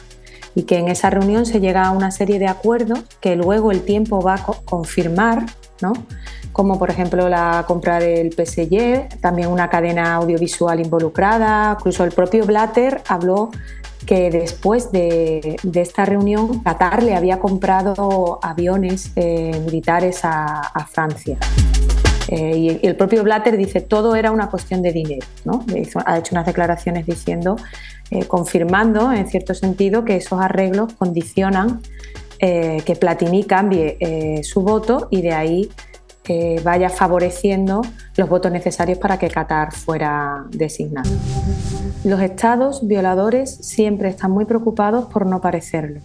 Y 0.54 0.64
que 0.64 0.78
en 0.78 0.88
esa 0.88 1.08
reunión 1.08 1.46
se 1.46 1.60
llega 1.60 1.84
a 1.86 1.92
una 1.92 2.10
serie 2.10 2.38
de 2.38 2.46
acuerdos 2.46 3.00
que 3.20 3.36
luego 3.36 3.70
el 3.70 3.82
tiempo 3.82 4.20
va 4.20 4.34
a 4.34 4.42
co- 4.44 4.60
confirmar, 4.64 5.46
¿no? 5.80 5.92
como 6.52 6.78
por 6.78 6.90
ejemplo 6.90 7.30
la 7.30 7.64
compra 7.66 7.98
del 7.98 8.32
PSG, 8.32 9.20
también 9.20 9.48
una 9.48 9.70
cadena 9.70 10.14
audiovisual 10.16 10.78
involucrada, 10.80 11.76
incluso 11.78 12.04
el 12.04 12.10
propio 12.12 12.44
Blatter 12.44 13.00
habló 13.08 13.50
que 14.06 14.30
después 14.30 14.90
de, 14.92 15.56
de 15.62 15.80
esta 15.80 16.04
reunión 16.04 16.60
Qatar 16.62 17.02
le 17.02 17.14
había 17.14 17.38
comprado 17.38 18.38
aviones 18.42 19.12
eh, 19.16 19.60
militares 19.64 20.24
a, 20.24 20.60
a 20.60 20.86
Francia. 20.86 21.38
Eh, 22.28 22.78
y, 22.82 22.86
el 22.86 22.96
propio 22.96 23.22
Blatter 23.24 23.56
dice 23.56 23.80
todo 23.80 24.16
era 24.16 24.30
una 24.30 24.48
cuestión 24.48 24.82
de 24.82 24.92
dinero. 24.92 25.26
¿no? 25.44 25.64
Hizo- 25.76 26.02
ha 26.06 26.18
hecho 26.18 26.34
unas 26.34 26.46
declaraciones 26.46 27.06
diciendo, 27.06 27.56
eh, 28.10 28.24
confirmando 28.26 29.12
en 29.12 29.28
cierto 29.28 29.54
sentido 29.54 30.04
que 30.04 30.16
esos 30.16 30.40
arreglos 30.40 30.92
condicionan 30.94 31.80
eh, 32.38 32.82
que 32.84 32.96
Platini 32.96 33.44
cambie 33.44 33.96
eh, 34.00 34.42
su 34.42 34.62
voto 34.62 35.06
y 35.10 35.22
de 35.22 35.32
ahí 35.32 35.70
vaya 36.62 36.88
favoreciendo 36.88 37.82
los 38.16 38.28
votos 38.28 38.52
necesarios 38.52 38.98
para 38.98 39.18
que 39.18 39.28
Qatar 39.28 39.72
fuera 39.72 40.44
designado. 40.50 41.10
Los 42.04 42.20
estados 42.20 42.86
violadores 42.86 43.54
siempre 43.56 44.08
están 44.08 44.30
muy 44.32 44.44
preocupados 44.44 45.06
por 45.06 45.26
no 45.26 45.40
parecerlo. 45.40 46.00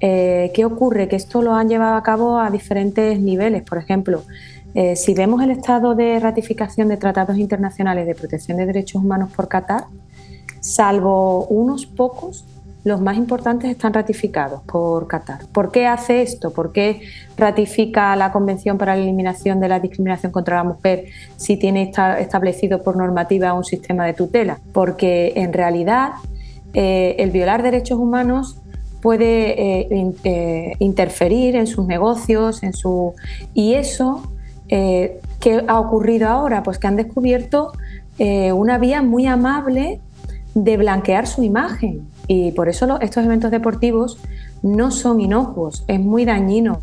Eh, 0.00 0.50
¿Qué 0.52 0.64
ocurre? 0.64 1.06
Que 1.06 1.14
esto 1.14 1.42
lo 1.42 1.54
han 1.54 1.68
llevado 1.68 1.94
a 1.94 2.02
cabo 2.02 2.38
a 2.38 2.50
diferentes 2.50 3.20
niveles. 3.20 3.62
Por 3.62 3.78
ejemplo, 3.78 4.24
eh, 4.74 4.96
si 4.96 5.14
vemos 5.14 5.40
el 5.42 5.52
estado 5.52 5.94
de 5.94 6.18
ratificación 6.18 6.88
de 6.88 6.96
tratados 6.96 7.38
internacionales 7.38 8.04
de 8.06 8.16
protección 8.16 8.58
de 8.58 8.66
derechos 8.66 9.00
humanos 9.00 9.30
por 9.30 9.46
Qatar, 9.46 9.84
salvo 10.58 11.46
unos 11.46 11.86
pocos, 11.86 12.44
los 12.84 13.00
más 13.00 13.16
importantes 13.16 13.70
están 13.70 13.92
ratificados 13.92 14.62
por 14.62 15.06
Qatar. 15.06 15.46
¿Por 15.52 15.70
qué 15.70 15.86
hace 15.86 16.22
esto? 16.22 16.52
¿Por 16.52 16.72
qué 16.72 17.02
ratifica 17.36 18.16
la 18.16 18.32
Convención 18.32 18.76
para 18.76 18.96
la 18.96 19.02
Eliminación 19.02 19.60
de 19.60 19.68
la 19.68 19.78
Discriminación 19.78 20.32
contra 20.32 20.56
la 20.56 20.64
Mujer 20.64 21.06
si 21.36 21.56
tiene 21.56 21.92
establecido 22.18 22.82
por 22.82 22.96
normativa 22.96 23.52
un 23.52 23.64
sistema 23.64 24.04
de 24.04 24.14
tutela? 24.14 24.58
Porque 24.72 25.32
en 25.36 25.52
realidad 25.52 26.12
eh, 26.74 27.16
el 27.18 27.30
violar 27.30 27.62
derechos 27.62 27.98
humanos 27.98 28.58
puede 29.00 29.82
eh, 29.82 30.14
eh, 30.24 30.72
interferir 30.78 31.54
en 31.56 31.66
sus 31.66 31.86
negocios, 31.86 32.62
en 32.62 32.72
su 32.72 33.14
y 33.54 33.74
eso 33.74 34.28
¿qué 34.68 35.64
ha 35.68 35.78
ocurrido 35.78 36.28
ahora? 36.28 36.62
Pues 36.62 36.78
que 36.78 36.86
han 36.86 36.96
descubierto 36.96 37.72
una 38.18 38.78
vía 38.78 39.02
muy 39.02 39.26
amable 39.26 40.00
de 40.54 40.76
blanquear 40.78 41.26
su 41.26 41.42
imagen 41.42 42.08
y 42.26 42.52
por 42.52 42.68
eso 42.68 43.00
estos 43.00 43.24
eventos 43.24 43.50
deportivos 43.50 44.18
no 44.62 44.90
son 44.90 45.20
inocuos, 45.20 45.84
es 45.88 46.00
muy 46.00 46.24
dañino 46.24 46.80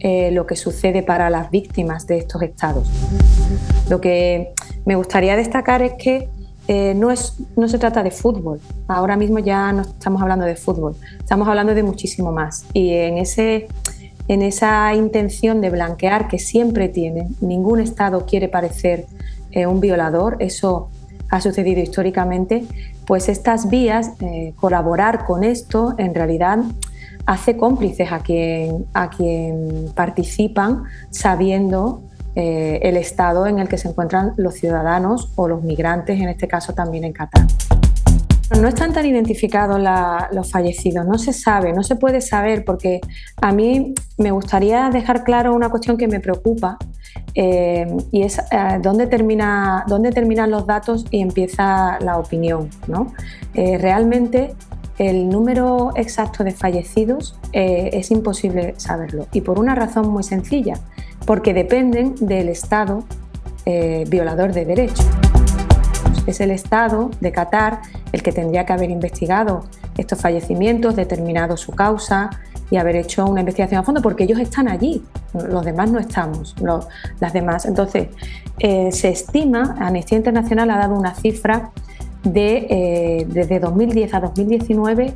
eh, 0.00 0.30
lo 0.30 0.46
que 0.46 0.56
sucede 0.56 1.02
para 1.02 1.30
las 1.30 1.50
víctimas 1.50 2.06
de 2.06 2.18
estos 2.18 2.42
estados. 2.42 2.88
Lo 3.88 4.00
que 4.00 4.52
me 4.84 4.94
gustaría 4.94 5.34
destacar 5.36 5.82
es 5.82 5.94
que 5.94 6.28
eh, 6.68 6.94
no, 6.94 7.10
es, 7.10 7.34
no 7.56 7.66
se 7.66 7.78
trata 7.78 8.02
de 8.02 8.10
fútbol, 8.10 8.60
ahora 8.88 9.16
mismo 9.16 9.38
ya 9.38 9.72
no 9.72 9.82
estamos 9.82 10.20
hablando 10.20 10.44
de 10.44 10.54
fútbol, 10.54 10.94
estamos 11.18 11.48
hablando 11.48 11.74
de 11.74 11.82
muchísimo 11.82 12.30
más. 12.30 12.66
Y 12.74 12.90
en, 12.92 13.16
ese, 13.16 13.68
en 14.28 14.42
esa 14.42 14.94
intención 14.94 15.62
de 15.62 15.70
blanquear 15.70 16.28
que 16.28 16.38
siempre 16.38 16.90
tiene, 16.90 17.28
ningún 17.40 17.80
Estado 17.80 18.26
quiere 18.26 18.48
parecer 18.48 19.06
eh, 19.50 19.66
un 19.66 19.80
violador, 19.80 20.36
eso 20.40 20.90
ha 21.30 21.40
sucedido 21.40 21.80
históricamente, 21.80 22.64
pues 23.06 23.28
estas 23.28 23.68
vías, 23.68 24.12
eh, 24.20 24.54
colaborar 24.56 25.24
con 25.24 25.44
esto, 25.44 25.94
en 25.98 26.14
realidad 26.14 26.58
hace 27.26 27.56
cómplices 27.56 28.10
a 28.10 28.20
quien, 28.20 28.86
a 28.94 29.10
quien 29.10 29.92
participan 29.94 30.84
sabiendo 31.10 32.02
eh, 32.34 32.80
el 32.82 32.96
estado 32.96 33.46
en 33.46 33.58
el 33.58 33.68
que 33.68 33.76
se 33.78 33.88
encuentran 33.88 34.32
los 34.36 34.54
ciudadanos 34.54 35.32
o 35.36 35.48
los 35.48 35.62
migrantes, 35.62 36.20
en 36.20 36.28
este 36.28 36.48
caso 36.48 36.72
también 36.72 37.04
en 37.04 37.12
Qatar. 37.12 37.46
No 38.58 38.66
están 38.66 38.94
tan 38.94 39.04
identificados 39.04 39.78
los 40.32 40.50
fallecidos, 40.50 41.04
no 41.04 41.18
se 41.18 41.34
sabe, 41.34 41.74
no 41.74 41.82
se 41.82 41.96
puede 41.96 42.22
saber, 42.22 42.64
porque 42.64 43.00
a 43.42 43.52
mí 43.52 43.94
me 44.16 44.30
gustaría 44.30 44.88
dejar 44.88 45.22
claro 45.22 45.54
una 45.54 45.68
cuestión 45.68 45.98
que 45.98 46.08
me 46.08 46.18
preocupa 46.18 46.78
eh, 47.34 47.86
y 48.10 48.22
es 48.22 48.38
eh, 48.38 48.78
dónde, 48.80 49.06
termina, 49.06 49.84
dónde 49.86 50.10
terminan 50.10 50.50
los 50.50 50.66
datos 50.66 51.04
y 51.10 51.20
empieza 51.20 51.98
la 52.00 52.18
opinión. 52.18 52.70
¿no? 52.86 53.12
Eh, 53.54 53.78
realmente 53.78 54.54
el 54.98 55.28
número 55.28 55.92
exacto 55.94 56.42
de 56.42 56.50
fallecidos 56.50 57.38
es 57.52 58.10
imposible 58.10 58.74
saberlo 58.78 59.28
y 59.32 59.42
por 59.42 59.60
una 59.60 59.76
razón 59.76 60.08
muy 60.08 60.24
sencilla, 60.24 60.74
porque 61.24 61.54
dependen 61.54 62.16
del 62.16 62.48
Estado 62.48 63.04
violador 64.08 64.52
de 64.52 64.64
derechos. 64.64 65.06
Es 66.26 66.40
el 66.40 66.50
Estado 66.50 67.10
de 67.20 67.30
Qatar 67.30 67.80
el 68.10 68.24
que 68.24 68.32
tendría 68.32 68.66
que 68.66 68.72
haber 68.72 68.90
investigado 68.90 69.62
estos 69.96 70.20
fallecimientos, 70.20 70.96
determinado 70.96 71.56
su 71.56 71.72
causa 71.72 72.30
y 72.70 72.76
haber 72.76 72.96
hecho 72.96 73.24
una 73.24 73.40
investigación 73.40 73.80
a 73.80 73.82
fondo, 73.82 74.02
porque 74.02 74.24
ellos 74.24 74.38
están 74.38 74.68
allí, 74.68 75.02
los 75.32 75.64
demás 75.64 75.90
no 75.90 75.98
estamos, 75.98 76.54
las 77.20 77.32
demás. 77.32 77.64
Entonces, 77.64 78.08
eh, 78.58 78.92
se 78.92 79.08
estima, 79.08 79.76
Amnistía 79.78 80.18
Internacional 80.18 80.70
ha 80.70 80.78
dado 80.78 80.94
una 80.94 81.14
cifra 81.14 81.70
de 82.24 82.66
eh, 82.68 83.26
desde 83.28 83.60
2010 83.60 84.14
a 84.14 84.20
2019 84.20 85.14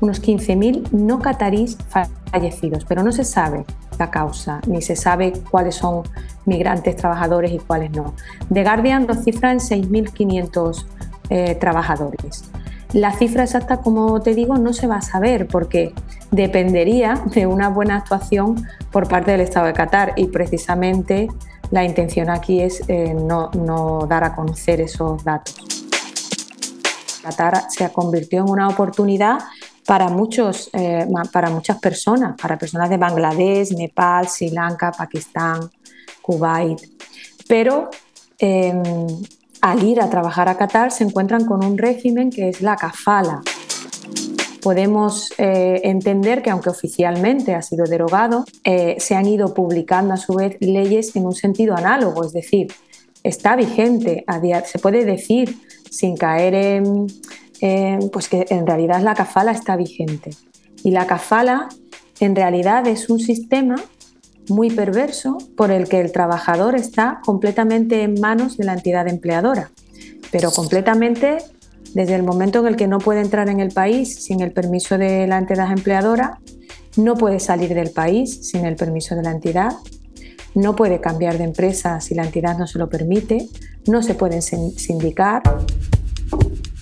unos 0.00 0.22
15.000 0.22 0.90
no 0.92 1.20
catarís 1.20 1.78
fallecidos, 2.30 2.84
pero 2.84 3.02
no 3.02 3.12
se 3.12 3.24
sabe 3.24 3.64
la 3.98 4.10
causa, 4.10 4.60
ni 4.66 4.82
se 4.82 4.96
sabe 4.96 5.32
cuáles 5.50 5.76
son 5.76 6.02
migrantes 6.46 6.96
trabajadores 6.96 7.52
y 7.52 7.58
cuáles 7.58 7.90
no. 7.92 8.14
The 8.52 8.62
Guardian 8.62 9.06
lo 9.06 9.14
cifra 9.14 9.52
en 9.52 9.58
6.500 9.58 10.84
eh, 11.30 11.54
trabajadores. 11.54 12.44
La 12.94 13.10
cifra 13.12 13.42
exacta, 13.42 13.78
como 13.78 14.22
te 14.22 14.36
digo, 14.36 14.56
no 14.56 14.72
se 14.72 14.86
va 14.86 14.98
a 14.98 15.02
saber 15.02 15.48
porque 15.48 15.92
dependería 16.30 17.20
de 17.26 17.44
una 17.44 17.68
buena 17.68 17.96
actuación 17.96 18.68
por 18.92 19.08
parte 19.08 19.32
del 19.32 19.40
Estado 19.40 19.66
de 19.66 19.72
Qatar 19.72 20.12
y 20.14 20.28
precisamente 20.28 21.26
la 21.72 21.82
intención 21.82 22.30
aquí 22.30 22.60
es 22.60 22.84
eh, 22.86 23.12
no, 23.12 24.06
dar 24.08 24.22
a 24.22 24.36
conocer 24.36 24.80
esos 24.80 25.24
datos. 25.24 25.56
Qatar 27.20 27.64
se 27.68 27.92
convirtió 27.92 28.42
en 28.42 28.50
una 28.50 28.68
oportunidad 28.68 29.40
para, 29.84 30.08
muchos, 30.08 30.70
eh, 30.72 31.04
para 31.32 31.50
muchas 31.50 31.80
personas, 31.80 32.36
para 32.40 32.56
personas 32.56 32.88
de 32.90 32.96
Bangladesh, 32.96 33.72
Nepal, 33.72 34.28
Sri 34.28 34.50
Lanka, 34.50 34.92
Pakistán, 34.92 35.68
Kuwait. 36.22 36.78
Pero 37.48 37.90
em, 38.38 38.82
al 39.64 39.82
ir 39.82 40.02
a 40.02 40.10
trabajar 40.10 40.50
a 40.50 40.58
Qatar 40.58 40.92
se 40.92 41.04
encuentran 41.04 41.46
con 41.46 41.64
un 41.64 41.78
régimen 41.78 42.28
que 42.28 42.50
es 42.50 42.60
la 42.60 42.76
kafala. 42.76 43.40
Podemos 44.60 45.32
eh, 45.38 45.80
entender 45.84 46.42
que 46.42 46.50
aunque 46.50 46.68
oficialmente 46.68 47.54
ha 47.54 47.62
sido 47.62 47.86
derogado, 47.86 48.44
eh, 48.62 48.96
se 48.98 49.14
han 49.14 49.24
ido 49.24 49.54
publicando 49.54 50.12
a 50.12 50.16
su 50.18 50.34
vez 50.34 50.58
leyes 50.60 51.16
en 51.16 51.24
un 51.24 51.34
sentido 51.34 51.74
análogo, 51.74 52.26
es 52.26 52.34
decir, 52.34 52.74
está 53.22 53.56
vigente, 53.56 54.26
se 54.66 54.78
puede 54.78 55.06
decir 55.06 55.56
sin 55.90 56.14
caer 56.14 56.54
en, 56.54 57.06
pues 58.12 58.28
que 58.28 58.44
en 58.50 58.66
realidad 58.66 59.00
la 59.00 59.14
kafala 59.14 59.52
está 59.52 59.76
vigente. 59.76 60.32
Y 60.82 60.90
la 60.90 61.06
kafala 61.06 61.70
en 62.20 62.36
realidad 62.36 62.86
es 62.86 63.08
un 63.08 63.18
sistema 63.18 63.76
muy 64.48 64.70
perverso 64.70 65.38
por 65.56 65.70
el 65.70 65.88
que 65.88 66.00
el 66.00 66.12
trabajador 66.12 66.74
está 66.74 67.20
completamente 67.24 68.02
en 68.02 68.20
manos 68.20 68.56
de 68.56 68.64
la 68.64 68.74
entidad 68.74 69.08
empleadora, 69.08 69.70
pero 70.30 70.50
completamente 70.50 71.38
desde 71.94 72.14
el 72.14 72.22
momento 72.22 72.58
en 72.60 72.66
el 72.66 72.76
que 72.76 72.86
no 72.86 72.98
puede 72.98 73.20
entrar 73.20 73.48
en 73.48 73.60
el 73.60 73.70
país 73.70 74.24
sin 74.24 74.40
el 74.40 74.52
permiso 74.52 74.98
de 74.98 75.26
la 75.26 75.38
entidad 75.38 75.70
empleadora, 75.70 76.40
no 76.96 77.14
puede 77.14 77.40
salir 77.40 77.74
del 77.74 77.90
país 77.90 78.48
sin 78.48 78.66
el 78.66 78.76
permiso 78.76 79.14
de 79.14 79.22
la 79.22 79.30
entidad, 79.30 79.72
no 80.54 80.76
puede 80.76 81.00
cambiar 81.00 81.38
de 81.38 81.44
empresa 81.44 82.00
si 82.00 82.14
la 82.14 82.24
entidad 82.24 82.58
no 82.58 82.66
se 82.66 82.78
lo 82.78 82.88
permite, 82.88 83.48
no 83.86 84.02
se 84.02 84.14
pueden 84.14 84.42
sindicar 84.42 85.42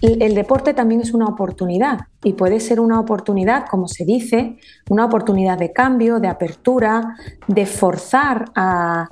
el 0.02 0.34
deporte 0.34 0.74
también 0.74 1.00
es 1.00 1.14
una 1.14 1.26
oportunidad 1.26 2.00
y 2.24 2.32
puede 2.32 2.58
ser 2.58 2.80
una 2.80 2.98
oportunidad, 2.98 3.66
como 3.68 3.86
se 3.86 4.04
dice, 4.04 4.56
una 4.90 5.04
oportunidad 5.04 5.56
de 5.58 5.72
cambio, 5.72 6.18
de 6.18 6.26
apertura, 6.26 7.14
de 7.46 7.66
forzar 7.66 8.46
a, 8.56 9.08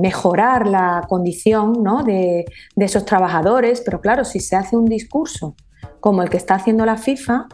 mejorar 0.00 0.66
la 0.66 1.04
condición 1.06 1.74
de, 2.06 2.46
de 2.76 2.84
esos 2.84 3.04
trabajadores. 3.04 3.82
Pero 3.84 4.00
claro, 4.00 4.24
si 4.24 4.40
se 4.40 4.56
hace 4.56 4.74
un 4.74 4.86
discurso 4.86 5.54
como 6.00 6.22
el 6.22 6.30
que 6.30 6.38
está 6.38 6.54
haciendo 6.54 6.86
la 6.86 6.96
FIFA, 6.96 7.48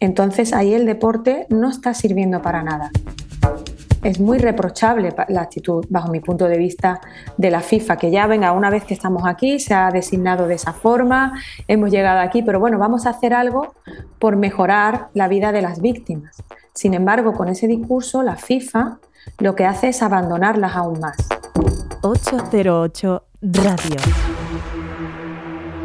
entonces 0.00 0.54
ahí 0.54 0.72
el 0.72 0.86
deporte 0.86 1.46
no 1.50 1.68
está 1.68 1.92
sirviendo 1.92 2.40
para 2.40 2.62
nada 2.62 2.90
es 4.02 4.20
muy 4.20 4.38
reprochable 4.38 5.14
la 5.28 5.42
actitud, 5.42 5.84
bajo 5.88 6.10
mi 6.10 6.20
punto 6.20 6.46
de 6.46 6.58
vista, 6.58 7.00
de 7.36 7.50
la 7.50 7.60
FIFA, 7.60 7.96
que 7.96 8.10
ya 8.10 8.26
venga, 8.26 8.52
una 8.52 8.70
vez 8.70 8.84
que 8.84 8.94
estamos 8.94 9.24
aquí, 9.26 9.58
se 9.58 9.74
ha 9.74 9.90
designado 9.90 10.46
de 10.46 10.54
esa 10.54 10.72
forma, 10.72 11.32
hemos 11.66 11.90
llegado 11.90 12.20
aquí, 12.20 12.42
pero 12.42 12.60
bueno, 12.60 12.78
vamos 12.78 13.06
a 13.06 13.10
hacer 13.10 13.34
algo 13.34 13.74
por 14.18 14.36
mejorar 14.36 15.08
la 15.14 15.28
vida 15.28 15.52
de 15.52 15.62
las 15.62 15.80
víctimas. 15.80 16.42
Sin 16.74 16.94
embargo, 16.94 17.32
con 17.32 17.48
ese 17.48 17.66
discurso, 17.66 18.22
la 18.22 18.36
FIFA 18.36 18.98
lo 19.38 19.54
que 19.54 19.66
hace 19.66 19.88
es 19.88 20.02
abandonarlas 20.02 20.76
aún 20.76 21.00
más. 21.00 21.16
808 22.02 23.24
Radio. 23.42 24.37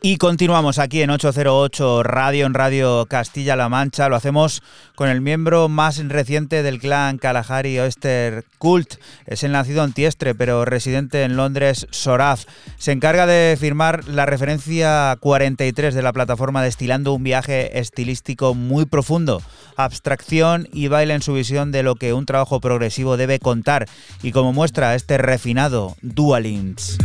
Y 0.00 0.16
continuamos 0.18 0.78
aquí 0.78 1.02
en 1.02 1.10
808 1.10 2.04
Radio, 2.04 2.46
en 2.46 2.54
Radio 2.54 3.06
Castilla-La 3.06 3.68
Mancha. 3.68 4.08
Lo 4.08 4.14
hacemos 4.14 4.62
con 4.94 5.08
el 5.08 5.20
miembro 5.20 5.68
más 5.68 5.98
reciente 5.98 6.62
del 6.62 6.78
clan 6.78 7.18
Kalahari 7.18 7.80
Oyster 7.80 8.44
Cult. 8.58 8.94
Es 9.26 9.42
el 9.42 9.50
nacido 9.50 9.82
en 9.82 9.92
Tiestre, 9.92 10.36
pero 10.36 10.64
residente 10.64 11.24
en 11.24 11.36
Londres, 11.36 11.88
Soraf. 11.90 12.44
Se 12.76 12.92
encarga 12.92 13.26
de 13.26 13.56
firmar 13.58 14.06
la 14.06 14.24
referencia 14.24 15.16
43 15.18 15.92
de 15.92 16.02
la 16.02 16.12
plataforma, 16.12 16.62
destilando 16.62 17.12
un 17.12 17.24
viaje 17.24 17.80
estilístico 17.80 18.54
muy 18.54 18.86
profundo, 18.86 19.42
abstracción 19.76 20.68
y 20.72 20.86
baile 20.86 21.14
en 21.14 21.22
su 21.22 21.34
visión 21.34 21.72
de 21.72 21.82
lo 21.82 21.96
que 21.96 22.12
un 22.12 22.24
trabajo 22.24 22.60
progresivo 22.60 23.16
debe 23.16 23.40
contar. 23.40 23.86
Y 24.22 24.30
como 24.30 24.52
muestra 24.52 24.94
este 24.94 25.18
refinado 25.18 25.96
Dualins. 26.02 26.98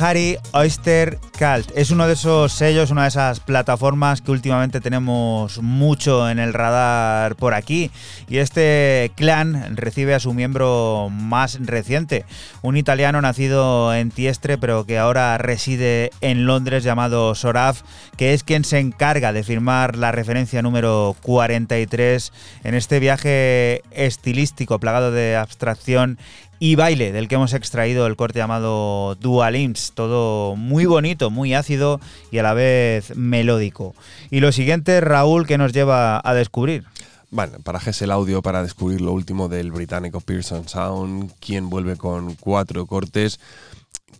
Kalahari 0.00 0.38
Oyster 0.52 1.18
Cult. 1.38 1.72
Es 1.76 1.90
uno 1.90 2.06
de 2.06 2.14
esos 2.14 2.54
sellos, 2.54 2.90
una 2.90 3.02
de 3.02 3.08
esas 3.08 3.38
plataformas 3.38 4.22
que 4.22 4.30
últimamente 4.30 4.80
tenemos 4.80 5.60
mucho 5.60 6.30
en 6.30 6.38
el 6.38 6.54
radar 6.54 7.36
por 7.36 7.52
aquí. 7.52 7.90
Y 8.26 8.38
este 8.38 9.12
clan 9.14 9.76
recibe 9.76 10.14
a 10.14 10.20
su 10.20 10.32
miembro 10.32 11.08
más 11.10 11.58
reciente, 11.60 12.24
un 12.62 12.78
italiano 12.78 13.20
nacido 13.20 13.94
en 13.94 14.10
Tiestre, 14.10 14.56
pero 14.56 14.86
que 14.86 14.96
ahora 14.96 15.36
reside 15.36 16.12
en 16.22 16.46
Londres, 16.46 16.82
llamado 16.82 17.34
Soraf, 17.34 17.82
que 18.16 18.32
es 18.32 18.42
quien 18.42 18.64
se 18.64 18.78
encarga 18.78 19.34
de 19.34 19.44
firmar 19.44 19.96
la 19.96 20.12
referencia 20.12 20.62
número 20.62 21.14
43 21.20 22.32
en 22.64 22.74
este 22.74 23.00
viaje 23.00 23.82
estilístico 23.90 24.78
plagado 24.78 25.12
de 25.12 25.36
abstracción 25.36 26.16
y 26.62 26.74
baile, 26.74 27.10
del 27.10 27.26
que 27.26 27.36
hemos 27.36 27.54
extraído 27.54 28.06
el 28.06 28.16
corte 28.16 28.38
llamado 28.38 29.14
Dual 29.14 29.56
Imps, 29.56 29.92
todo 29.94 30.56
muy 30.56 30.84
bonito, 30.84 31.30
muy 31.30 31.54
ácido 31.54 32.00
y 32.30 32.36
a 32.36 32.42
la 32.42 32.52
vez 32.52 33.16
melódico. 33.16 33.94
Y 34.30 34.40
lo 34.40 34.52
siguiente, 34.52 35.00
Raúl, 35.00 35.46
que 35.46 35.56
nos 35.56 35.72
lleva 35.72 36.20
a 36.22 36.34
descubrir. 36.34 36.84
Bueno, 37.30 37.58
parajes 37.62 38.02
el 38.02 38.10
audio 38.10 38.42
para 38.42 38.62
descubrir 38.62 39.00
lo 39.00 39.12
último 39.12 39.48
del 39.48 39.72
británico 39.72 40.20
Pearson 40.20 40.68
Sound, 40.68 41.32
quien 41.40 41.70
vuelve 41.70 41.96
con 41.96 42.34
cuatro 42.34 42.84
cortes 42.86 43.40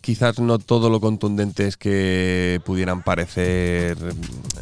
quizás 0.01 0.39
no 0.39 0.57
todo 0.59 0.89
lo 0.89 0.99
contundentes 0.99 1.77
que 1.77 2.59
pudieran 2.65 3.03
parecer 3.03 3.97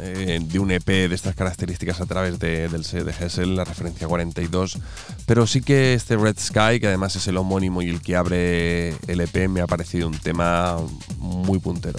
eh, 0.00 0.38
de 0.42 0.58
un 0.58 0.70
EP 0.70 0.84
de 0.86 1.14
estas 1.14 1.34
características 1.34 2.00
a 2.00 2.06
través 2.06 2.38
de- 2.38 2.68
del 2.68 2.84
sello 2.84 3.04
de 3.06 3.12
Hessel, 3.18 3.56
la 3.56 3.64
referencia 3.64 4.06
42, 4.06 4.78
pero 5.26 5.46
sí 5.46 5.60
que 5.62 5.94
este 5.94 6.16
Red 6.16 6.38
Sky, 6.38 6.78
que 6.80 6.86
además 6.88 7.16
es 7.16 7.26
el 7.26 7.36
homónimo 7.38 7.82
y 7.82 7.88
el 7.88 8.00
que 8.02 8.16
abre 8.16 8.90
el 9.08 9.20
EP, 9.20 9.48
me 9.48 9.60
ha 9.62 9.66
parecido 9.66 10.06
un 10.08 10.18
tema 10.18 10.76
muy 11.18 11.58
puntero. 11.58 11.98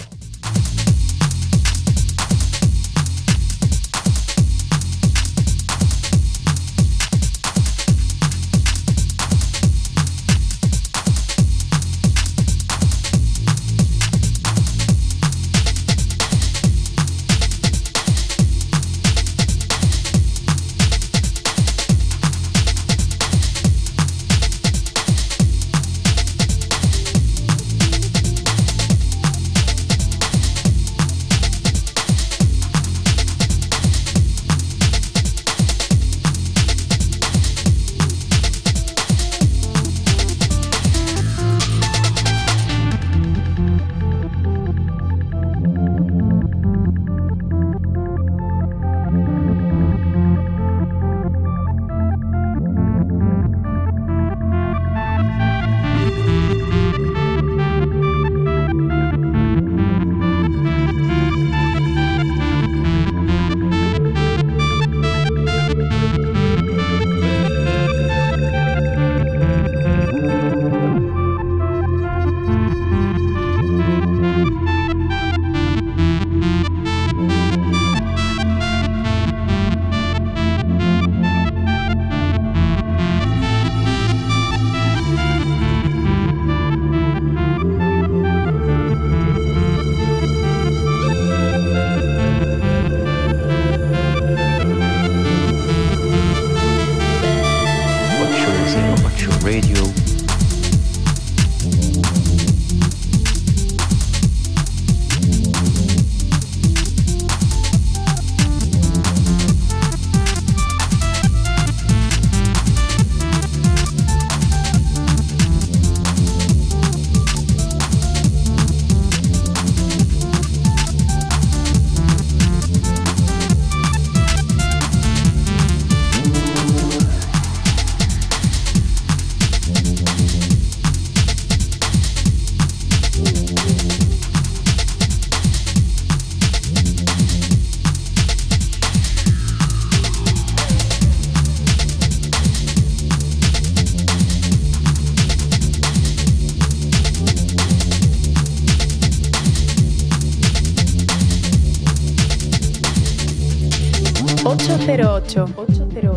8. 155.32 155.48
808. 155.56 156.11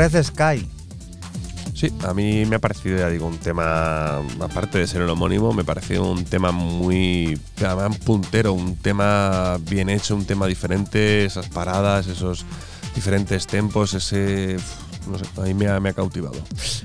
Red 0.00 0.22
Sky. 0.22 0.66
Sí, 1.74 1.92
a 2.08 2.14
mí 2.14 2.46
me 2.46 2.56
ha 2.56 2.58
parecido, 2.58 2.96
ya 2.96 3.10
digo, 3.10 3.26
un 3.26 3.36
tema, 3.36 4.22
aparte 4.40 4.78
de 4.78 4.86
ser 4.86 5.02
el 5.02 5.10
homónimo, 5.10 5.52
me 5.52 5.62
pareció 5.62 6.10
un 6.10 6.24
tema 6.24 6.52
muy 6.52 7.38
además, 7.58 7.98
puntero, 7.98 8.54
un 8.54 8.76
tema 8.76 9.58
bien 9.68 9.90
hecho, 9.90 10.16
un 10.16 10.24
tema 10.24 10.46
diferente, 10.46 11.26
esas 11.26 11.50
paradas, 11.50 12.06
esos 12.06 12.46
diferentes 12.94 13.46
tempos, 13.46 13.92
ese... 13.92 14.56
No 15.06 15.18
sé, 15.18 15.26
a 15.36 15.40
mí 15.42 15.52
me 15.52 15.68
ha, 15.68 15.78
me 15.80 15.90
ha 15.90 15.92
cautivado. 15.92 16.36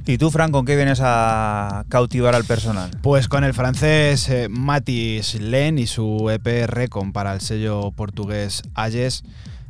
¿Y 0.06 0.18
tú, 0.18 0.30
Fran, 0.30 0.52
con 0.52 0.66
qué 0.66 0.76
vienes 0.76 1.00
a 1.02 1.86
cautivar 1.88 2.36
al 2.36 2.44
personal? 2.44 2.92
Pues 3.02 3.30
con 3.30 3.46
el 3.46 3.54
francés 3.54 4.28
eh, 4.28 4.48
Matis 4.50 5.36
Len 5.36 5.78
y 5.78 5.88
su 5.88 6.30
EP 6.30 6.68
Recon 6.68 7.14
para 7.14 7.34
el 7.34 7.40
sello 7.40 7.92
portugués 7.92 8.62
Ayes. 8.74 9.24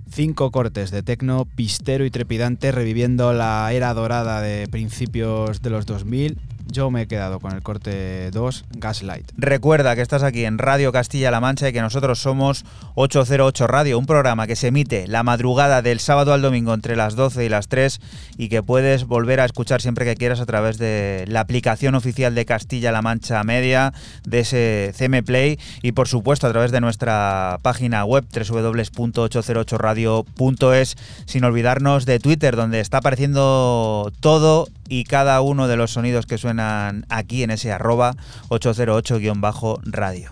Cinco 0.10 0.52
cortes 0.52 0.92
de 0.92 1.04
tecno 1.04 1.46
pistero 1.46 2.06
y 2.06 2.12
trepidante 2.12 2.72
reviviendo 2.72 3.34
la 3.34 3.72
era 3.74 3.94
dorada 3.94 4.42
de 4.42 4.68
principios 4.68 5.62
de 5.62 5.70
los 5.70 5.86
2000. 5.86 6.38
Yo 6.68 6.92
me 6.92 7.04
he 7.04 7.08
quedado 7.08 7.40
con 7.40 7.54
el 7.54 7.62
corte 7.62 8.32
2, 8.32 8.66
Gaslight. 8.78 9.32
Recuerda 9.38 9.96
que 9.96 10.02
estás 10.02 10.24
aquí 10.24 10.46
en 10.46 10.58
Radio 10.58 10.92
Castilla-La 10.92 11.40
Mancha 11.40 11.70
y 11.70 11.74
que 11.74 11.82
nosotros 11.82 12.20
somos 12.20 12.66
808 12.96 13.68
Radio, 13.68 14.00
un 14.00 14.06
programa 14.06 14.48
que 14.48 14.56
se 14.56 14.68
emite 14.68 15.08
la 15.08 15.24
madrugada 15.24 15.82
del 15.82 16.00
sábado 16.00 16.32
al 16.34 16.42
domingo 16.42 16.74
entre 16.74 16.96
las 16.96 17.16
12 17.16 17.46
y 17.46 17.50
las 17.50 17.68
3 17.68 18.00
y 18.38 18.50
que 18.50 18.64
puedes 18.64 19.06
volver 19.06 19.40
a 19.40 19.46
escuchar 19.46 19.82
siempre 19.82 20.06
que 20.06 20.16
quieras 20.16 20.40
a 20.40 20.46
través 20.46 20.78
de 20.78 21.26
la 21.28 21.40
aplicación 21.42 21.96
oficial 21.96 22.36
de 22.36 22.46
Castilla-La 22.46 23.02
Mancha 23.02 23.44
Media, 23.44 23.94
de 24.26 24.40
ese 24.40 24.94
CM 24.96 25.24
Play 25.24 25.60
y 25.82 25.94
por 25.94 26.08
supuesto 26.08 26.48
a 26.48 26.52
través 26.52 26.72
de 26.72 26.82
nuestra 26.82 27.60
página 27.62 28.06
web 28.06 28.26
www.808radio.es 28.34 30.96
sin 31.26 31.44
olvidarnos 31.44 32.06
de 32.06 32.20
Twitter 32.20 32.56
donde 32.56 32.80
está 32.80 32.98
apareciendo 32.98 34.12
todo 34.20 34.68
y 34.88 35.04
cada 35.04 35.42
uno 35.42 35.68
de 35.68 35.78
los 35.78 35.92
sonidos 35.92 36.26
que 36.26 36.38
suenan 36.38 37.06
aquí 37.10 37.44
en 37.44 37.52
ese 37.52 37.72
arroba 37.72 38.16
808-radio. 38.50 40.32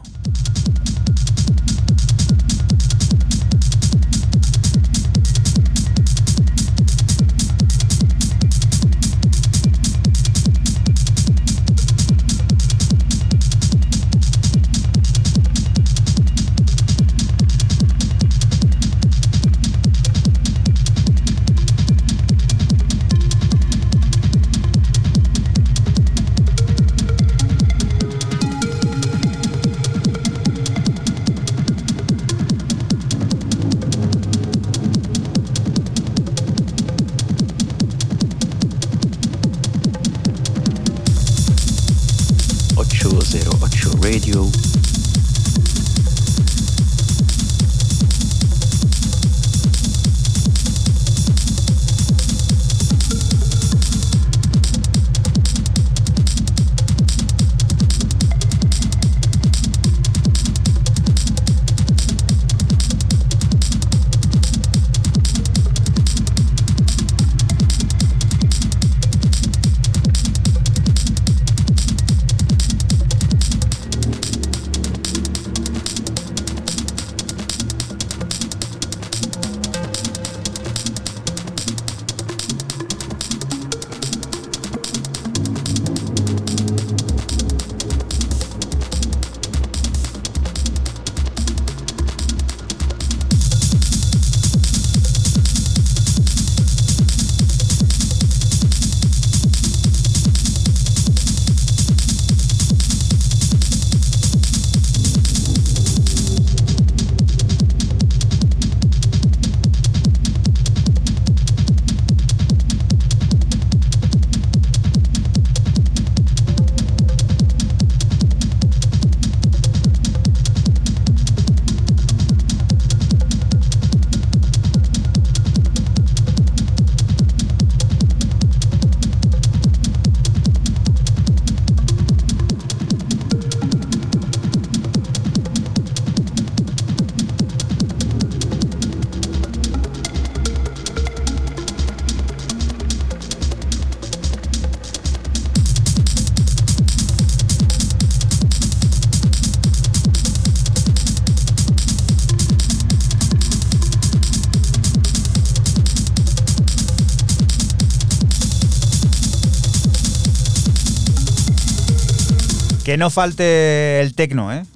Que 162.94 162.98
no 163.00 163.10
falte 163.10 164.02
el 164.02 164.14
tecno, 164.14 164.54
¿eh? 164.54 164.68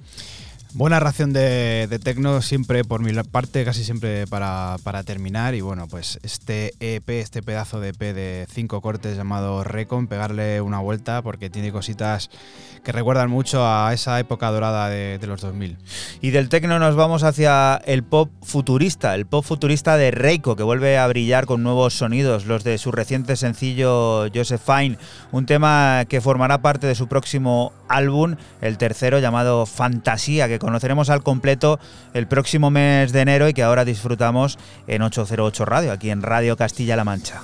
Buena 0.73 0.99
ración 0.99 1.34
de, 1.34 1.99
tecno 2.03 2.41
siempre, 2.41 2.84
por 2.84 3.03
mi 3.03 3.14
parte, 3.22 3.64
casi 3.64 3.84
siempre 3.84 4.26
para, 4.26 4.77
para, 4.81 5.03
terminar. 5.03 5.53
Y 5.53 5.61
bueno, 5.61 5.88
pues 5.88 6.18
este 6.23 6.73
EP, 6.80 7.07
este 7.10 7.44
pedazo 7.44 7.80
de 7.80 7.89
EP 7.89 7.99
de 7.99 8.48
cinco 8.52 8.81
cortes 8.81 9.18
llamado 9.18 9.64
Recon, 9.64 10.07
pegarle 10.07 10.61
una 10.61 10.80
vuelta 10.80 11.22
porque 11.22 11.52
tiene 11.52 11.72
cositas 11.72 12.31
que 12.88 12.93
recuerdan 12.93 13.30
mucho 13.30 13.68
a 13.68 13.91
esa 13.93 14.18
época 14.18 14.49
dorada 14.49 14.88
de, 14.88 15.18
de 15.18 15.27
los 15.27 15.41
2000. 15.41 15.76
Y 16.22 16.30
del 16.30 16.47
tecno 16.47 16.80
nos 16.80 16.95
vamos 16.95 17.23
hacia 17.23 17.76
el 17.84 18.01
pop 18.01 18.31
futurista, 18.41 19.14
el 19.14 19.26
pop 19.26 19.43
futurista 19.43 19.97
de 19.97 20.09
Reiko, 20.11 20.55
que 20.55 20.64
vuelve 20.64 20.97
a 20.97 21.05
brillar 21.07 21.47
con 21.47 21.64
nuevos 21.64 21.95
sonidos, 21.95 22.45
los 22.45 22.64
de 22.64 22.77
su 22.77 22.93
reciente 22.93 23.35
sencillo 23.35 24.30
Josephine, 24.34 24.97
un 25.34 25.45
tema 25.45 26.05
que 26.07 26.22
formará 26.22 26.61
parte 26.61 26.88
de 26.88 26.95
su 26.95 27.09
próximo 27.09 27.73
álbum, 27.89 28.38
el 28.61 28.77
tercero 28.77 29.19
llamado 29.19 29.65
Fantasía, 29.65 30.47
que 30.47 30.57
conoceremos 30.57 31.09
al 31.09 31.23
completo 31.23 31.81
el 32.14 32.26
próximo 32.27 32.72
mes 32.72 33.11
de 33.11 33.19
enero 33.19 33.49
y 33.49 33.53
que 33.53 33.64
ahora 33.64 33.84
disfrutamos 33.84 34.57
en 34.88 35.01
808 35.01 35.65
Radio, 35.65 35.91
aquí 35.91 36.09
en 36.09 36.22
Radio 36.22 36.55
Castilla-La 36.55 37.03
Mancha. 37.03 37.41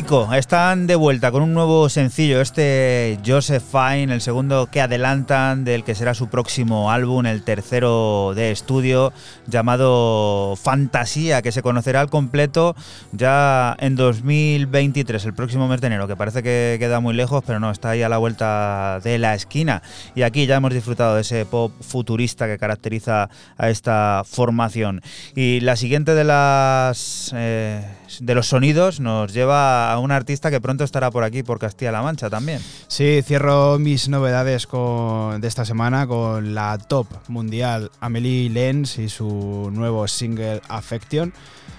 Están 0.00 0.86
de 0.86 0.96
vuelta 0.96 1.30
con 1.30 1.42
un 1.42 1.52
nuevo 1.52 1.90
sencillo, 1.90 2.40
este 2.40 3.18
Joseph 3.24 3.62
Fine, 3.70 4.14
el 4.14 4.22
segundo 4.22 4.68
que 4.70 4.80
adelantan 4.80 5.62
del 5.62 5.84
que 5.84 5.94
será 5.94 6.14
su 6.14 6.28
próximo 6.28 6.90
álbum, 6.90 7.26
el 7.26 7.42
tercero 7.42 8.32
de 8.34 8.50
estudio, 8.50 9.12
llamado 9.46 10.56
Fantasía, 10.56 11.42
que 11.42 11.52
se 11.52 11.60
conocerá 11.60 12.00
al 12.00 12.08
completo 12.08 12.74
ya 13.12 13.76
en 13.78 13.94
2023, 13.94 15.22
el 15.26 15.34
próximo 15.34 15.68
mes 15.68 15.82
de 15.82 15.88
enero, 15.88 16.08
que 16.08 16.16
parece 16.16 16.42
que 16.42 16.76
queda 16.80 17.00
muy 17.00 17.14
lejos, 17.14 17.44
pero 17.46 17.60
no, 17.60 17.70
está 17.70 17.90
ahí 17.90 18.02
a 18.02 18.08
la 18.08 18.16
vuelta 18.16 19.00
de 19.04 19.18
la 19.18 19.34
esquina. 19.34 19.82
Y 20.14 20.22
aquí 20.22 20.46
ya 20.46 20.56
hemos 20.56 20.72
disfrutado 20.72 21.16
de 21.16 21.20
ese 21.20 21.44
pop 21.44 21.72
futurista 21.82 22.46
que 22.46 22.58
caracteriza 22.58 23.28
a 23.58 23.68
esta 23.68 24.22
formación. 24.24 25.02
Y 25.36 25.60
la 25.60 25.76
siguiente 25.76 26.14
de 26.14 26.24
las 26.24 27.32
eh, 27.36 27.84
de 28.18 28.34
los 28.34 28.48
sonidos 28.48 28.98
nos 28.98 29.32
lleva 29.32 29.89
un 29.98 30.12
artista 30.12 30.50
que 30.50 30.60
pronto 30.60 30.84
estará 30.84 31.10
por 31.10 31.24
aquí, 31.24 31.42
por 31.42 31.58
Castilla-La 31.58 32.02
Mancha 32.02 32.30
también. 32.30 32.60
Sí, 32.88 33.22
cierro 33.24 33.78
mis 33.78 34.08
novedades 34.08 34.68
de 34.70 35.48
esta 35.48 35.64
semana 35.64 36.06
con 36.06 36.54
la 36.54 36.78
top 36.78 37.06
mundial 37.28 37.90
Amelie 38.00 38.48
Lenz 38.50 38.98
y 38.98 39.08
su 39.08 39.70
nuevo 39.72 40.06
single 40.08 40.62
Affection 40.68 41.32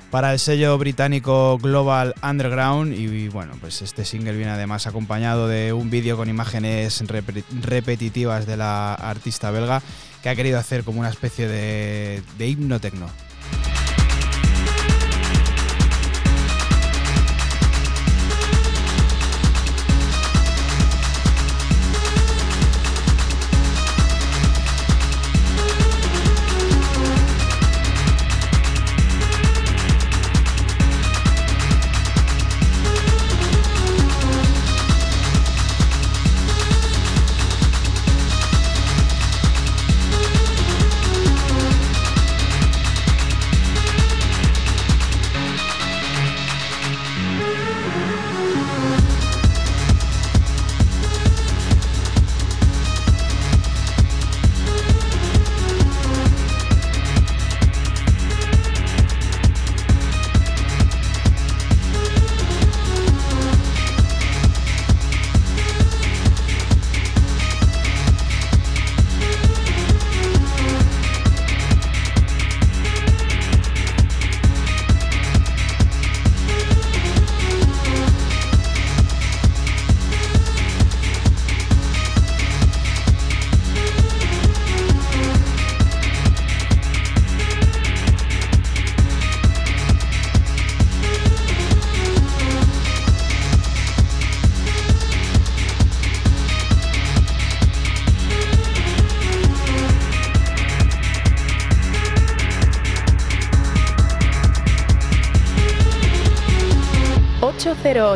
para 0.09 0.33
el 0.33 0.39
sello 0.39 0.77
británico 0.77 1.57
Global 1.57 2.13
Underground 2.21 2.93
y 2.93 3.29
bueno, 3.29 3.53
pues 3.61 3.81
este 3.81 4.03
single 4.03 4.33
viene 4.33 4.51
además 4.51 4.85
acompañado 4.85 5.47
de 5.47 5.71
un 5.71 5.89
vídeo 5.89 6.17
con 6.17 6.27
imágenes 6.27 7.01
rep- 7.03 7.45
repetitivas 7.61 8.45
de 8.45 8.57
la 8.57 8.93
artista 8.93 9.51
belga 9.51 9.81
que 10.21 10.27
ha 10.27 10.35
querido 10.35 10.59
hacer 10.59 10.83
como 10.83 10.99
una 10.99 11.09
especie 11.09 11.47
de, 11.47 12.21
de 12.38 12.47
himno. 12.47 12.77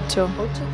Ocho. 0.06 0.30
Ocho. 0.38 0.64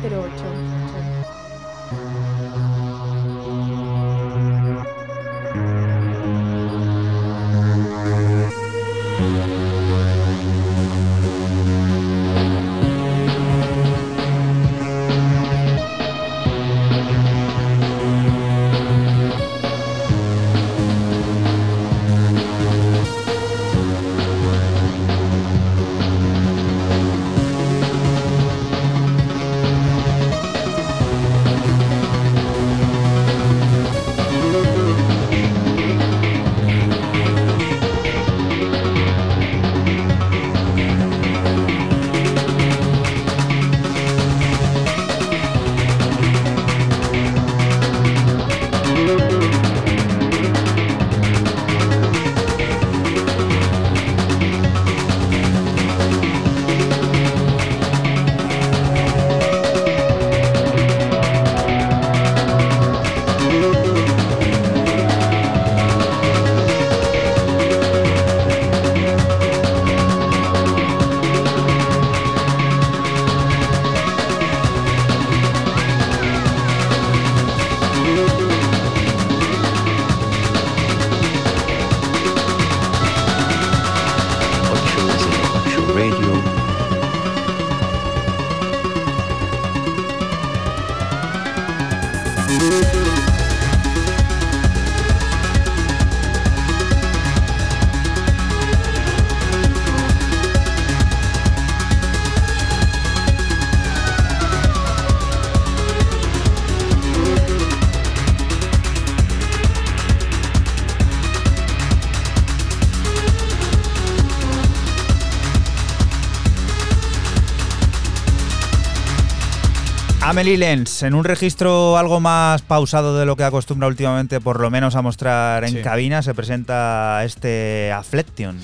Amelie 120.32 120.56
Lenz, 120.56 121.02
en 121.02 121.12
un 121.12 121.24
registro 121.24 121.98
algo 121.98 122.18
más 122.18 122.62
pausado 122.62 123.18
de 123.18 123.26
lo 123.26 123.36
que 123.36 123.44
acostumbra 123.44 123.86
últimamente, 123.86 124.40
por 124.40 124.60
lo 124.60 124.70
menos 124.70 124.96
a 124.96 125.02
mostrar 125.02 125.62
en 125.64 125.72
Sí. 125.74 125.82
cabina, 125.82 126.22
se 126.22 126.32
presenta 126.32 127.20
este 127.22 127.92
Afflection. 127.92 128.58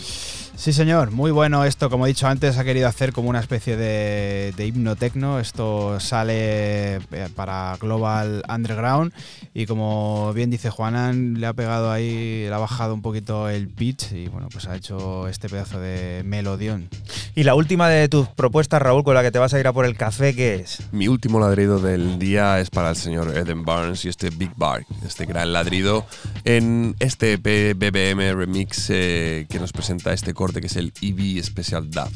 Sí, 0.56 0.72
señor, 0.72 1.10
muy 1.12 1.30
bueno 1.30 1.64
esto. 1.66 1.88
Como 1.90 2.06
he 2.06 2.08
dicho 2.08 2.26
antes, 2.26 2.56
ha 2.58 2.64
querido 2.64 2.88
hacer 2.88 3.12
como 3.12 3.28
una 3.28 3.38
especie 3.40 3.76
de, 3.76 4.52
de 4.56 4.66
himno 4.66 4.96
tecno. 4.96 5.38
Esto 5.38 6.00
sale 6.00 6.96
eh, 6.96 7.00
para 7.36 7.76
Global 7.78 8.42
Underground 8.48 9.12
y 9.54 9.66
como 9.66 10.32
bien 10.32 10.50
dice 10.50 10.70
Juanan, 10.70 11.34
le 11.38 11.46
ha 11.46 11.52
pegado 11.52 11.92
ahí, 11.92 12.46
le 12.48 12.52
ha 12.54 12.58
bajado 12.58 12.94
un 12.94 13.02
poquito 13.02 13.48
el 13.50 13.68
pitch 13.68 14.10
y 14.12 14.26
bueno, 14.28 14.48
pues 14.50 14.66
ha 14.66 14.74
hecho 14.74 15.28
este 15.28 15.48
pedazo 15.50 15.78
de 15.78 16.22
melodión. 16.24 16.88
Y 17.36 17.44
la 17.44 17.54
última 17.54 17.88
de 17.88 18.08
tus 18.08 18.26
propuestas, 18.26 18.82
Raúl, 18.82 19.04
con 19.04 19.14
la 19.14 19.22
que 19.22 19.30
te 19.30 19.38
vas 19.38 19.52
a 19.54 19.60
ir 19.60 19.66
a 19.68 19.72
por 19.72 19.84
el 19.84 19.96
café, 19.96 20.34
¿qué 20.34 20.56
es? 20.56 20.77
Mi 20.90 21.06
último 21.06 21.38
ladrido 21.38 21.78
del 21.78 22.18
día 22.18 22.60
es 22.60 22.70
para 22.70 22.90
el 22.90 22.96
señor 22.96 23.36
Eden 23.36 23.64
Barnes 23.64 24.04
y 24.04 24.08
este 24.08 24.30
Big 24.30 24.52
Bar, 24.56 24.86
este 25.06 25.26
gran 25.26 25.52
ladrido, 25.52 26.06
en 26.44 26.96
este 26.98 27.36
BBM 27.36 28.34
Remix 28.34 28.86
eh, 28.88 29.46
que 29.50 29.58
nos 29.58 29.72
presenta 29.72 30.12
este 30.12 30.32
corte 30.32 30.60
que 30.60 30.68
es 30.68 30.76
el 30.76 30.92
EV 31.02 31.42
Special 31.44 31.90
Dub. 31.90 32.10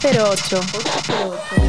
Ocho. 0.00 0.60
Cero 1.10 1.67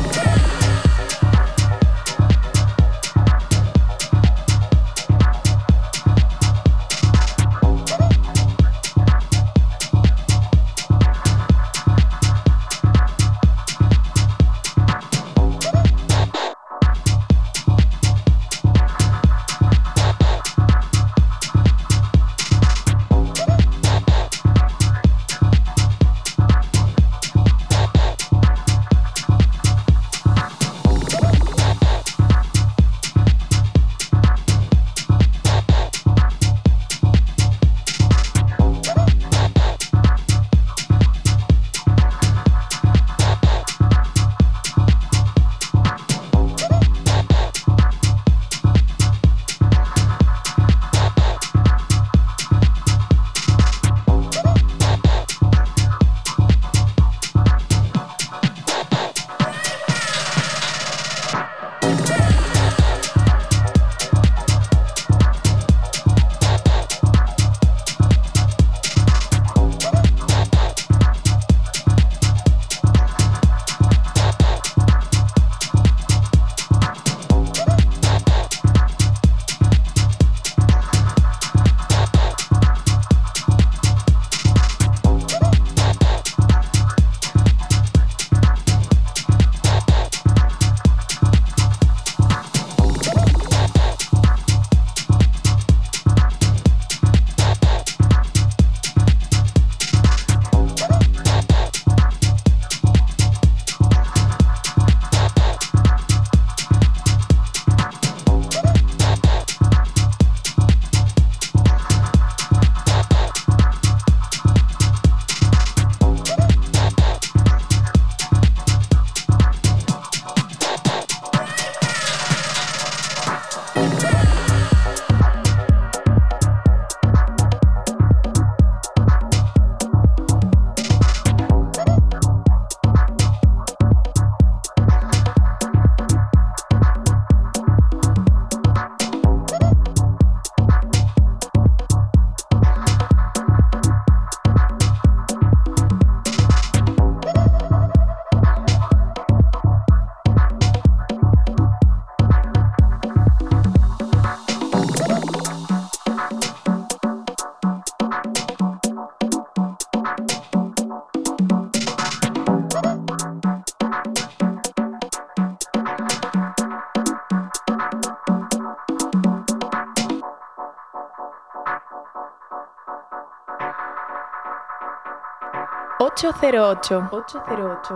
ocho. 176.19 176.27
Ocho 176.27 176.35
cero 176.39 176.69
ocho. 176.69 177.07
Ocho 177.11 177.43
cero 177.47 177.79
ocho. 177.79 177.95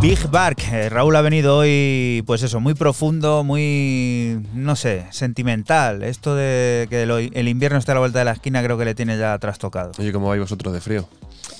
Big 0.00 0.30
Bark. 0.30 0.58
Eh, 0.70 0.88
Raúl 0.90 1.16
ha 1.16 1.22
venido 1.22 1.56
hoy, 1.56 2.22
pues 2.26 2.42
eso, 2.42 2.60
muy 2.60 2.74
profundo, 2.74 3.42
muy, 3.42 4.46
no 4.52 4.76
sé, 4.76 5.06
sentimental. 5.10 6.02
Esto 6.02 6.34
de 6.34 6.86
que 6.90 7.02
el 7.02 7.48
invierno 7.48 7.78
esté 7.78 7.92
a 7.92 7.94
la 7.94 8.00
vuelta 8.00 8.18
de 8.18 8.26
la 8.26 8.32
esquina 8.32 8.62
creo 8.62 8.76
que 8.76 8.84
le 8.84 8.94
tiene 8.94 9.16
ya 9.16 9.38
trastocado. 9.38 9.92
Oye, 9.98 10.12
¿cómo 10.12 10.28
vais 10.28 10.40
vosotros 10.40 10.74
de 10.74 10.80
frío? 10.82 11.08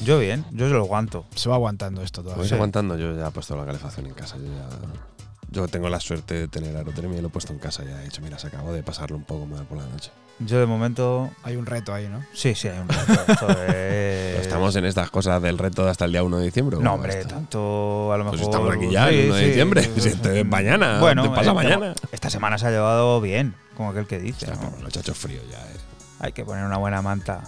Yo 0.03 0.19
bien, 0.19 0.45
yo 0.51 0.67
se 0.69 0.75
lo 0.75 0.81
aguanto. 0.81 1.25
Se 1.35 1.49
va 1.49 1.55
aguantando 1.57 2.03
esto 2.03 2.21
¿Lo 2.21 2.25
todavía. 2.25 2.43
vais 2.43 2.53
aguantando? 2.53 2.97
Yo 2.99 3.15
ya 3.17 3.29
he 3.29 3.31
puesto 3.31 3.57
la 3.57 3.65
calefacción 3.65 4.07
en 4.07 4.15
casa. 4.15 4.37
Yo, 4.37 4.45
ya- 4.45 4.69
yo 5.51 5.69
tengo 5.69 5.89
la 5.89 6.01
suerte 6.01 6.35
de 6.35 6.49
tener 6.49 6.77
aerotermia 6.77 7.19
y 7.19 7.21
lo 7.23 7.29
he 7.29 7.31
puesto 7.31 7.53
en 7.53 7.59
casa. 7.61 7.85
Ya 7.85 8.01
he 8.01 8.05
dicho, 8.05 8.21
mira, 8.23 8.39
se 8.39 8.49
acabó 8.49 8.73
de 8.73 8.83
pasarlo 8.83 9.17
un 9.17 9.25
poco 9.25 9.47
más 9.47 9.61
por 9.63 9.79
la 9.79 9.87
noche. 9.87 10.11
Yo 10.41 10.59
de 10.59 10.67
momento... 10.67 11.31
Hay 11.45 11.55
un 11.55 11.65
reto 11.65 11.95
ahí, 11.95 12.09
¿no? 12.09 12.25
Sí, 12.33 12.57
sí, 12.57 12.67
hay 12.67 12.81
un 12.81 12.89
reto. 12.89 13.13
Esto 13.33 13.49
es- 13.69 14.41
estamos 14.41 14.75
en 14.75 14.85
estas 14.85 15.11
cosas 15.11 15.41
del 15.41 15.59
reto 15.59 15.85
de 15.85 15.91
hasta 15.93 16.07
el 16.07 16.11
día 16.13 16.25
1 16.25 16.39
de 16.39 16.45
diciembre. 16.47 16.77
¿o 16.77 16.81
No, 16.81 16.95
hombre, 16.95 17.21
esto? 17.21 17.29
tanto 17.35 18.13
a 18.13 18.19
lo 18.19 18.25
mejor... 18.25 18.39
Pues 18.41 18.49
estamos 18.51 18.75
aquí 18.75 18.91
ya, 18.91 19.09
Sí, 19.11 19.15
el 19.15 19.27
1 19.27 19.35
de 19.37 19.41
sí. 19.43 19.47
diciembre. 19.47 19.91
Si 20.01 20.09
esto 20.09 20.31
es 20.33 20.45
mañana, 20.45 20.99
Bueno, 20.99 21.23
te 21.23 21.29
pasa 21.29 21.41
esta- 21.43 21.55
mañana. 21.55 21.95
Esta 22.11 22.31
semana 22.31 22.59
se 22.59 22.67
ha 22.67 22.71
llevado 22.71 23.21
bien, 23.21 23.55
como 23.77 23.91
aquel 23.91 24.09
que 24.09 24.19
dice. 24.19 24.49
¿no? 24.49 24.73
Los 24.83 24.93
chachos 24.93 25.17
fríos 25.17 25.45
ya, 25.49 25.59
eh. 25.61 25.77
Hay 26.19 26.33
que 26.33 26.45
poner 26.45 26.65
una 26.65 26.79
buena 26.79 27.01
manta. 27.01 27.45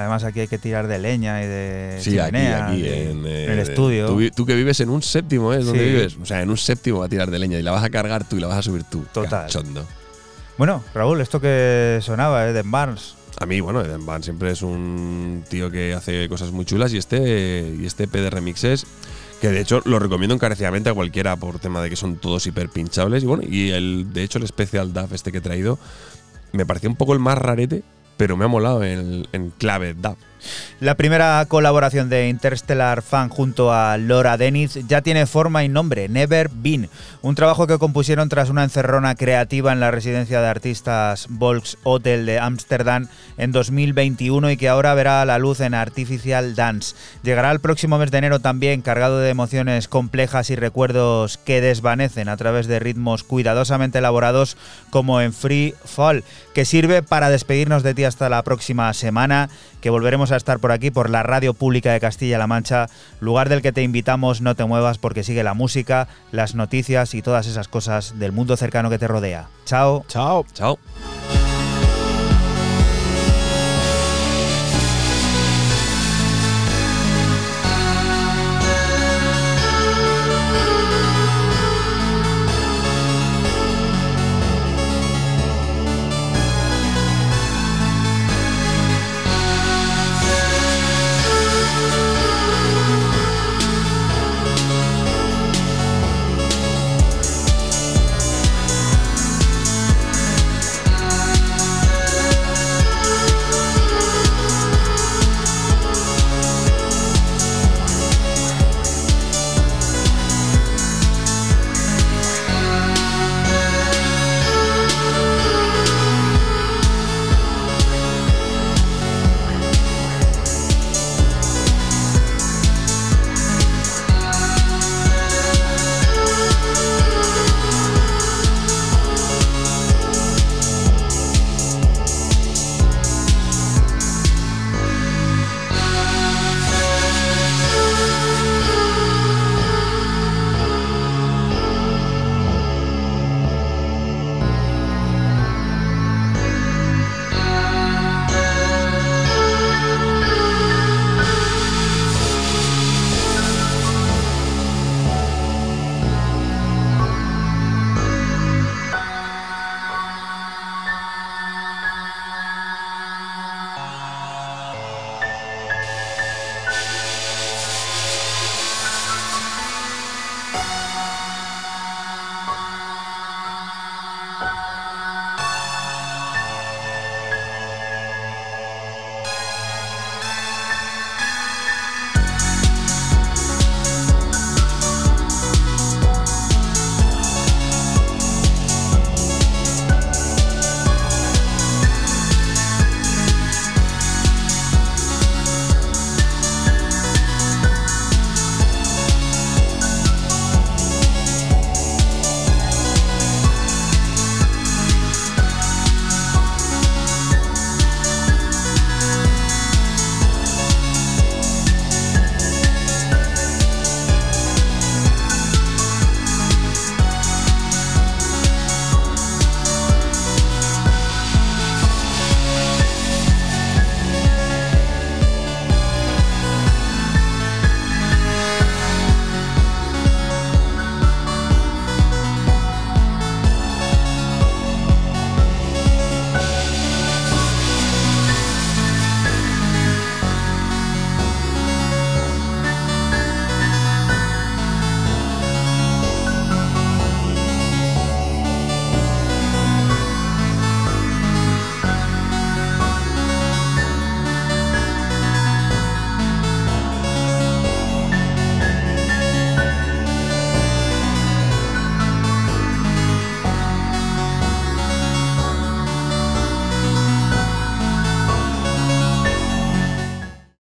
Además 0.00 0.24
aquí 0.24 0.40
hay 0.40 0.48
que 0.48 0.58
tirar 0.58 0.86
de 0.86 0.98
leña 0.98 1.42
y 1.42 1.46
de 1.46 1.98
Sí, 2.00 2.18
aquí, 2.18 2.28
chimenea, 2.28 2.68
aquí, 2.68 2.82
de- 2.82 3.10
en, 3.10 3.26
eh, 3.26 3.44
en 3.44 3.50
el 3.52 3.58
estudio. 3.60 4.16
Tú, 4.34 4.46
que 4.46 4.54
vives 4.54 4.80
en 4.80 4.88
un 4.90 5.02
séptimo, 5.02 5.52
¿eh? 5.52 5.58
¿Es 5.60 5.66
donde 5.66 5.84
Sí. 5.84 5.90
vives? 5.90 6.16
O 6.22 6.26
sea, 6.26 6.42
en 6.42 6.50
un 6.50 6.56
séptimo 6.56 7.00
va 7.00 7.06
a 7.06 7.08
tirar 7.08 7.30
de 7.30 7.38
leña 7.38 7.58
y 7.58 7.62
la 7.62 7.70
vas 7.72 7.84
a 7.84 7.90
cargar 7.90 8.28
tú 8.28 8.36
y 8.36 8.40
la 8.40 8.46
vas 8.48 8.58
a 8.58 8.62
subir 8.62 8.84
tú. 8.84 9.04
Total. 9.12 9.46
Cachondo. 9.46 9.86
Bueno, 10.56 10.82
Raúl, 10.94 11.20
esto 11.20 11.40
que 11.40 11.98
sonaba, 12.02 12.48
¿eh? 12.48 12.52
de 12.52 12.62
Barnes. 12.64 13.14
A 13.40 13.46
mí, 13.46 13.60
bueno, 13.60 13.80
Eden 13.82 14.04
Van 14.04 14.22
siempre 14.24 14.50
es 14.50 14.62
un 14.62 15.44
tío 15.48 15.70
que 15.70 15.94
hace 15.94 16.28
cosas 16.28 16.50
muy 16.50 16.64
chulas 16.64 16.92
y 16.92 16.98
este, 16.98 17.72
y 17.80 17.86
este 17.86 18.04
EP 18.04 18.12
de 18.20 18.30
remixes, 18.30 18.84
que 19.40 19.48
de 19.50 19.60
hecho 19.60 19.80
lo 19.84 20.00
recomiendo 20.00 20.34
encarecidamente 20.34 20.90
a 20.90 20.94
cualquiera 20.94 21.36
por 21.36 21.60
tema 21.60 21.80
de 21.80 21.88
que 21.88 21.94
son 21.94 22.16
todos 22.16 22.44
hiper 22.48 22.68
pinchables. 22.68 23.22
Y 23.22 23.26
bueno, 23.26 23.44
y 23.48 23.70
el, 23.70 24.12
de 24.12 24.24
hecho 24.24 24.38
el 24.38 24.44
especial 24.44 24.92
DAF 24.92 25.12
este 25.12 25.30
que 25.30 25.38
he 25.38 25.40
traído 25.40 25.78
me 26.50 26.66
parecía 26.66 26.90
un 26.90 26.96
poco 26.96 27.12
el 27.12 27.20
más 27.20 27.38
rarete, 27.38 27.84
pero 28.18 28.36
me 28.36 28.44
ha 28.44 28.48
molado 28.48 28.84
en, 28.84 29.26
en 29.32 29.50
clave 29.50 29.94
DAF. 29.94 30.18
La 30.80 30.94
primera 30.94 31.44
colaboración 31.48 32.08
de 32.08 32.28
Interstellar 32.28 33.02
Fan 33.02 33.28
junto 33.28 33.72
a 33.72 33.98
Laura 33.98 34.36
Deniz 34.36 34.78
ya 34.86 35.02
tiene 35.02 35.26
forma 35.26 35.64
y 35.64 35.68
nombre, 35.68 36.08
Never 36.08 36.50
Been, 36.52 36.88
un 37.22 37.34
trabajo 37.34 37.66
que 37.66 37.78
compusieron 37.78 38.28
tras 38.28 38.50
una 38.50 38.64
encerrona 38.64 39.14
creativa 39.14 39.72
en 39.72 39.80
la 39.80 39.90
residencia 39.90 40.40
de 40.40 40.46
artistas 40.46 41.26
Volks 41.28 41.78
Hotel 41.82 42.26
de 42.26 42.38
Ámsterdam 42.38 43.08
en 43.36 43.52
2021 43.52 44.50
y 44.50 44.56
que 44.56 44.68
ahora 44.68 44.94
verá 44.94 45.24
la 45.24 45.38
luz 45.38 45.60
en 45.60 45.74
Artificial 45.74 46.54
Dance. 46.54 46.94
Llegará 47.22 47.50
el 47.50 47.60
próximo 47.60 47.98
mes 47.98 48.10
de 48.10 48.18
enero 48.18 48.40
también 48.40 48.82
cargado 48.82 49.18
de 49.18 49.30
emociones 49.30 49.88
complejas 49.88 50.50
y 50.50 50.56
recuerdos 50.56 51.38
que 51.38 51.60
desvanecen 51.60 52.28
a 52.28 52.36
través 52.36 52.66
de 52.66 52.78
ritmos 52.78 53.24
cuidadosamente 53.24 53.98
elaborados 53.98 54.56
como 54.90 55.20
en 55.20 55.32
Free 55.32 55.74
Fall, 55.84 56.24
que 56.54 56.64
sirve 56.64 57.02
para 57.02 57.30
despedirnos 57.30 57.82
de 57.82 57.94
ti 57.94 58.04
hasta 58.04 58.28
la 58.28 58.42
próxima 58.42 58.92
semana, 58.94 59.48
que 59.80 59.90
volveremos 59.90 60.27
a 60.32 60.36
estar 60.36 60.58
por 60.58 60.72
aquí, 60.72 60.90
por 60.90 61.10
la 61.10 61.22
Radio 61.22 61.54
Pública 61.54 61.92
de 61.92 62.00
Castilla-La 62.00 62.46
Mancha, 62.46 62.88
lugar 63.20 63.48
del 63.48 63.62
que 63.62 63.72
te 63.72 63.82
invitamos, 63.82 64.40
no 64.40 64.54
te 64.54 64.64
muevas 64.64 64.98
porque 64.98 65.24
sigue 65.24 65.42
la 65.42 65.54
música, 65.54 66.08
las 66.32 66.54
noticias 66.54 67.14
y 67.14 67.22
todas 67.22 67.46
esas 67.46 67.68
cosas 67.68 68.18
del 68.18 68.32
mundo 68.32 68.56
cercano 68.56 68.90
que 68.90 68.98
te 68.98 69.08
rodea. 69.08 69.48
Chao. 69.64 70.04
Chao. 70.08 70.44
Chao. 70.52 70.78